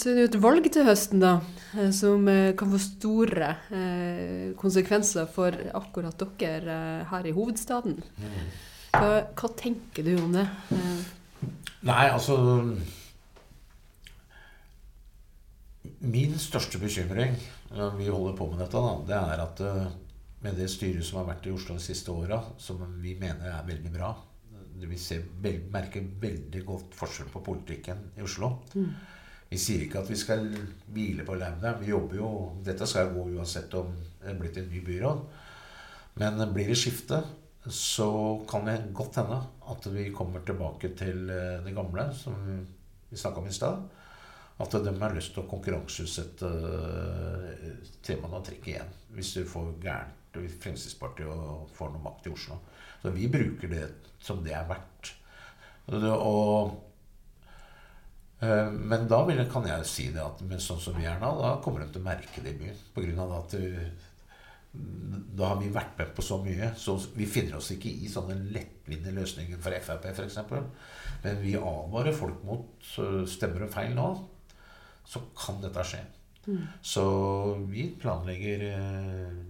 så 0.00 0.08
det 0.08 0.12
er 0.16 0.20
jo 0.22 0.28
et 0.30 0.36
valg 0.40 0.66
til 0.72 0.86
høsten, 0.88 1.20
da, 1.20 1.34
eh, 1.76 1.90
som 1.92 2.24
eh, 2.32 2.54
kan 2.56 2.70
få 2.72 2.78
store 2.80 3.50
eh, 3.76 4.54
konsekvenser 4.58 5.28
for 5.34 5.52
akkurat 5.76 6.24
dere 6.40 6.78
eh, 6.78 7.02
her 7.12 7.28
i 7.28 7.34
hovedstaden. 7.36 7.98
Hva, 8.94 9.10
hva 9.36 9.50
tenker 9.58 10.06
du 10.08 10.14
om 10.16 10.32
det? 10.34 10.46
Eh, 10.72 11.44
Nei, 11.84 12.06
altså 12.08 12.38
Min 16.02 16.34
største 16.40 16.80
bekymring 16.82 17.36
når 17.70 17.94
vi 17.94 18.08
holder 18.10 18.34
på 18.36 18.48
med 18.50 18.58
dette, 18.58 18.80
da, 18.80 18.94
det 19.06 19.18
er 19.18 19.42
at 19.44 19.60
eh, 19.62 19.92
med 20.42 20.58
det 20.58 20.66
styret 20.70 21.06
som 21.06 21.20
har 21.20 21.28
vært 21.28 21.46
i 21.46 21.54
Oslo 21.54 21.76
de 21.78 21.84
siste 21.84 22.10
åra, 22.10 22.40
som 22.58 22.80
vi 22.98 23.14
mener 23.20 23.52
er 23.52 23.66
veldig 23.68 23.92
bra 23.94 24.10
Vi 24.82 24.98
ser, 24.98 25.22
merker 25.70 26.08
veldig 26.20 26.64
godt 26.66 26.96
forskjell 26.98 27.28
på 27.30 27.44
politikken 27.46 28.00
i 28.18 28.24
Oslo. 28.26 28.50
Vi 29.52 29.60
sier 29.60 29.84
ikke 29.84 30.00
at 30.00 30.10
vi 30.10 30.16
skal 30.18 30.48
hvile 30.90 31.26
på 31.28 31.36
laurbærene. 31.36 31.84
Vi 31.84 31.92
jobber 31.92 32.18
jo 32.18 32.28
Dette 32.64 32.88
skal 32.88 33.12
gå 33.14 33.28
uansett 33.36 33.74
om 33.78 33.94
det 33.94 34.32
er 34.32 34.38
blitt 34.40 34.58
en 34.58 34.70
ny 34.72 34.82
byråd. 34.82 35.22
Men 36.18 36.42
blir 36.52 36.72
det 36.72 36.78
skifte, 36.80 37.22
så 37.68 38.10
kan 38.50 38.66
det 38.66 38.90
godt 38.96 39.20
hende 39.20 39.38
at 39.70 39.86
vi 39.94 40.10
kommer 40.10 40.42
tilbake 40.42 40.96
til 40.98 41.30
eh, 41.30 41.60
det 41.62 41.76
gamle, 41.76 42.10
som 42.16 42.34
vi 42.42 43.16
snakka 43.16 43.44
om 43.44 43.46
i 43.46 43.54
stad. 43.54 44.01
At 44.62 44.76
de 44.84 44.92
har 45.00 45.14
lyst 45.16 45.34
til 45.34 45.42
å 45.42 45.50
konkurranseutsette 45.50 46.48
temaene 46.48 47.98
T-banen 48.02 48.38
og 48.38 48.44
trikk 48.46 48.68
igjen. 48.70 48.92
Hvis 49.16 49.32
du 49.36 49.46
får 49.48 49.72
gærent 49.82 50.18
hvis 50.40 50.54
Fremskrittspartiet 50.62 51.28
og 51.28 51.68
får 51.76 51.92
noe 51.92 52.04
makt 52.06 52.28
i 52.28 52.32
Oslo. 52.32 52.56
Så 53.02 53.12
vi 53.12 53.28
bruker 53.32 53.68
det 53.68 53.84
som 54.22 54.40
det 54.44 54.54
er 54.56 54.68
verdt. 54.68 55.12
Og, 55.92 56.72
uh, 58.44 58.70
men 58.72 59.08
da 59.10 59.20
vil, 59.28 59.42
kan 59.52 59.66
jeg 59.68 59.90
si 59.90 60.08
det 60.14 60.22
at 60.24 60.40
sånn 60.62 60.80
som 60.80 60.96
vi 60.96 61.08
er 61.08 61.20
nå, 61.20 61.34
da 61.40 61.56
kommer 61.64 61.82
de 61.82 61.90
til 61.92 62.04
å 62.04 62.06
merke 62.06 62.44
det 62.44 62.54
i 62.54 62.60
byen. 62.62 62.80
På 62.94 63.04
grunn 63.04 63.22
av 63.24 63.36
at 63.42 63.58
uh, 63.58 64.08
da 64.72 65.50
har 65.50 65.58
vi 65.60 65.72
vært 65.74 65.98
med 65.98 66.14
på 66.16 66.24
så 66.24 66.38
mye. 66.40 66.72
Så 66.80 66.96
vi 67.18 67.28
finner 67.28 67.58
oss 67.58 67.72
ikke 67.74 67.92
i 67.92 68.08
sånne 68.08 68.38
lettvinte 68.54 69.12
løsninger 69.12 69.60
for 69.60 69.76
Frp 69.84 70.06
f.eks. 70.14 70.38
Men 71.26 71.42
vi 71.42 71.58
advarer 71.58 72.16
folk 72.16 72.40
mot 72.46 72.86
stemmer 73.28 73.66
og 73.66 73.74
feil 73.74 73.92
nå. 73.98 74.08
Så 75.04 75.22
kan 75.36 75.60
dette 75.62 75.84
skje. 75.86 76.02
Mm. 76.46 76.60
Så 76.82 77.04
vi 77.70 77.86
planlegger 78.00 78.64
eh, 78.70 79.40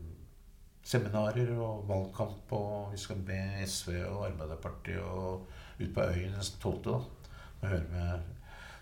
seminarer 0.84 1.53
og 1.57 1.86
valgkamp, 1.88 2.53
og 2.53 2.92
vi 2.92 3.00
skal 3.00 3.22
be 3.26 3.40
SV 3.66 3.94
og 4.11 4.26
Arbeiderpartiet 4.30 5.00
og 5.00 5.46
ut 5.80 5.92
på 5.94 6.09
øyen 6.09 6.34
den 6.36 6.48
12. 6.61 6.80
da. 6.84 6.98
Med, 7.62 8.32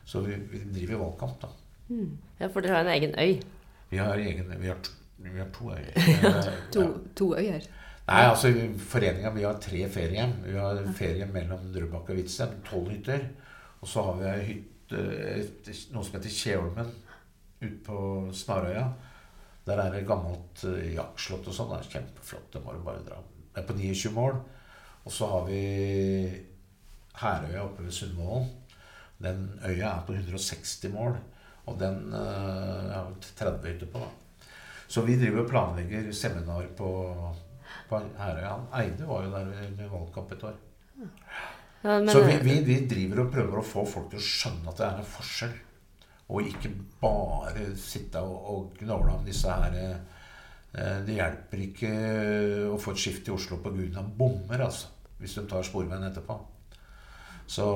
så 0.05 0.23
vi, 0.25 0.39
vi, 0.51 0.65
driver 0.75 1.05
valgkamp, 1.05 1.43
da. 1.43 1.53
Mm. 1.89 2.17
Ja, 2.41 2.49
for 2.49 2.65
dere 2.65 2.79
har 2.79 2.89
en 2.89 2.95
egen 2.97 3.15
øy? 3.19 3.43
Vi 3.91 3.99
har, 3.99 4.15
egen, 4.15 4.55
vi 4.61 4.69
har 4.71 4.79
vi 5.21 5.39
har 5.39 5.49
to 5.53 5.73
øyer. 5.73 5.93
to, 6.73 6.83
to, 7.17 7.35
øyer? 7.37 7.61
Nei, 8.09 8.23
altså 8.25 8.51
foreninga 8.79 9.31
Vi 9.35 9.43
har 9.43 9.59
tre 9.61 9.89
feriehjem. 9.89 10.33
Vi 10.47 10.57
har 10.57 10.81
ferie 10.97 11.27
mellom 11.27 11.73
Drøbak 11.75 12.09
og 12.09 12.17
Hvitsten. 12.17 12.55
Tolv 12.65 12.89
hytter. 12.91 13.27
Og 13.81 13.89
så 13.89 14.03
har 14.03 14.17
vi 14.17 14.29
ei 14.31 14.47
hytte, 14.47 14.80
noe 14.95 16.05
som 16.05 16.17
heter 16.17 16.33
Kjeholmen, 16.35 16.93
ute 17.61 17.79
på 17.87 17.99
Snarøya. 18.35 18.87
Der 19.67 19.83
er 19.83 19.93
det 19.95 20.07
gammelt 20.09 20.65
uh, 20.65 20.79
jaktslott 20.95 21.51
og 21.51 21.57
sånn. 21.57 21.75
Det 21.75 21.81
er 21.81 21.93
kjempeflott. 21.97 22.49
Det 22.55 22.63
må 22.65 22.75
du 22.75 22.81
bare 22.87 23.05
dra. 23.07 23.21
Det 23.51 23.63
er 23.63 23.69
på 23.69 23.77
29 23.79 24.15
mål. 24.17 24.39
Og 25.05 25.13
så 25.15 25.29
har 25.31 25.45
vi 25.49 25.61
Herøya 27.21 27.67
oppe 27.67 27.85
ved 27.87 27.95
Sundvolden. 27.95 28.49
Den 29.21 29.45
øya 29.69 29.93
er 29.93 30.07
på 30.07 30.17
160 30.17 30.89
mål. 30.95 31.19
Og 31.69 31.77
den 31.81 32.09
uh, 32.15 32.91
har 32.95 33.13
30 33.37 33.69
hytter 33.69 33.93
på. 33.93 34.03
da. 34.03 34.49
Så 34.91 35.05
vi 35.07 35.19
driver 35.21 35.45
og 35.45 35.51
planlegger 35.53 36.11
seminar 36.17 36.67
på, 36.79 36.91
på 37.91 38.03
Herøya. 38.19 38.57
Eide 38.81 39.07
var 39.07 39.27
jo 39.27 39.35
der 39.37 39.53
med 39.77 39.93
valgkamp 39.93 40.33
et 40.35 40.49
år. 40.49 40.59
Ja, 41.83 41.97
men, 41.97 42.11
så 42.13 42.21
vi, 42.27 42.37
vi, 42.45 42.59
vi, 42.67 42.79
driver 42.89 43.25
og 43.25 43.33
prøver 43.33 43.61
å 43.61 43.65
få 43.65 43.87
folk 43.89 44.11
til 44.13 44.21
å 44.21 44.25
skjønne 44.25 44.69
at 44.69 44.81
det 44.81 44.87
er 44.87 45.01
en 45.01 45.13
forskjell. 45.15 45.55
Og 46.31 46.51
ikke 46.51 46.71
bare 47.01 47.71
sitte 47.81 48.21
og, 48.23 48.37
og 48.53 48.83
gnåle 48.83 49.17
om 49.17 49.25
disse 49.27 49.51
her 49.51 49.79
eh, 49.81 50.99
Det 51.07 51.17
hjelper 51.17 51.65
ikke 51.65 51.95
å 52.71 52.77
få 52.79 52.95
et 52.95 53.03
skift 53.03 53.31
i 53.31 53.35
Oslo 53.35 53.59
på 53.65 53.73
grunn 53.75 53.99
av 53.99 54.13
bommer, 54.19 54.67
altså. 54.69 54.93
Hvis 55.21 55.35
de 55.37 55.45
tar 55.49 55.65
sporveien 55.67 56.07
etterpå. 56.07 56.37
Så 57.51 57.67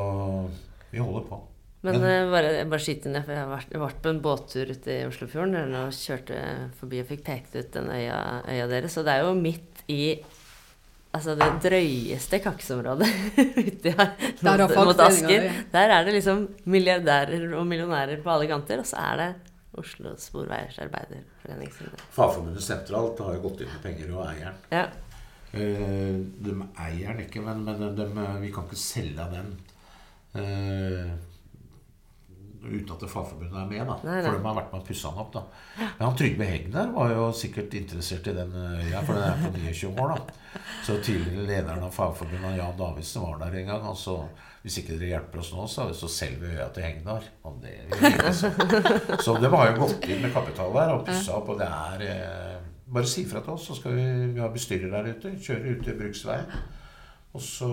vi 0.93 1.03
holder 1.03 1.27
på. 1.29 1.41
Men, 1.85 1.99
Men 2.01 2.25
uh, 2.25 2.31
bare, 2.33 2.53
bare 2.71 2.81
skyt 2.81 3.05
inn, 3.09 3.19
for 3.21 3.35
jeg 3.35 3.43
har 3.43 3.51
vært, 3.83 3.99
på 4.01 4.13
en 4.13 4.23
båttur 4.25 4.71
ute 4.73 4.95
i 4.95 5.03
Oslofjorden 5.05 5.75
og 5.83 5.93
kjørte 5.93 6.39
forbi 6.79 7.03
og 7.03 7.11
fikk 7.11 7.27
pekt 7.27 7.59
ut 7.59 7.75
den 7.75 7.91
øya, 7.93 8.21
øya 8.49 8.71
deres. 8.71 8.97
Og 8.97 9.05
det 9.05 9.17
er 9.17 9.27
jo 9.27 9.35
midt 9.37 9.83
i 9.93 10.01
altså 11.15 11.35
det 11.39 11.49
drøyeste 11.63 12.41
kakkesområdet 12.45 13.09
ute 13.69 13.95
mot, 13.95 14.77
mot 14.91 15.03
Asker. 15.07 15.49
Der 15.73 15.95
er 15.97 16.07
det 16.07 16.17
liksom 16.19 16.47
milliardærer 16.71 17.55
og 17.59 17.67
millionærer 17.71 18.23
på 18.25 18.33
alle 18.35 18.49
kanter, 18.51 18.83
og 18.83 18.89
så 18.89 19.03
er 19.13 19.21
det 19.23 19.31
Oslo 19.79 20.15
Sporveiers 20.19 20.79
Arbeiderforening. 20.83 21.73
Fagforbundet 22.15 22.63
sentralt 22.63 23.23
har 23.25 23.37
jo 23.37 23.45
gått 23.49 23.65
inn 23.65 23.73
med 23.73 23.83
penger 23.83 24.13
og 24.15 24.25
eier 24.29 24.51
den. 24.51 24.61
Ja. 24.75 24.85
Eh, 25.55 26.19
de 26.47 26.55
eier 26.87 27.15
den 27.15 27.25
ikke, 27.27 27.43
men, 27.43 27.63
men 27.67 27.97
de, 27.99 28.09
vi 28.43 28.53
kan 28.55 28.69
ikke 28.69 28.81
selge 28.81 29.29
den. 29.35 29.55
Uh, 30.35 31.15
uten 32.65 32.95
at 32.95 33.05
Fagforbundet 33.11 33.61
er 33.61 33.69
med. 33.71 33.83
da 33.87 33.99
nei, 34.03 34.17
nei. 34.17 34.23
For 34.25 34.39
de 34.39 34.47
har 34.49 34.57
vært 34.59 34.73
med 34.73 34.81
og 34.81 34.89
pussa 34.89 35.13
den 35.13 35.23
opp. 35.25 35.33
da 35.35 35.43
Men 35.83 36.07
han 36.07 36.17
Trygve 36.21 36.49
Hegnar 36.49 36.91
var 36.95 37.13
jo 37.13 37.29
sikkert 37.37 37.77
interessert 37.81 38.31
i 38.31 38.37
den 38.37 38.55
øya, 38.55 39.03
for 39.05 39.15
den 39.15 39.29
er 39.29 39.45
på 39.45 39.53
29 39.59 39.93
år. 40.05 40.15
da 40.15 40.65
Så 40.87 40.99
tidligere 41.03 41.47
lederen 41.49 41.87
av 41.87 41.95
Fagforbundet, 41.95 42.59
Jan 42.59 42.77
Davidsen, 42.79 43.23
var 43.23 43.39
der 43.45 43.59
en 43.61 43.73
gang. 43.73 43.89
Og 43.93 43.97
så 43.99 44.19
hvis 44.65 44.79
ikke 44.81 44.95
dere 44.97 45.11
hjelper 45.11 45.43
oss 45.43 45.51
nå, 45.53 45.67
så, 45.69 45.91
så 45.93 46.09
selger 46.09 46.41
vi 46.41 46.55
øya 46.57 46.71
til 46.73 46.87
Hegnar. 46.87 47.27
Og 47.45 47.59
det 47.61 47.75
så. 48.33 48.49
så 49.21 49.35
de 49.37 49.51
har 49.53 49.67
jo 49.71 49.83
gått 49.83 50.07
inn 50.09 50.23
med 50.25 50.33
kapital 50.33 50.73
der 50.73 50.93
og 50.95 51.05
pussa 51.05 51.35
opp, 51.37 51.51
og 51.53 51.61
det 51.61 51.69
er 51.69 52.07
eh, 52.09 52.63
Bare 52.95 53.09
si 53.09 53.25
fra 53.27 53.41
til 53.41 53.57
oss, 53.57 53.65
så 53.67 53.75
skal 53.75 53.95
vi, 53.97 54.03
vi 54.37 54.41
ha 54.43 54.49
bestyrer 54.53 54.91
der 54.93 55.07
ute. 55.17 55.31
Kjøre 55.41 55.73
ut 55.73 55.85
til 55.87 55.97
bruksveien. 55.99 56.51
Og 57.35 57.43
så 57.43 57.69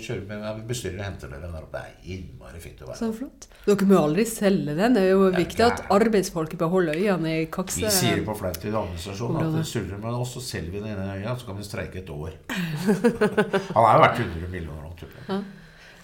kjører 0.00 0.20
vi 0.24 0.36
med 0.40 0.60
bestyrer 0.64 0.94
og 0.96 1.04
henter 1.04 1.28
dere 1.28 1.50
der 1.52 1.64
oppe. 1.66 1.80
Det 1.82 1.90
er 1.90 2.14
innmari 2.14 2.60
fint 2.62 2.78
å 2.80 2.86
være 2.88 2.96
Så 3.02 3.10
flott. 3.12 3.48
Dere 3.66 3.88
må 3.90 3.98
aldri 4.00 4.24
selge 4.28 4.76
den. 4.78 4.96
Det 4.96 5.02
er 5.04 5.12
jo 5.12 5.26
viktig 5.34 5.64
at 5.66 5.82
arbeidsfolket 5.92 6.56
beholder 6.62 6.96
øynene 6.96 7.34
i 7.42 7.44
kakse... 7.52 7.82
Vi 7.84 7.92
sier 7.92 8.22
på 8.24 8.36
flaut 8.38 8.56
til 8.62 8.72
administrasjonen 8.72 9.42
at 9.42 9.58
det 9.58 9.66
surrer 9.68 10.00
med 10.00 10.16
oss, 10.16 10.32
så 10.38 10.44
selger 10.46 10.72
vi 10.72 10.80
den 10.80 10.94
ene 10.94 11.18
øya, 11.18 11.36
så 11.36 11.50
kan 11.50 11.60
vi 11.60 11.68
streike 11.68 12.00
et 12.00 12.14
år. 12.16 12.32
Han 13.76 13.84
er 13.84 13.92
jo 13.92 14.02
verdt 14.06 14.24
100 14.24 14.48
millioner 14.48 14.80
nå, 14.80 14.96
tror 14.96 15.14
jeg. 15.20 15.44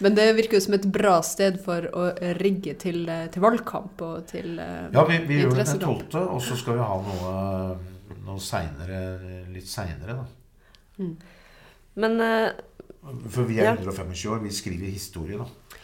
Men 0.05 0.21
det 0.21 0.31
virker 0.37 0.61
jo 0.61 0.65
som 0.69 0.77
et 0.77 0.93
bra 0.93 1.17
sted 1.25 1.57
for 1.65 1.89
å 1.97 2.07
rigge 2.37 2.77
til, 2.85 3.09
til 3.33 3.49
valgkamp 3.49 4.01
og 4.05 4.23
til 4.29 4.57
uh, 4.61 4.89
Ja, 4.93 5.09
vi, 5.09 5.23
vi 5.29 5.41
gjør 5.41 5.57
det 5.57 5.71
den 5.73 5.85
12., 5.89 6.21
og 6.21 6.41
så 6.45 6.57
skal 6.57 6.77
vi 6.77 6.89
ha 6.93 7.03
noe, 7.09 7.35
noe 8.29 8.41
senere, 8.45 9.05
litt 9.53 9.69
seinere, 9.69 10.21
da. 10.21 10.27
Mm. 11.01 11.15
Men 12.01 12.21
uh, 12.21 12.67
for 13.03 13.49
vi 13.49 13.59
er 13.61 13.71
ja. 13.71 13.75
125 13.79 14.31
år. 14.33 14.43
Vi 14.45 14.53
skriver 14.55 14.93
historie, 14.93 15.39
da. 15.41 15.79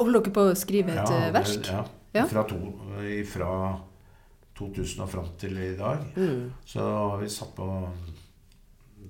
Holder 0.00 0.24
dere 0.24 0.34
på 0.34 0.44
å 0.48 0.56
skrive 0.56 0.94
et 0.94 1.00
ja, 1.02 1.16
eh, 1.26 1.32
verk? 1.34 1.70
Ja. 1.70 1.82
ja. 2.16 2.26
Fra, 2.30 2.44
to, 2.48 2.60
fra, 3.28 3.50
2000 4.60 5.02
og 5.04 5.10
fram 5.10 5.32
til 5.40 5.58
i 5.58 5.72
dag. 5.76 6.04
Mm. 6.16 6.46
Så 6.68 6.84
har 6.84 7.18
vi 7.20 7.32
satt 7.32 7.52
på 7.56 7.66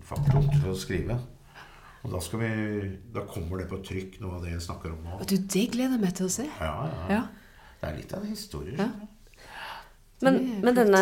faktum 0.06 0.48
til 0.56 0.72
å 0.72 0.78
skrive. 0.78 1.18
Og 2.00 2.14
da, 2.14 2.20
vi, 2.40 2.50
da, 3.12 3.26
kommer 3.28 3.60
det 3.60 3.68
på 3.68 3.78
trykk, 3.84 4.20
noe 4.22 4.38
av 4.38 4.46
det 4.46 4.54
jeg 4.54 4.64
snakker 4.64 4.94
om 4.94 5.04
nå. 5.04 5.20
Du, 5.28 5.36
Det 5.36 5.66
gleder 5.74 5.98
jeg 5.98 6.04
meg 6.06 6.14
til 6.16 6.30
å 6.30 6.32
se. 6.32 6.46
Ja, 6.48 6.74
ja. 7.12 7.24
Det 7.80 7.88
er 7.88 7.98
litt 7.98 8.14
av 8.16 8.24
en 8.24 8.32
historie. 8.32 8.76
Ja. 8.76 8.88
Men, 10.20 10.36
men 10.60 10.76
denne, 10.76 11.00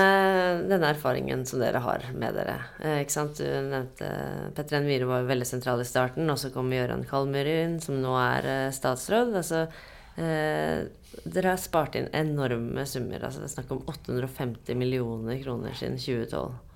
denne, 0.70 0.92
erfaringen 0.92 1.42
som 1.46 1.58
dere 1.58 1.80
har 1.82 2.04
med 2.14 2.36
dere 2.38 2.54
eh, 2.78 3.00
ikke 3.02 3.14
sant? 3.16 3.40
Du 3.40 3.46
nevnte 3.46 4.10
Petter 4.54 4.78
N. 4.78 4.86
Myhre 4.86 5.08
var 5.10 5.26
veldig 5.26 5.48
sentral 5.48 5.82
i 5.82 5.88
starten, 5.88 6.30
og 6.30 6.38
så 6.38 6.52
kom 6.54 6.70
Gøran 6.70 7.02
Kalmyr 7.08 7.50
inn, 7.50 7.78
som 7.82 7.98
nå 8.02 8.14
er 8.20 8.46
eh, 8.46 8.68
statsråd. 8.74 9.34
Altså, 9.40 9.64
eh, 10.22 10.86
dere 11.24 11.50
har 11.50 11.58
spart 11.58 11.98
inn 11.98 12.06
enorme 12.14 12.86
summer. 12.86 13.26
Altså, 13.26 13.42
det 13.42 13.50
er 13.50 13.56
snakk 13.56 13.74
om 13.74 13.82
850 13.90 14.78
millioner 14.78 15.42
kroner 15.42 15.74
siden 15.74 15.98
2012. 15.98 16.67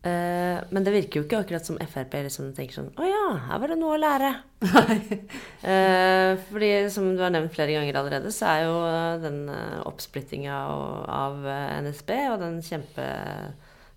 Uh, 0.00 0.56
men 0.72 0.80
det 0.80 0.94
virker 0.94 1.20
jo 1.20 1.26
ikke 1.26 1.42
akkurat 1.42 1.66
som 1.66 1.76
Frp 1.76 2.14
liksom 2.24 2.54
tenker 2.56 2.72
sånn 2.72 2.86
Å 2.96 3.04
ja, 3.04 3.24
her 3.50 3.58
var 3.60 3.68
det 3.68 3.76
noe 3.76 3.98
å 3.98 4.00
lære. 4.00 4.30
uh, 4.64 6.30
fordi 6.48 6.70
som 6.94 7.10
du 7.12 7.20
har 7.20 7.34
nevnt 7.34 7.52
flere 7.52 7.74
ganger 7.76 7.98
allerede, 8.00 8.32
så 8.32 8.48
er 8.48 8.62
jo 8.64 8.78
den 9.20 9.42
uh, 9.52 9.82
oppsplittinga 9.90 10.56
av 11.04 11.44
NSB 11.84 12.14
og 12.30 12.38
den 12.44 12.62
kjempe 12.64 13.10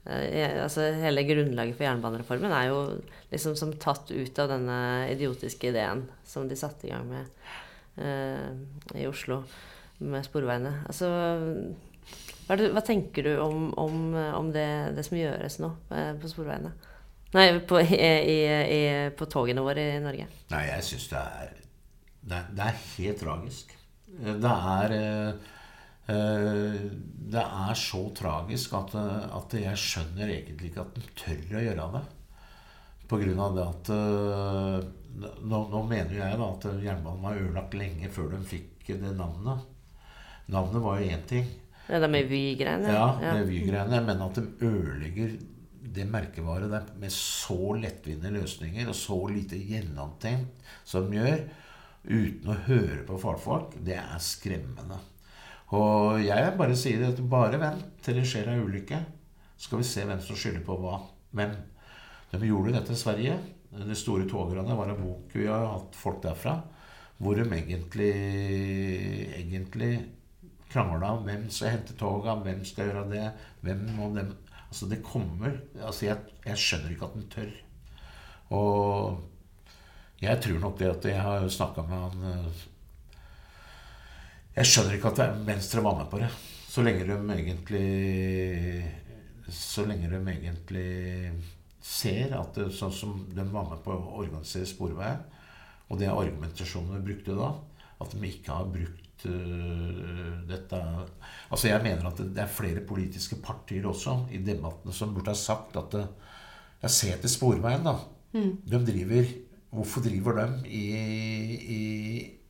Altså 0.04 0.90
hele 1.00 1.22
grunnlaget 1.24 1.78
for 1.78 1.86
jernbanereformen 1.86 2.52
er 2.52 2.66
jo 2.68 2.80
liksom 3.32 3.54
som 3.56 3.70
tatt 3.80 4.10
ut 4.12 4.42
av 4.44 4.50
denne 4.52 4.80
idiotiske 5.14 5.70
ideen 5.70 6.02
som 6.28 6.50
de 6.50 6.58
satte 6.60 6.90
i 6.90 6.92
gang 6.92 7.08
med 7.08 8.04
i 9.00 9.06
Oslo 9.08 9.38
med 10.04 10.28
sporveiene. 10.28 10.74
Altså 10.92 11.08
hva, 12.54 12.60
det, 12.60 12.70
hva 12.76 12.84
tenker 12.86 13.26
du 13.26 13.32
om, 13.42 13.72
om, 13.82 14.14
om 14.14 14.52
det, 14.54 14.68
det, 14.94 15.06
som 15.08 15.18
gjøres 15.18 15.58
nå 15.64 15.72
eh, 15.90 16.12
på 16.22 16.30
sporveiene? 16.30 16.70
Nei, 17.34 17.48
på, 17.66 17.80
i, 17.82 17.98
i, 17.98 18.82
på, 19.18 19.26
togene 19.26 19.64
våre 19.66 19.88
i 19.96 20.02
Norge? 20.04 20.28
Nei, 20.52 20.64
jeg 20.70 20.86
syns 20.86 21.08
det 21.10 21.22
er, 21.22 21.56
det 22.22 22.42
det 22.54 22.68
er 22.68 22.84
helt 22.92 23.24
tragisk. 23.24 23.74
Det 24.14 24.52
er 24.54 24.94
Det 27.34 27.42
er 27.42 27.80
så 27.80 28.02
tragisk 28.14 28.76
at, 28.78 28.94
at, 29.40 29.56
jeg 29.58 29.80
skjønner 29.80 30.30
egentlig 30.30 30.70
ikke 30.70 30.84
at 30.84 30.98
den 31.00 31.10
tør 31.18 31.58
å 31.58 31.64
gjøre 31.64 31.88
det. 31.96 32.04
På 33.10 33.18
grunn 33.24 33.42
av 33.42 33.58
det 33.58 33.66
at 33.66 33.92
nå, 33.96 35.58
nå, 35.72 35.82
mener 35.90 36.14
jeg 36.20 36.38
da 36.38 36.52
at 36.52 36.70
jernbanen 36.86 37.26
var 37.26 37.42
ødelagt 37.42 37.78
lenge 37.80 38.14
før 38.14 38.30
de 38.36 38.44
fikk 38.46 38.94
det 39.02 39.16
navnet. 39.18 39.66
Navnet 40.54 40.86
var 40.86 41.02
jo 41.02 41.10
én 41.18 41.26
ting. 41.26 41.50
Ja, 41.90 42.00
det 42.00 42.10
med 42.12 42.30
Vy-greiene? 42.30 42.94
Ja, 42.94 43.08
med 43.20 43.50
Vy-greiene. 43.50 44.00
Men 44.08 44.22
at 44.24 44.40
de 44.40 44.46
ødelegger 44.64 45.34
det 45.94 46.06
merkevaret 46.10 46.72
der 46.72 46.86
med 47.00 47.12
så 47.14 47.76
lettvinte 47.78 48.32
løsninger 48.34 48.88
og 48.90 48.96
så 48.98 49.18
lite 49.30 49.60
gjennomtenkt 49.60 50.64
som 50.88 51.10
de 51.10 51.20
gjør, 51.20 51.44
uten 52.04 52.52
å 52.52 52.62
høre 52.68 53.02
på 53.08 53.20
fagfolk, 53.20 53.78
det 53.86 53.98
er 54.00 54.24
skremmende. 54.24 54.98
Og 55.74 56.22
jeg 56.22 56.56
bare 56.60 56.78
sier 56.78 57.06
at 57.08 57.22
bare 57.30 57.60
vent 57.62 58.02
til 58.04 58.20
det 58.20 58.26
skjer 58.30 58.52
ei 58.52 58.62
ulykke. 58.62 59.00
Skal 59.58 59.80
vi 59.80 59.88
se 59.88 60.04
hvem 60.06 60.20
som 60.22 60.38
skylder 60.38 60.66
på 60.66 60.78
hva. 60.82 61.00
Men 61.38 61.56
De 62.34 62.48
gjorde 62.50 62.74
dette 62.74 62.96
i 62.96 62.98
Sverige. 62.98 63.38
De 63.74 63.96
store 63.98 64.26
togerne 64.30 64.76
var 64.78 64.90
en 64.90 65.02
bok 65.02 65.34
vi 65.38 65.46
har 65.46 65.68
hatt 65.70 65.98
folk 65.98 66.22
derfra. 66.24 66.56
Hvor 67.22 67.38
de 67.38 67.46
egentlig, 67.46 68.10
egentlig 69.38 69.92
krangla 70.74 71.14
om 71.16 71.28
hvem 71.28 71.46
skal 71.54 71.76
hente 71.78 71.96
toga, 72.00 72.36
hvem 72.42 72.64
skal 72.66 72.90
gjøre 72.90 73.06
det, 73.12 73.28
hvem 73.66 73.86
må 73.98 74.10
dem 74.18 74.34
Altså, 74.74 74.88
det 74.90 75.04
kommer 75.06 75.52
Altså, 75.78 76.08
jeg, 76.08 76.18
jeg 76.48 76.58
skjønner 76.58 76.94
ikke 76.96 77.06
at 77.06 77.14
den 77.14 77.28
tør. 77.30 77.52
Og 78.58 79.20
jeg 80.24 80.40
tror 80.42 80.60
nok 80.64 80.80
det 80.80 80.90
at 80.90 81.06
jeg 81.12 81.22
har 81.22 81.46
snakka 81.52 81.84
med 81.86 82.00
han 82.00 82.26
eh, 82.32 82.64
Jeg 84.56 84.70
skjønner 84.70 84.98
ikke 84.98 85.12
at 85.14 85.46
Venstre 85.46 85.84
var 85.86 85.98
med 86.00 86.10
på 86.10 86.22
det. 86.22 86.32
Så 86.70 86.82
lenge 86.82 87.06
de 87.06 87.18
egentlig 87.36 87.88
Så 89.50 89.86
lenge 89.86 90.10
de 90.10 90.22
egentlig 90.32 90.90
ser 91.84 92.34
at 92.40 92.56
det, 92.56 92.70
sånn 92.74 92.94
som 92.96 93.16
de 93.30 93.46
var 93.52 93.68
med 93.70 93.82
på 93.84 93.94
å 93.94 94.22
organisere 94.24 94.66
Sporveien, 94.66 95.20
og 95.92 96.00
det 96.00 96.08
argumentasjonen 96.08 96.96
vi 96.96 97.10
brukte 97.10 97.36
da, 97.36 97.50
at 98.00 98.14
de 98.16 98.30
ikke 98.30 98.56
har 98.56 98.70
brukt 98.72 99.03
dette 100.50 100.80
Altså 101.54 101.70
Jeg 101.70 101.84
mener 101.84 102.08
at 102.10 102.20
det 102.20 102.42
er 102.44 102.52
flere 102.52 102.84
politiske 102.88 103.38
partier 103.44 103.86
også 103.90 104.18
i 104.34 104.42
debattene 104.44 104.96
som 104.96 105.14
burde 105.16 105.34
ha 105.34 105.38
sagt 105.38 105.78
at 105.80 105.92
det, 105.96 106.06
Jeg 106.84 106.92
ser 106.92 107.18
til 107.22 107.30
Sporveien, 107.30 107.86
da. 107.86 107.98
Mm. 108.34 108.56
De 108.68 108.80
driver 108.86 109.34
Hvorfor 109.74 110.04
driver 110.06 110.38
de 110.38 110.70
i, 110.70 110.84
i 111.74 111.84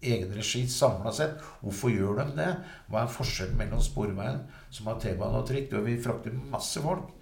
egen 0.03 0.33
regi 0.35 0.65
samla 0.67 1.13
sett? 1.15 1.37
Hvorfor 1.61 1.93
gjør 1.93 2.19
de 2.19 2.25
det? 2.35 2.49
Hva 2.91 3.05
er 3.05 3.13
forskjellen 3.13 3.55
mellom 3.59 3.79
Sporveien, 3.83 4.41
som 4.73 4.89
har 4.91 4.99
T-bane 4.99 5.39
og 5.39 5.47
trikk, 5.47 5.71
og 5.77 5.87
vi 5.87 5.95
frakter 6.03 6.35
masse 6.51 6.83
folk, 6.83 7.13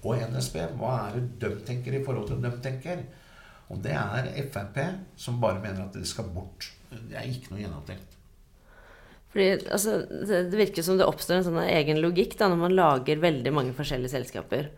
og 0.00 0.24
NSB? 0.32 0.56
Hva 0.80 0.94
er 1.10 1.20
det 1.20 1.42
de 1.42 1.52
tenker 1.68 1.98
i 1.98 2.02
forhold 2.06 2.30
til 2.30 2.40
de 2.40 2.54
tenker? 2.64 3.04
Og 3.72 3.80
det 3.84 3.94
er 3.96 4.32
Frp 4.52 4.80
som 5.16 5.40
bare 5.40 5.60
mener 5.60 5.86
at 5.86 5.96
det 5.96 6.08
skal 6.08 6.28
bort. 6.32 6.70
Det 6.90 7.16
er 7.16 7.28
ikke 7.28 7.52
noe 7.52 7.62
gjennomtenkt. 7.62 8.18
Fordi, 9.34 9.66
altså, 9.74 9.98
det, 10.06 10.44
det, 10.52 10.58
virker 10.60 10.86
som 10.86 10.98
det 10.98 11.06
oppstår 11.10 11.40
en 11.40 11.46
sånn 11.48 11.60
egen 11.66 11.98
logikk 11.98 12.36
da, 12.38 12.46
når 12.52 12.60
man 12.60 12.74
lager 12.78 13.22
veldig 13.22 13.52
mange 13.54 13.74
forskjellige 13.74 14.14
selskaper. 14.14 14.68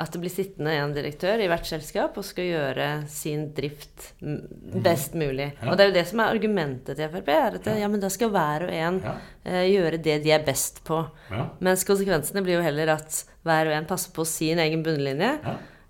At 0.00 0.14
det 0.14 0.20
blir 0.22 0.32
sittende 0.32 0.72
en 0.78 0.94
direktør 0.94 1.42
i 1.42 1.48
hvert 1.50 1.66
selskap 1.68 2.16
og 2.18 2.24
skal 2.26 2.46
gjøre 2.48 2.86
sin 3.10 3.48
drift 3.54 4.12
best 4.18 5.16
mulig. 5.18 5.50
Ja. 5.58 5.68
Og 5.68 5.76
det 5.76 5.84
er 5.84 5.90
jo 5.90 5.96
det 5.98 6.04
som 6.08 6.22
er 6.22 6.32
argumentet 6.32 6.98
til 6.98 7.10
Frp. 7.12 7.28
er 7.34 7.58
at 7.58 7.68
ja, 7.78 7.90
men 7.90 8.02
da 8.02 8.10
skal 8.12 8.32
hver 8.32 8.68
og 8.68 8.72
en 8.74 9.00
ja. 9.04 9.16
uh, 9.44 9.64
gjøre 9.68 10.00
det 10.08 10.20
de 10.24 10.32
er 10.34 10.46
best 10.46 10.80
på. 10.88 11.02
Ja. 11.32 11.48
Mens 11.68 11.84
konsekvensene 11.88 12.42
blir 12.46 12.58
jo 12.58 12.64
heller 12.64 12.94
at 12.96 13.20
hver 13.46 13.68
og 13.68 13.76
en 13.76 13.90
passer 13.90 14.14
på 14.14 14.26
sin 14.28 14.62
egen 14.62 14.86
bunnlinje. 14.86 15.34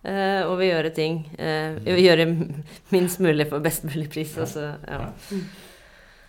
Uh, 0.08 0.42
og 0.48 0.56
vil 0.60 0.68
gjøre 0.70 0.90
ting 0.94 1.16
uh, 1.40 1.74
Gjøre 1.82 2.28
minst 2.94 3.18
mulig 3.20 3.48
for 3.50 3.62
best 3.62 3.86
mulig 3.86 4.08
pris. 4.10 4.36
Altså, 4.40 4.72
ja. 4.88 5.08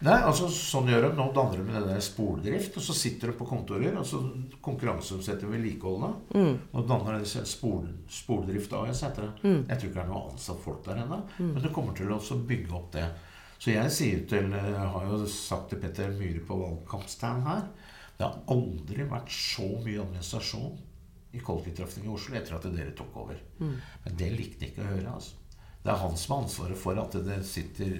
Nei, 0.05 0.15
altså 0.23 0.47
sånn 0.53 0.87
gjør 0.87 1.09
de. 1.09 1.09
Nå 1.17 1.25
danner 1.35 1.59
de 1.59 1.63
med 1.67 1.75
det 1.75 1.89
der 1.91 2.03
spoldrift, 2.03 2.77
og 2.79 2.85
så 2.85 2.93
sitter 2.95 3.31
de 3.31 3.37
på 3.39 3.47
kontorer, 3.49 3.97
og 3.99 4.05
så 4.07 4.21
konkurranseutsetter 4.63 5.51
vedlikeholdet. 5.51 6.35
Mm. 6.39 6.53
Og 6.71 6.85
danner 6.87 7.19
de 7.19 7.43
spol, 7.49 7.89
Spoldrift 8.19 8.75
AS, 8.79 9.03
heter 9.03 9.27
det. 9.27 9.33
Mm. 9.43 9.57
Jeg 9.65 9.73
tror 9.73 9.89
ikke 9.89 9.97
det 9.97 10.05
er 10.05 10.13
noe 10.13 10.29
ansatt 10.31 10.61
folk 10.63 10.85
der 10.87 11.01
ennå, 11.03 11.19
mm. 11.35 11.49
men 11.49 11.65
det 11.65 11.73
kommer 11.75 11.97
til 11.97 12.13
å 12.15 12.39
bygge 12.47 12.77
opp 12.79 12.93
det. 12.95 13.09
Så 13.59 13.73
jeg 13.73 13.91
sier 13.91 14.21
til 14.31 14.53
Jeg 14.55 14.83
har 14.93 15.07
jo 15.09 15.17
sagt 15.27 15.73
til 15.73 15.81
Petter 15.83 16.13
Myhre 16.15 16.45
på 16.47 16.55
valgkampstand 16.61 17.41
her 17.43 17.65
Det 18.15 18.23
har 18.23 18.37
aldri 18.55 19.03
vært 19.03 19.33
så 19.35 19.65
mye 19.83 19.99
administrasjon 19.99 20.77
i 21.35 21.41
kollektivtrafikken 21.43 22.07
i 22.07 22.13
Oslo 22.15 22.37
etter 22.39 22.55
at 22.55 22.69
dere 22.71 22.95
tok 22.97 23.19
over. 23.21 23.37
Mm. 23.59 23.75
Men 24.05 24.15
det 24.17 24.31
likte 24.33 24.65
jeg 24.65 24.73
ikke 24.73 24.85
å 24.87 24.93
høre. 24.93 25.11
altså. 25.19 25.35
Det 25.89 25.95
er 25.95 26.03
han 26.03 26.17
som 26.21 26.35
har 26.35 26.43
ansvaret 26.43 26.77
for 26.77 26.99
at 27.01 27.15
det 27.25 27.39
sitter 27.49 27.95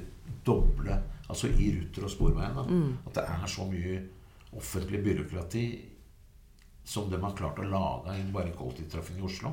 doble 0.46 1.00
Altså 1.30 1.50
i 1.62 1.68
Ruter 1.76 2.06
og 2.06 2.10
Sporveien. 2.10 2.56
Mm. 2.66 2.94
At 3.06 3.16
det 3.18 3.24
er 3.30 3.50
så 3.50 3.66
mye 3.70 4.00
offentlig 4.58 5.00
byråkrati 5.06 5.64
som 6.90 7.10
de 7.10 7.20
har 7.22 7.36
klart 7.38 7.62
å 7.62 7.68
lage 7.70 8.16
inn 8.18 8.32
bare 8.34 8.54
kollektivtrafikken 8.58 9.22
i 9.22 9.28
Oslo. 9.28 9.52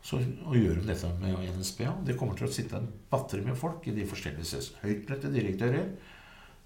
Så 0.00 0.20
og 0.46 0.56
gjør 0.56 0.80
de 0.80 0.86
dette 0.88 1.10
med 1.20 1.44
NSB. 1.58 1.82
Ja. 1.84 1.92
Det 2.04 2.16
kommer 2.16 2.38
til 2.38 2.48
å 2.48 2.52
sitte 2.52 2.80
en 2.80 2.88
batteri 3.12 3.44
med 3.44 3.56
folk 3.60 3.84
i 3.84 3.96
de 3.96 4.06
forskjellige 4.08 4.62
høytlønte 4.80 5.32
direktører 5.34 5.90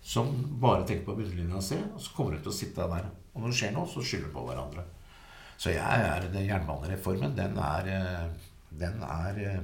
som 0.03 0.31
bare 0.63 0.87
tenker 0.87 1.07
på 1.09 1.19
bunnlinja 1.19 1.63
si, 1.63 1.79
og 1.79 1.99
så 2.03 2.15
kommer 2.15 2.37
de 2.37 2.43
til 2.43 2.55
å 2.55 2.57
sitte 2.59 2.89
der. 2.95 3.11
Og 3.35 3.43
når 3.43 3.53
det 3.53 3.59
skjer 3.59 3.75
noe, 3.75 3.91
så 3.91 4.03
skylder 4.03 4.31
de 4.31 4.35
på 4.35 4.47
hverandre. 4.47 4.87
Så 5.63 5.75
jeg 5.75 6.07
er, 6.11 6.31
den 6.31 6.47
jernbanereformen, 6.47 7.39
den 7.39 7.59
er, 7.59 7.91
eh, 7.91 8.51
den 8.83 9.03
er 9.07 9.39
eh, 9.47 9.63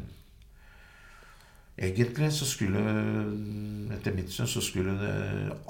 Egentlig 1.79 2.33
så 2.35 2.47
skulle 2.49 2.81
Etter 3.95 4.15
mitt 4.17 4.33
syn 4.35 4.51
så 4.51 4.63
skulle 4.65 4.97
det 4.99 5.15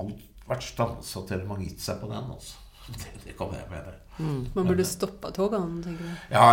alt 0.01 0.25
vært 0.49 0.65
stansa 0.65 1.23
til 1.29 1.45
man 1.49 1.61
gitt 1.61 1.83
seg 1.85 2.01
på 2.01 2.09
den. 2.11 2.33
altså. 2.33 2.65
Det, 2.99 3.11
det 3.27 3.35
kan 3.37 3.51
jeg 3.53 3.69
mene. 3.69 3.93
Mm. 4.19 4.47
Man 4.55 4.71
burde 4.71 4.85
stoppa 4.89 5.29
togene, 5.35 5.83
tenker 5.85 6.07
du? 6.07 6.23
Ja, 6.33 6.47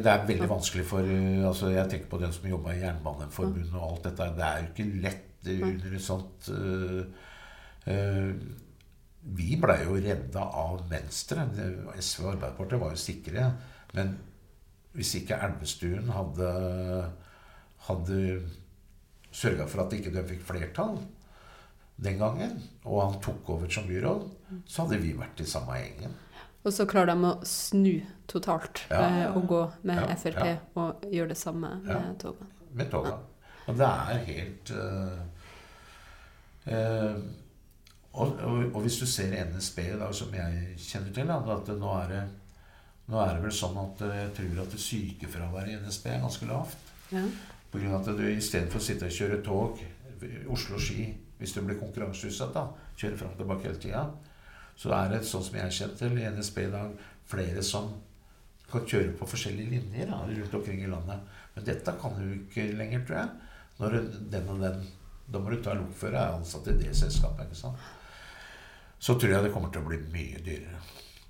det 0.00 0.08
er 0.08 0.24
veldig 0.26 0.48
vanskelig 0.50 0.86
for 0.88 1.10
altså 1.50 1.68
Jeg 1.70 1.90
tenker 1.92 2.08
på 2.10 2.20
den 2.22 2.32
som 2.34 2.48
jobba 2.48 2.72
i 2.72 2.80
Jernbaneforbundet 2.80 3.76
og 3.76 3.84
alt 3.90 4.08
dette. 4.08 4.30
Det 4.38 4.46
er 4.46 4.62
jo 4.62 4.70
ikke 4.70 4.88
lett 5.04 5.50
under 5.52 5.94
et 5.98 6.04
sånt 6.06 6.48
uh, 6.54 7.02
uh, 7.92 8.32
Vi 9.36 9.60
blei 9.60 9.78
jo 9.84 9.98
redda 10.00 10.46
av 10.64 10.80
Venstre. 10.90 11.44
SV 11.98 12.24
og 12.24 12.32
Arbeiderpartiet 12.32 12.82
var 12.82 12.96
jo 12.96 13.04
sikre. 13.04 13.46
Men 13.92 14.16
hvis 14.96 15.14
ikke 15.20 15.38
Elvestuen 15.44 16.10
hadde, 16.12 16.50
hadde 17.86 18.18
sørga 19.32 19.66
for 19.70 19.84
at 19.84 19.96
ikke 19.96 20.12
de 20.14 20.24
fikk 20.28 20.44
flertall 20.46 20.98
den 22.02 22.18
gangen, 22.18 22.56
og 22.84 23.02
han 23.02 23.18
tok 23.22 23.50
over 23.54 23.70
som 23.70 23.86
byråd, 23.86 24.24
så 24.66 24.84
hadde 24.84 25.00
vi 25.02 25.12
vært 25.16 25.42
i 25.42 25.48
samme 25.48 25.76
gjengen. 25.78 26.14
Og 26.62 26.74
så 26.74 26.86
klarer 26.86 27.12
de 27.12 27.28
å 27.28 27.34
snu 27.46 27.94
totalt 28.30 28.84
ja, 28.90 29.02
ja, 29.24 29.28
og 29.34 29.46
gå 29.50 29.60
med 29.88 30.02
Frp 30.18 30.78
og 30.78 31.06
gjøre 31.10 31.32
det 31.34 31.38
samme 31.38 31.74
med 31.82 32.16
toga. 32.22 32.46
Med 32.72 32.90
toga. 32.90 33.16
Og 33.66 33.78
det 33.78 33.88
er 33.88 34.22
helt 34.28 34.72
uh, 34.74 35.18
uh, 36.70 37.18
og, 38.12 38.28
og, 38.44 38.56
og, 38.68 38.78
hvis 38.84 39.00
du 39.00 39.06
ser 39.08 39.34
NSB, 39.48 39.78
da, 40.00 40.10
som 40.14 40.34
jeg 40.36 40.76
kjenner 40.84 41.14
til, 41.16 41.30
at 41.32 41.70
nå 41.80 41.92
er, 41.96 42.10
det, 42.12 42.22
nå 43.08 43.20
er 43.22 43.36
det 43.36 43.44
vel 43.46 43.54
sånn 43.56 43.78
at 43.82 44.02
jeg 44.04 44.32
tror 44.36 44.62
at 44.66 44.78
sykefraværet 44.86 45.72
i 45.72 45.78
NSB 45.80 46.10
er 46.12 46.24
ganske 46.26 46.48
lavt. 46.50 46.90
Ja. 47.12 47.24
Pga. 47.72 47.96
at 47.98 48.10
du 48.18 48.24
istedenfor 48.28 48.80
å 48.80 48.84
sitte 48.84 49.08
og 49.08 49.16
kjøre 49.16 49.42
tog 49.44 49.80
Oslo-Ski 50.52 51.06
hvis 51.42 51.54
du 51.56 51.62
blir 51.66 51.80
konkurranseutsatt, 51.80 52.54
da, 52.54 52.68
kjøre 53.00 53.18
fram 53.18 53.32
og 53.34 53.40
tilbake 53.40 53.66
hele 53.66 53.80
tida, 53.82 54.02
så 54.78 54.92
er 54.94 55.08
det 55.10 55.24
sånn 55.26 55.42
som 55.42 55.56
jeg 55.58 55.66
er 55.66 55.74
kjent 55.74 55.96
til 55.98 56.18
i 56.20 56.26
NSB 56.30 56.60
i 56.62 56.72
dag, 56.72 56.92
flere 57.32 57.64
som 57.66 57.88
kan 58.70 58.86
kjøre 58.88 59.16
på 59.18 59.28
forskjellige 59.28 59.72
linjer 59.74 60.12
da, 60.12 60.20
rundt 60.28 60.54
omkring 60.54 60.84
i 60.84 60.90
landet. 60.90 61.24
Men 61.54 61.66
dette 61.66 61.96
kan 62.00 62.14
du 62.16 62.28
ikke 62.36 62.68
lenger, 62.78 63.02
tror 63.08 63.18
jeg. 63.18 63.50
Når 63.80 63.98
den 64.32 64.52
og 64.52 64.60
den 64.62 64.84
Da 65.32 65.38
må 65.40 65.50
du 65.50 65.62
ta 65.62 65.72
lokfører 65.72 66.16
er 66.18 66.34
ansatt 66.36 66.66
i 66.68 66.74
det 66.76 66.90
selskapet. 66.96 67.46
ikke 67.46 67.56
sant? 67.56 67.76
Så 68.98 69.14
tror 69.14 69.30
jeg 69.32 69.44
det 69.44 69.52
kommer 69.54 69.70
til 69.72 69.80
å 69.80 69.86
bli 69.86 69.98
mye 70.12 70.42
dyrere. 70.44 70.80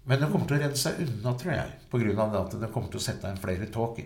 Men 0.09 0.19
det 0.19 0.29
kommer 0.33 0.49
til 0.49 0.57
å 0.57 0.63
redde 0.63 0.81
seg 0.81 0.99
unna, 1.05 1.35
tror 1.39 1.53
jeg. 1.55 1.77
Pga. 1.93 2.25
at 2.41 2.57
det 2.61 2.71
kommer 2.73 2.91
til 2.91 2.99
å 2.99 3.05
sette 3.05 3.31
inn 3.31 3.39
flere 3.39 3.69
tog. 3.71 4.01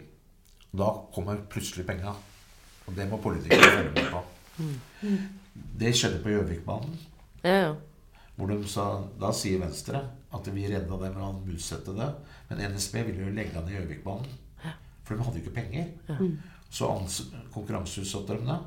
Da 0.77 0.93
kommer 1.15 1.41
plutselig 1.51 1.87
penga. 1.89 2.15
Og 2.87 2.95
det 2.97 3.09
må 3.11 3.19
politikere 3.23 3.71
følge 3.73 3.93
med 3.97 4.11
på. 4.13 4.23
Det 5.81 5.93
skjedde 5.97 6.23
på 6.23 6.33
Gjøvikbanen. 6.35 6.97
Ja, 7.45 7.75
Hvor 8.37 8.51
de 8.51 8.57
sa, 8.69 8.85
Da 9.21 9.31
sier 9.33 9.61
Venstre 9.63 10.03
at 10.35 10.49
vi 10.53 10.67
redda 10.69 10.99
dem 11.01 11.15
med 11.17 11.23
å 11.25 11.55
utsette 11.55 11.95
det. 11.97 12.09
Men 12.51 12.61
NSB 12.75 12.99
ville 13.07 13.25
jo 13.29 13.35
legge 13.35 13.57
ned 13.57 13.73
Gjøvikbanen. 13.73 14.43
For 15.07 15.15
de 15.15 15.25
hadde 15.25 15.39
jo 15.39 15.45
ikke 15.45 15.55
penger. 15.55 15.87
Ja. 16.09 16.17
Så 16.71 16.91
konkurranseutsatte 17.55 18.37
de 18.37 18.49
det. 18.49 18.59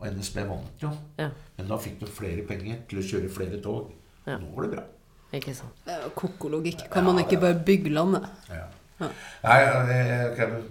Og 0.00 0.06
NSB 0.14 0.38
vant 0.48 0.82
jo. 0.82 0.92
Ja. 1.18 1.28
Men 1.58 1.68
da 1.70 1.78
fikk 1.82 1.98
de 2.00 2.08
flere 2.10 2.46
penger 2.48 2.80
til 2.88 3.00
å 3.00 3.06
kjøre 3.10 3.32
flere 3.32 3.60
tog. 3.64 3.92
Ja. 4.24 4.38
Nå 4.40 4.54
var 4.54 4.66
det 4.66 4.76
bra. 4.76 4.86
Ikke 5.34 5.54
sant. 5.56 5.90
Koko-logikk. 6.14 6.86
Kan 6.92 7.04
man 7.08 7.18
ikke 7.20 7.40
bare 7.42 7.58
bygge 7.66 7.92
landet? 7.92 8.26
Ja. 8.48 8.68
Nei, 9.02 9.56
jeg, 9.58 9.86
jeg, 9.90 10.34
jeg, 10.38 10.62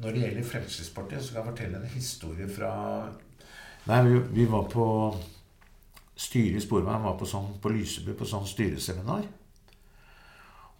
når 0.00 0.14
det 0.14 0.24
gjelder 0.24 0.48
Fremskrittspartiet, 0.48 1.22
så 1.22 1.34
kan 1.34 1.42
jeg 1.42 1.52
fortelle 1.52 1.80
en 1.80 1.94
historie 1.94 2.48
fra 2.50 2.72
Nei, 3.84 3.98
vi, 4.06 4.18
vi 4.32 4.44
var 4.48 4.64
på 4.72 4.84
styret 6.16 6.56
i 6.56 6.62
Sporveien 6.64 7.04
var 7.04 7.18
på, 7.20 7.26
sånn, 7.28 7.56
på 7.60 7.72
Lysebu 7.74 8.14
på 8.16 8.28
sånn 8.28 8.46
styreseminar. 8.48 9.26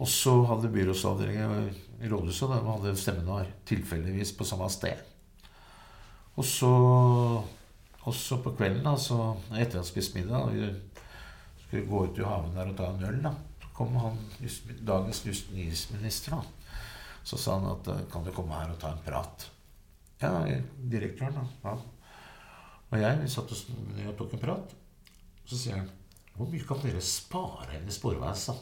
Og 0.00 0.08
så 0.10 0.32
hadde 0.48 0.72
byrådsavdelingen 0.74 1.68
i 2.02 2.10
rådhuset 2.10 2.50
de 2.50 2.62
hadde 2.66 2.94
seminar 2.98 3.50
tilfeldigvis 3.68 4.32
på 4.38 4.46
samme 4.48 4.70
sted. 4.72 5.02
Og 6.34 6.46
så, 6.48 6.70
og 8.04 8.42
på 8.42 8.54
kvelden, 8.56 8.86
altså, 8.90 9.34
etter 9.54 9.78
å 9.78 9.84
ha 9.84 9.86
spist 9.86 10.16
middag 10.16 10.48
Vi 10.50 10.72
skulle 11.62 11.84
gå 11.86 12.00
ut 12.08 12.18
i 12.18 12.26
haven 12.26 12.56
der 12.56 12.72
og 12.72 12.78
ta 12.78 12.88
en 12.90 13.06
øl, 13.06 13.20
da. 13.22 13.34
Så 13.62 13.70
kom 13.76 13.94
han, 14.02 14.18
dagens 14.82 15.22
justisminister, 15.28 16.34
da. 16.34 16.63
Så 17.24 17.38
sa 17.40 17.58
han 17.58 17.70
at 17.72 17.88
eh, 17.88 18.04
kan 18.12 18.24
du 18.24 18.32
komme 18.36 18.56
her 18.58 18.72
og 18.74 18.80
ta 18.80 18.92
en 18.92 19.02
prat? 19.04 19.48
Ja, 20.20 20.30
direktøren, 20.92 21.36
da. 21.40 21.44
Ja. 21.64 21.74
Og 22.92 23.00
jeg 23.00 23.20
vi 23.22 23.28
satt 23.32 23.50
og 23.50 23.58
sn- 23.58 24.08
og 24.08 24.16
tok 24.18 24.36
en 24.36 24.42
prat. 24.44 24.74
Så 25.44 25.58
sier 25.60 25.80
han 25.80 25.90
Hvor 26.34 26.48
mye 26.50 26.66
kan 26.66 26.80
dere 26.82 27.00
spare 27.04 27.68
her 27.72 27.84
i 27.86 27.94
Sporveis, 27.94 28.46
da? 28.48 28.54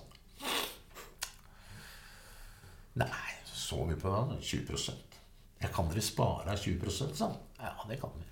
Nei, 3.00 3.30
så 3.48 3.84
vi 3.88 3.96
på 3.96 4.12
det. 4.30 4.40
20% 4.44 5.18
Ja, 5.62 5.68
kan 5.72 5.88
dere 5.88 6.02
spare 6.04 6.50
her 6.50 6.60
20 6.60 6.90
sa 7.16 7.30
han. 7.30 7.38
Ja, 7.58 7.72
det 7.88 8.00
kan 8.00 8.10
vi. 8.18 8.26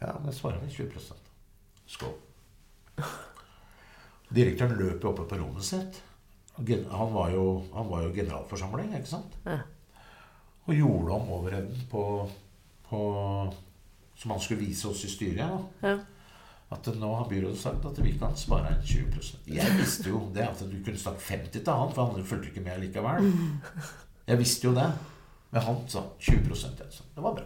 Ja, 0.00 0.16
det 0.24 0.34
svarer 0.34 0.58
vi 0.64 0.72
20 0.74 1.00
Skål. 1.86 2.14
Direktøren 4.32 4.78
løper 4.78 5.10
oppe 5.12 5.28
på 5.28 5.38
rommet 5.38 5.64
sitt. 5.66 6.00
Han 6.56 7.12
var 7.14 7.30
jo, 7.32 7.44
han 7.74 7.88
var 7.88 8.02
jo 8.04 8.14
generalforsamling, 8.14 8.92
ikke 8.96 9.08
sant? 9.08 9.36
Ja. 9.46 9.58
Og 10.66 10.74
gjorde 10.76 11.16
om 11.16 11.30
overheden 11.38 11.86
på, 11.90 12.02
på 12.86 12.98
Som 14.14 14.30
han 14.30 14.40
skulle 14.40 14.60
vise 14.60 14.88
oss 14.88 15.04
i 15.04 15.10
styret. 15.10 15.40
Da. 15.48 15.88
Ja. 15.88 15.96
At 16.72 16.86
nå 16.96 17.08
har 17.14 17.28
byrådet 17.28 17.58
sagt 17.60 17.84
at 17.84 17.98
vi 18.04 18.12
kan 18.18 18.36
spare 18.38 18.70
inn 18.72 18.84
20% 18.86 19.48
Jeg 19.50 19.78
visste 19.80 20.08
jo 20.08 20.22
det 20.32 20.44
at 20.46 20.60
du 20.62 20.76
kunne 20.84 21.00
snakke 21.00 21.24
50 21.26 21.58
til 21.58 21.72
han, 21.72 21.90
for 21.92 22.12
han 22.12 22.24
fulgte 22.24 22.48
ikke 22.52 22.64
med 22.64 22.80
likevel. 22.84 23.32
Jeg 24.28 24.38
visste 24.38 24.68
jo 24.68 24.74
det. 24.76 24.88
Men 25.52 25.62
han 25.66 25.82
sa 25.88 26.04
20 26.18 26.54
altså. 26.84 27.04
Det 27.14 27.22
var 27.22 27.34
bra. 27.36 27.44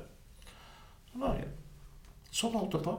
Det 1.13 1.21
var. 1.23 1.41
Sånn 2.31 2.55
holdt 2.55 2.77
det 2.77 2.83
på. 2.85 2.95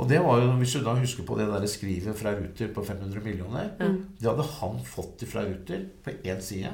Og 0.00 0.08
det 0.08 0.18
var 0.24 0.40
jo, 0.40 0.52
hvis 0.56 0.72
du 0.72 0.80
da 0.84 0.94
husker 0.96 1.24
på 1.28 1.36
det 1.38 1.46
der 1.52 1.66
skrivet 1.68 2.16
fra 2.16 2.32
Ruter 2.32 2.70
på 2.72 2.84
500 2.86 3.20
millioner 3.24 3.70
Det 3.78 4.24
hadde 4.30 4.46
han 4.60 4.78
fått 4.88 5.24
fra 5.28 5.42
Ruter 5.44 5.84
på 6.04 6.14
én 6.24 6.40
side. 6.40 6.72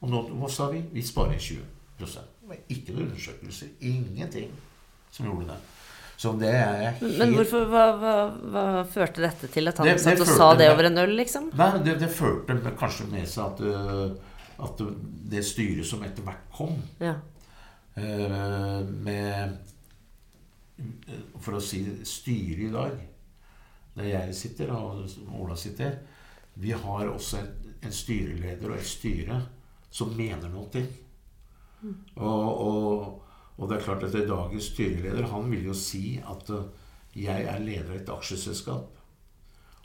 Og 0.00 0.10
nå 0.12 0.20
hva 0.38 0.50
sa 0.52 0.68
vi? 0.70 0.84
Vi 0.92 1.02
sparer 1.02 1.38
20 1.38 1.64
Det 1.98 2.08
var 2.46 2.56
ikke 2.68 2.92
noen 2.94 3.08
undersøkelser. 3.10 3.72
Ingenting 3.80 4.50
som 5.10 5.26
gjorde 5.26 5.46
det. 5.48 5.56
Så 6.16 6.30
det 6.38 6.48
er 6.54 6.76
jeg 6.82 6.92
helt 7.00 7.18
Men 7.18 7.32
hvorfor, 7.34 7.64
hva, 7.72 7.84
hva, 7.98 8.14
hva 8.54 8.64
førte 8.86 9.22
dette 9.24 9.48
til 9.50 9.66
at 9.68 9.78
han 9.78 9.86
Det- 9.88 9.96
det 9.96 10.02
satt 10.04 10.20
og 10.20 10.26
sa 10.30 10.54
det 10.54 10.70
over 10.70 10.84
en 10.86 10.98
øl, 10.98 11.16
liksom? 11.18 11.50
Nei, 11.58 11.70
det, 11.82 11.98
det 11.98 12.08
førte 12.10 12.54
med, 12.54 12.76
kanskje 12.78 13.06
med 13.10 13.26
seg 13.26 13.44
at, 13.44 13.60
øh, 13.60 14.14
at 14.62 14.82
det 15.32 15.42
styret 15.44 15.84
som 15.86 16.04
etter 16.06 16.22
hvert 16.22 16.44
kom, 16.54 16.76
Ja. 17.00 17.14
øh, 17.98 18.86
med 19.04 19.56
For 21.38 21.54
å 21.54 21.62
si 21.62 21.84
styret 22.06 22.64
i 22.66 22.72
dag, 22.72 22.94
der 23.94 24.08
jeg 24.10 24.34
sitter 24.34 24.72
og 24.74 25.04
Ola 25.38 25.54
sitter 25.54 26.00
Vi 26.58 26.72
har 26.74 27.06
også 27.06 27.38
en, 27.38 27.92
styreleder 27.94 28.72
og 28.72 28.78
et 28.78 28.88
styre 28.88 29.38
som 29.94 30.14
mener 30.16 30.48
noe. 30.50 30.82
Og, 32.16 32.46
og, 32.66 33.20
og 33.58 33.68
det 33.70 33.76
er 33.76 33.84
klart 33.84 34.06
at 34.06 34.14
det 34.14 34.26
dagens 34.30 34.70
styreleder 34.72 35.28
han 35.30 35.50
vil 35.50 35.68
jo 35.68 35.74
si 35.78 36.16
at 36.18 36.50
øh, 36.50 36.70
jeg 37.14 37.44
er 37.44 37.60
leder 37.62 37.90
av 37.92 37.98
et 37.98 38.12
aksjeselskap. 38.14 38.96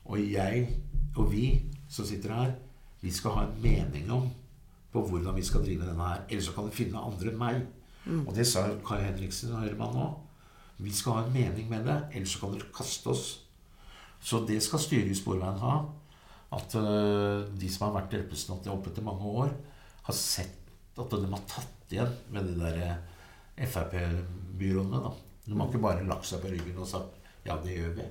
Og 0.10 0.22
jeg 0.24 0.70
og 1.18 1.28
vi 1.34 1.46
som 1.92 2.08
sitter 2.08 2.34
her, 2.34 2.54
vi 3.02 3.12
skal 3.14 3.36
ha 3.36 3.44
en 3.46 3.60
mening 3.62 4.10
om 4.14 4.30
på 4.94 5.04
hvordan 5.06 5.36
vi 5.36 5.44
skal 5.46 5.66
drive 5.66 5.86
denne 5.86 6.08
her. 6.08 6.24
Ellers 6.30 6.50
så 6.50 6.56
kan 6.56 6.66
du 6.70 6.74
finne 6.74 7.04
andre 7.04 7.34
enn 7.34 7.42
meg. 7.42 7.62
Og 8.26 8.34
det 8.36 8.48
sa 8.48 8.64
Kai 8.86 9.04
Henriksen 9.04 9.54
og 9.54 9.62
Herman 9.62 9.94
nå. 9.94 10.08
Vi 10.80 10.92
skal 10.96 11.18
ha 11.18 11.24
en 11.26 11.34
mening 11.34 11.70
med 11.70 11.86
det, 11.88 11.98
ellers 12.16 12.38
kan 12.40 12.54
dere 12.56 12.70
kaste 12.76 13.12
oss. 13.12 13.26
Så 14.20 14.44
det 14.48 14.60
skal 14.64 14.82
styret 14.84 15.12
i 15.12 15.18
Sporveien 15.18 15.60
ha. 15.64 15.74
At 16.56 16.76
øh, 16.80 17.46
de 17.60 17.70
som 17.70 17.88
har 17.88 18.02
vært 18.02 18.16
representanter 18.24 18.72
oppe 18.74 18.90
etter 18.92 19.06
mange 19.06 19.28
år, 19.44 19.52
har 20.08 20.16
sett 20.18 20.56
at 21.00 21.14
de 21.14 21.28
har 21.32 21.44
tatt 21.48 21.94
igjen 21.94 22.16
med 22.34 22.48
de 22.50 22.56
der 22.60 22.80
Frp-byråene. 23.70 25.00
da. 25.04 25.12
De 25.46 25.56
har 25.60 25.68
ikke 25.70 25.82
bare 25.84 26.08
lagt 26.08 26.28
seg 26.28 26.42
på 26.44 26.52
ryggen 26.52 26.80
og 26.80 26.88
sagt 26.90 27.16
ja, 27.48 27.56
det 27.64 27.76
gjør 27.78 27.94
vi. 27.96 28.06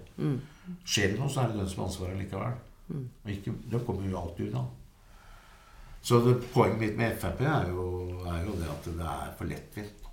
Skjer 0.89 1.13
det 1.13 1.19
noe, 1.21 1.29
så 1.31 1.43
er 1.43 1.51
det 1.53 1.59
den 1.61 1.69
som 1.69 1.83
har 1.83 1.91
ansvaret 1.91 2.19
likevel. 2.21 2.55
Og 3.25 3.31
ikke, 3.35 3.53
de 3.71 3.81
kommer 3.85 4.09
jo 4.09 4.19
alltid 4.21 4.49
unna. 4.49 4.63
Så 6.03 6.21
det, 6.25 6.37
poenget 6.55 6.81
mitt 6.81 6.97
med 6.97 7.19
Frp 7.21 7.41
er 7.45 7.69
jo, 7.69 7.85
er 8.25 8.45
jo 8.47 8.55
det 8.57 8.69
at 8.73 8.89
det 8.89 9.09
er 9.13 9.33
for 9.37 9.51
lettvint. 9.51 10.07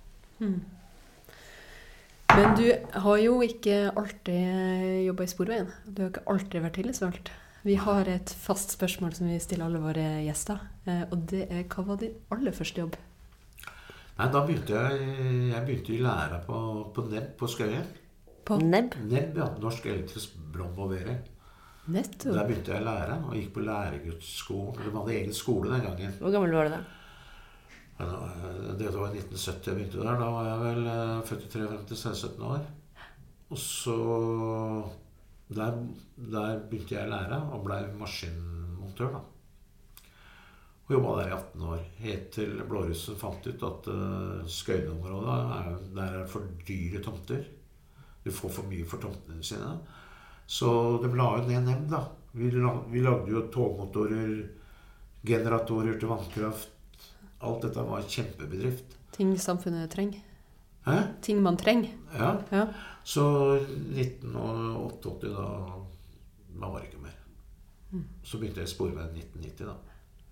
Men 2.36 2.52
du 2.58 2.66
har 3.00 3.18
jo 3.22 3.38
ikke 3.44 3.76
alltid 3.96 5.06
jobba 5.06 5.24
i 5.24 5.30
Sporveien. 5.30 5.68
Du 5.88 6.02
har 6.02 6.10
ikke 6.12 6.24
alltid 6.32 6.64
vært 6.66 6.76
tillitsvalgt. 6.78 7.30
Vi 7.66 7.76
har 7.80 8.08
et 8.12 8.30
fast 8.38 8.74
spørsmål 8.76 9.14
som 9.16 9.30
vi 9.30 9.38
stiller 9.42 9.66
alle 9.66 9.80
våre 9.82 10.04
gjester. 10.26 10.60
eh, 10.86 11.04
Og 11.10 11.24
det 11.30 11.46
er 11.50 11.64
hva 11.64 11.84
var 11.86 11.96
din 12.02 12.14
aller 12.30 12.52
første 12.52 12.82
jobb? 12.84 12.96
Nei, 14.18 14.28
da 14.32 14.42
begynte 14.46 14.72
jeg 14.72 15.00
Jeg 15.52 15.64
begynte 15.66 15.92
i 15.94 16.02
læra 16.02 16.38
på, 16.46 16.92
på 16.94 17.06
Nebb 17.10 17.32
på 17.38 17.48
Skøyen. 17.48 17.88
På 18.44 18.58
Nebb? 18.60 18.94
Nebb, 19.10 19.36
ja. 19.36 19.48
Norsk 19.60 19.86
elektrisk 19.86 20.36
brannmovering. 20.52 21.18
Der 21.86 21.92
nettopp. 21.92 22.46
begynte 22.48 22.72
jeg 22.72 22.82
å 22.82 22.84
lære, 22.84 23.16
og 23.28 23.34
gikk 23.34 23.52
på 23.54 23.64
læregudsskolen. 23.64 24.84
De 24.84 24.92
hadde 24.98 25.12
egen 25.16 25.32
skole 25.34 25.70
den 25.72 25.84
gangen. 25.86 26.14
Hvor 26.20 26.32
gammel 26.34 26.52
var 26.52 26.64
du 26.64 26.70
da? 26.76 26.80
Øh, 28.00 28.78
Det 28.78 28.92
var 28.94 29.08
i 29.08 29.18
1970 29.18 29.66
jeg 29.66 29.76
begynte 29.76 29.98
der. 29.98 30.18
Da 30.20 30.30
var 30.30 30.48
jeg 30.48 30.58
vel 30.60 30.88
53-56-17 31.30 32.42
år. 32.44 32.66
Og 33.50 33.58
så 33.58 33.96
der, 35.48 35.78
der 36.16 36.60
begynte 36.68 36.96
jeg 36.96 37.06
å 37.06 37.12
lære, 37.12 37.40
og 37.54 37.64
blei 37.64 37.80
maskinmontør, 37.98 39.12
da. 39.14 39.20
Og 40.86 40.94
jobba 40.94 41.12
der 41.18 41.30
i 41.30 41.36
18 41.36 41.62
år. 41.66 41.84
Helt 41.98 42.26
til 42.34 42.58
Blårussen 42.68 43.18
fant 43.18 43.46
ut 43.46 43.62
at 43.68 43.88
uh, 43.90 44.42
Skøyen-området 44.46 45.38
er, 45.58 45.70
er 46.04 46.18
for 46.30 46.46
dyre 46.66 47.02
tomter. 47.02 47.46
Du 48.22 48.30
får 48.34 48.54
for 48.58 48.70
mye 48.70 48.86
for 48.86 49.02
tomtene 49.02 49.42
sine. 49.46 49.72
Så 50.46 50.68
de 51.02 51.10
la 51.14 51.32
jo 51.38 51.48
ned 51.48 51.66
nemnd, 51.66 51.90
da. 51.90 52.04
Vi 52.36 53.02
lagde 53.02 53.32
jo 53.32 53.46
togmotorer, 53.50 54.32
generatorer 55.26 55.98
til 55.98 56.10
vannkraft. 56.10 56.75
Alt 57.44 57.62
dette 57.66 57.82
var 57.84 58.02
kjempebedrift. 58.08 58.94
Ting 59.12 59.34
samfunnet 59.40 59.90
trenger. 59.92 60.22
Hæ? 60.86 60.96
Ting 61.22 61.40
man 61.42 61.56
trenger. 61.58 61.90
Ja. 62.14 62.30
Ja. 62.52 62.66
Så 63.04 63.24
1988, 63.96 65.28
da, 65.34 65.82
Man 66.56 66.72
var 66.72 66.80
ikke 66.86 67.00
mer. 67.02 67.12
Så 68.24 68.38
begynte 68.40 68.62
jeg 68.62 68.68
i 68.68 68.72
Sporveien 68.72 69.12
1990, 69.14 69.66
da. 69.68 69.74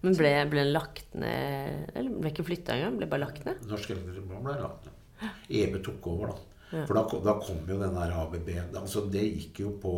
Men 0.04 0.16
ble, 0.18 0.30
ble 0.52 0.60
den 0.66 0.72
lagt 0.74 1.14
ned 1.16 1.90
Eller 1.96 2.10
ble 2.20 2.28
ikke 2.32 2.44
flytta 2.44 2.74
engang? 2.76 2.96
Ble 3.00 3.06
bare 3.08 3.22
lagt 3.22 3.44
ned? 3.46 3.62
Norsk 3.70 3.92
Elektrisk 3.94 4.26
ble 4.28 4.56
lagt 4.60 4.88
ned. 4.88 5.30
EB 5.60 5.78
tok 5.86 6.08
over, 6.10 6.32
da. 6.34 6.50
Ja. 6.74 6.82
For 6.88 6.98
da, 6.98 7.04
kom- 7.08 7.22
da 7.24 7.36
kom 7.40 7.62
jo 7.70 7.78
den 7.80 7.94
der 7.96 8.12
ABB 8.18 8.48
altså 8.80 9.04
Det 9.12 9.22
gikk 9.22 9.60
jo 9.62 9.70
på 9.80 9.92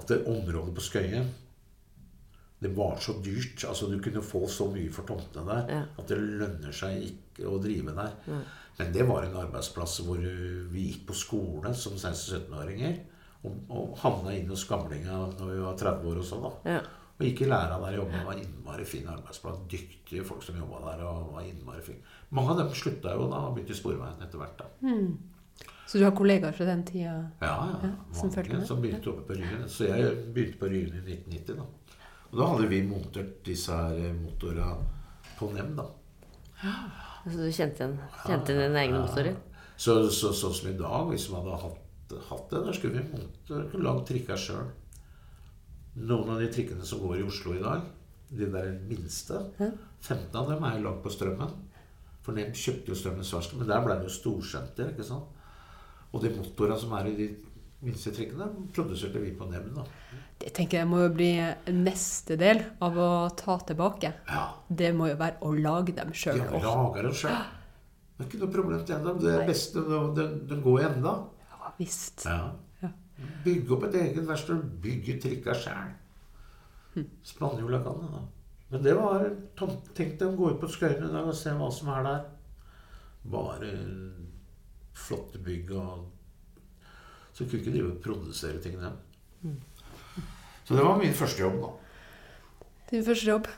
at 0.00 0.08
det 0.08 0.22
området 0.30 0.72
på 0.74 0.82
Skøyen 0.86 1.28
det 2.60 2.70
var 2.76 2.96
så 3.00 3.14
dyrt. 3.24 3.64
altså 3.68 3.88
Du 3.88 3.98
kunne 4.04 4.22
få 4.22 4.46
så 4.48 4.66
mye 4.72 4.90
for 4.92 5.02
tomtene 5.08 5.46
der 5.46 5.70
Ja. 5.74 5.82
at 5.98 6.06
det 6.08 6.18
lønner 6.18 6.72
seg 6.72 7.02
ikke 7.02 7.46
å 7.48 7.60
drive 7.62 7.94
der. 7.96 8.12
Men 8.78 8.92
det 8.92 9.06
var 9.08 9.22
en 9.24 9.36
arbeidsplass 9.36 10.00
hvor 10.04 10.16
vi 10.20 10.86
gikk 10.90 11.06
på 11.08 11.14
skole 11.14 11.74
som 11.74 11.92
16-17-åringer. 11.94 13.00
Og, 13.44 13.54
og 13.72 13.94
havna 14.02 14.34
inn 14.36 14.48
hos 14.52 14.66
gamlinga 14.68 15.16
når 15.38 15.54
vi 15.54 15.60
var 15.64 15.76
30 15.80 16.10
år 16.10 16.18
og 16.20 16.24
sånn. 16.28 16.42
da. 16.42 16.74
Ja. 16.74 16.80
Og 17.20 17.26
gikk 17.26 17.40
i 17.42 17.48
læra 17.48 17.78
der 17.80 17.96
og 17.98 18.04
jobba. 18.04 18.20
Var 18.26 18.38
innmari 18.40 18.84
fin 18.88 19.08
arbeidsplass. 19.08 19.58
Dyktige 19.68 20.24
folk 20.24 20.42
som 20.44 20.56
jobba 20.60 20.80
der. 20.90 21.04
og 21.04 21.32
var 21.34 21.42
innmari 21.48 21.82
fin. 21.84 21.96
Mange 22.30 22.50
av 22.54 22.58
dem 22.58 22.68
slutta 22.76 23.12
jo 23.16 23.28
da 23.32 23.40
og 23.48 23.56
begynte 23.56 23.72
i 23.72 23.80
Sporveien 23.80 24.20
etter 24.24 24.38
hvert. 24.40 24.58
da. 24.58 24.66
Så 25.90 25.98
du 25.98 26.04
har 26.04 26.12
kollegaer 26.14 26.52
fra 26.54 26.64
den 26.68 26.84
tida? 26.86 27.16
Ja, 27.40 27.48
ja. 27.50 27.78
Ja, 27.82 27.90
som 28.14 28.30
Mange 28.30 28.66
som 28.66 28.80
begynte 28.80 29.10
oppe 29.10 29.24
på 29.26 29.34
Ryen. 29.40 29.64
Så 29.68 29.88
jeg 29.88 30.32
begynte 30.34 30.58
på 30.60 30.68
Ryen 30.70 30.94
i 31.00 31.16
1990. 31.16 31.56
da. 31.56 31.64
Og 32.30 32.38
da 32.38 32.48
hadde 32.52 32.70
vi 32.70 32.82
montert 32.86 33.40
disse 33.46 33.74
her 33.74 34.14
motorene 34.14 34.74
på 35.38 35.48
NEM, 35.54 35.72
da. 35.78 35.86
Ja, 36.62 36.74
Altså, 37.20 37.36
du 37.44 37.52
kjente 37.52 37.84
igjen, 37.84 37.96
kjente 38.24 38.54
igjen 38.54 38.70
dine 38.70 38.80
egne 38.80 39.00
motorer? 39.04 39.34
Så, 39.80 39.96
så, 40.12 40.30
sånn 40.36 40.54
som 40.56 40.68
i 40.70 40.76
dag, 40.78 41.08
hvis 41.10 41.26
man 41.32 41.44
hadde 41.44 41.58
hatt, 41.66 42.14
hatt 42.30 42.52
det, 42.52 42.62
da 42.64 42.74
skulle 42.76 43.00
vi 43.00 43.18
monte, 43.18 43.80
lagd 43.80 44.06
trikka 44.08 44.36
sjøl. 44.40 44.70
Noen 46.00 46.32
av 46.32 46.40
de 46.40 46.48
trikkene 46.52 46.86
som 46.86 47.02
går 47.02 47.18
i 47.20 47.26
Oslo 47.26 47.52
i 47.56 47.60
dag, 47.62 47.84
de 48.30 48.48
der 48.52 48.70
minste, 48.88 49.42
15 49.58 50.38
av 50.38 50.48
dem 50.52 50.64
er 50.64 50.80
lagd 50.84 51.02
på 51.04 51.12
strømmen. 51.12 51.52
For 52.24 52.36
NEM 52.36 52.54
kjøpte 52.56 52.92
jo 52.92 52.96
strømmens 52.96 53.34
verksted, 53.34 53.60
men 53.60 53.68
der 53.68 53.84
ble 53.84 53.98
det 54.00 54.08
jo 54.08 54.16
storsenter. 54.16 54.92
ikke 54.94 55.08
sant? 55.08 55.36
Og 56.10 56.24
de 56.24 56.32
motorene 56.34 56.80
som 56.80 56.94
er 56.96 57.10
i 57.10 57.16
de 57.18 57.28
minste 57.82 58.10
trikkene, 58.12 58.46
produserte 58.76 59.20
vi 59.22 59.30
på 59.36 59.46
NEM. 59.50 59.70
da. 59.74 59.84
Det 60.40 60.52
tenker 60.56 60.78
jeg 60.80 60.88
må 60.88 61.02
jo 61.02 61.10
bli 61.14 61.30
neste 61.76 62.36
del 62.40 62.62
av 62.80 62.96
å 62.96 63.08
ta 63.36 63.58
tilbake. 63.68 64.12
Ja, 64.28 64.46
Det 64.68 64.92
må 64.96 65.08
jo 65.10 65.16
være 65.20 65.38
å 65.44 65.52
lage 65.56 65.94
dem 65.96 66.12
sjøl. 66.12 66.36
ja 66.40 66.60
lage 66.64 67.02
dem 67.02 67.12
sjøl. 67.12 67.36
Det 68.16 68.26
er 68.26 68.28
ikke 68.28 68.40
noe 68.44 68.52
problem 68.52 68.84
til 68.84 68.96
ennå. 68.96 69.14
Det 69.20 69.30
er 69.34 69.46
beste, 69.48 69.80
den, 70.16 70.34
den 70.48 70.60
går 70.64 70.80
enda. 70.90 71.14
Ja, 71.50 71.72
visst. 71.78 72.24
Ja. 72.28 72.52
Ja. 72.82 72.90
Bygge 73.44 73.72
opp 73.76 73.84
et 73.88 73.94
eget 74.00 74.26
verksted. 74.28 74.60
Bygge 74.84 75.18
trikka 75.22 75.54
sjæl. 75.56 75.94
Spanjola 77.24 77.80
kan 77.84 78.00
det, 78.02 78.10
da. 78.12 78.20
Men 78.70 78.82
det 78.84 78.94
var. 78.98 79.24
Tenk 79.94 80.18
deg 80.20 80.26
å 80.28 80.36
gå 80.36 80.50
ut 80.52 80.60
på 80.62 80.68
Skøyen 80.70 81.04
i 81.08 81.12
dag 81.12 81.26
og 81.26 81.34
se 81.34 81.50
hva 81.56 81.70
som 81.72 81.88
er 81.96 82.04
der. 82.06 82.24
Bare 83.30 83.70
flotte 84.96 85.40
bygg 85.42 85.72
og 85.76 86.06
Så 87.40 87.46
kunne 87.48 87.62
ikke 87.62 87.72
drive 87.72 87.94
og 87.94 88.00
produsere 88.04 88.60
ting 88.60 88.76
der. 88.76 88.98
Så 90.68 90.76
det 90.76 90.84
var 90.84 90.98
min 91.00 91.16
første 91.16 91.40
jobb, 91.40 91.54
da. 91.64 91.70
Din 92.92 93.04
første 93.06 93.30
jobb. 93.30 93.48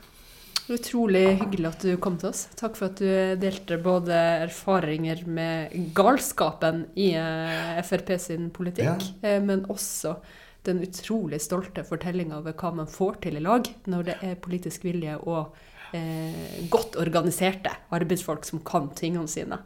Utrolig 0.71 1.25
hyggelig 1.41 1.67
at 1.67 1.83
du 1.83 1.97
kom 1.99 2.15
til 2.21 2.29
oss. 2.29 2.45
Takk 2.55 2.77
for 2.79 2.87
at 2.87 3.01
du 3.01 3.41
delte 3.41 3.75
både 3.83 4.15
erfaringer 4.45 5.25
med 5.27 5.73
galskapen 5.97 6.85
i 6.95 7.09
eh, 7.19 7.81
Frp 7.83 8.13
sin 8.23 8.47
politikk, 8.55 9.03
ja. 9.19 9.35
men 9.43 9.65
også 9.67 10.15
den 10.63 10.79
utrolig 10.85 11.41
stolte 11.43 11.83
fortellinga 11.83 12.39
over 12.39 12.55
hva 12.55 12.71
man 12.79 12.87
får 12.87 13.19
til 13.25 13.41
i 13.41 13.43
lag 13.43 13.67
når 13.91 14.07
det 14.07 14.17
er 14.23 14.39
politisk 14.39 14.87
vilje 14.87 15.17
og 15.19 15.51
eh, 15.91 16.63
godt 16.71 16.95
organiserte 17.03 17.75
arbeidsfolk 17.91 18.47
som 18.47 18.63
kan 18.63 18.87
tingene 18.95 19.27
sine. 19.27 19.59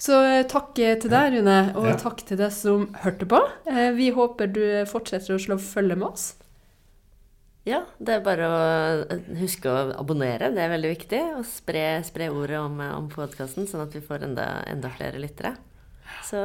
Så 0.00 0.16
eh, 0.24 0.42
takk 0.48 0.70
til 0.78 1.10
deg, 1.12 1.34
Rune, 1.36 1.56
og 1.76 1.86
Ja. 1.90 1.96
takk 2.00 2.22
til 2.24 2.38
deg 2.40 2.52
som 2.56 2.86
hørte 3.02 3.26
på. 3.28 3.40
Eh, 3.68 3.90
vi 3.92 4.10
håper 4.16 4.48
du 4.52 4.62
fortsetter 4.88 5.34
å 5.36 5.40
slå 5.42 5.58
følge 5.60 5.96
med 6.00 6.08
oss. 6.08 6.34
Ja, 7.68 7.82
det 8.00 8.14
er 8.14 8.22
bare 8.24 8.46
å 8.48 8.60
eh, 9.12 9.18
huske 9.42 9.68
å 9.68 9.92
abonnere, 10.00 10.48
det 10.54 10.62
er 10.64 10.72
veldig 10.72 10.94
viktig. 10.96 11.20
Og 11.36 11.44
spre, 11.44 12.00
spre 12.08 12.30
ordet 12.32 12.56
om, 12.58 12.80
eh, 12.80 12.94
om 12.96 13.10
podkasten, 13.12 13.68
sånn 13.68 13.84
at 13.84 13.92
vi 13.92 14.00
får 14.00 14.24
enda, 14.30 14.48
enda 14.72 14.88
flere 14.96 15.20
lyttere. 15.20 15.52
Så 16.24 16.40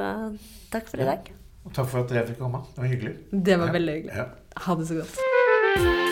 takk 0.71 0.91
for 0.91 0.99
i 0.99 1.07
dag. 1.07 1.31
Og 1.65 1.71
takk 1.73 1.87
for 1.89 2.03
at 2.03 2.11
dere 2.11 2.27
fikk 2.27 2.37
komme. 2.43 2.65
Det 2.75 2.83
var 2.83 2.91
hyggelig. 2.91 3.15
Det 3.31 3.57
var 3.57 3.67
Ja. 3.71 3.73
veldig 3.79 3.95
hyggelig. 3.95 4.15
Ja. 4.17 4.27
Ha 4.67 4.75
det 4.75 4.87
så 4.91 4.99
godt. 4.99 6.04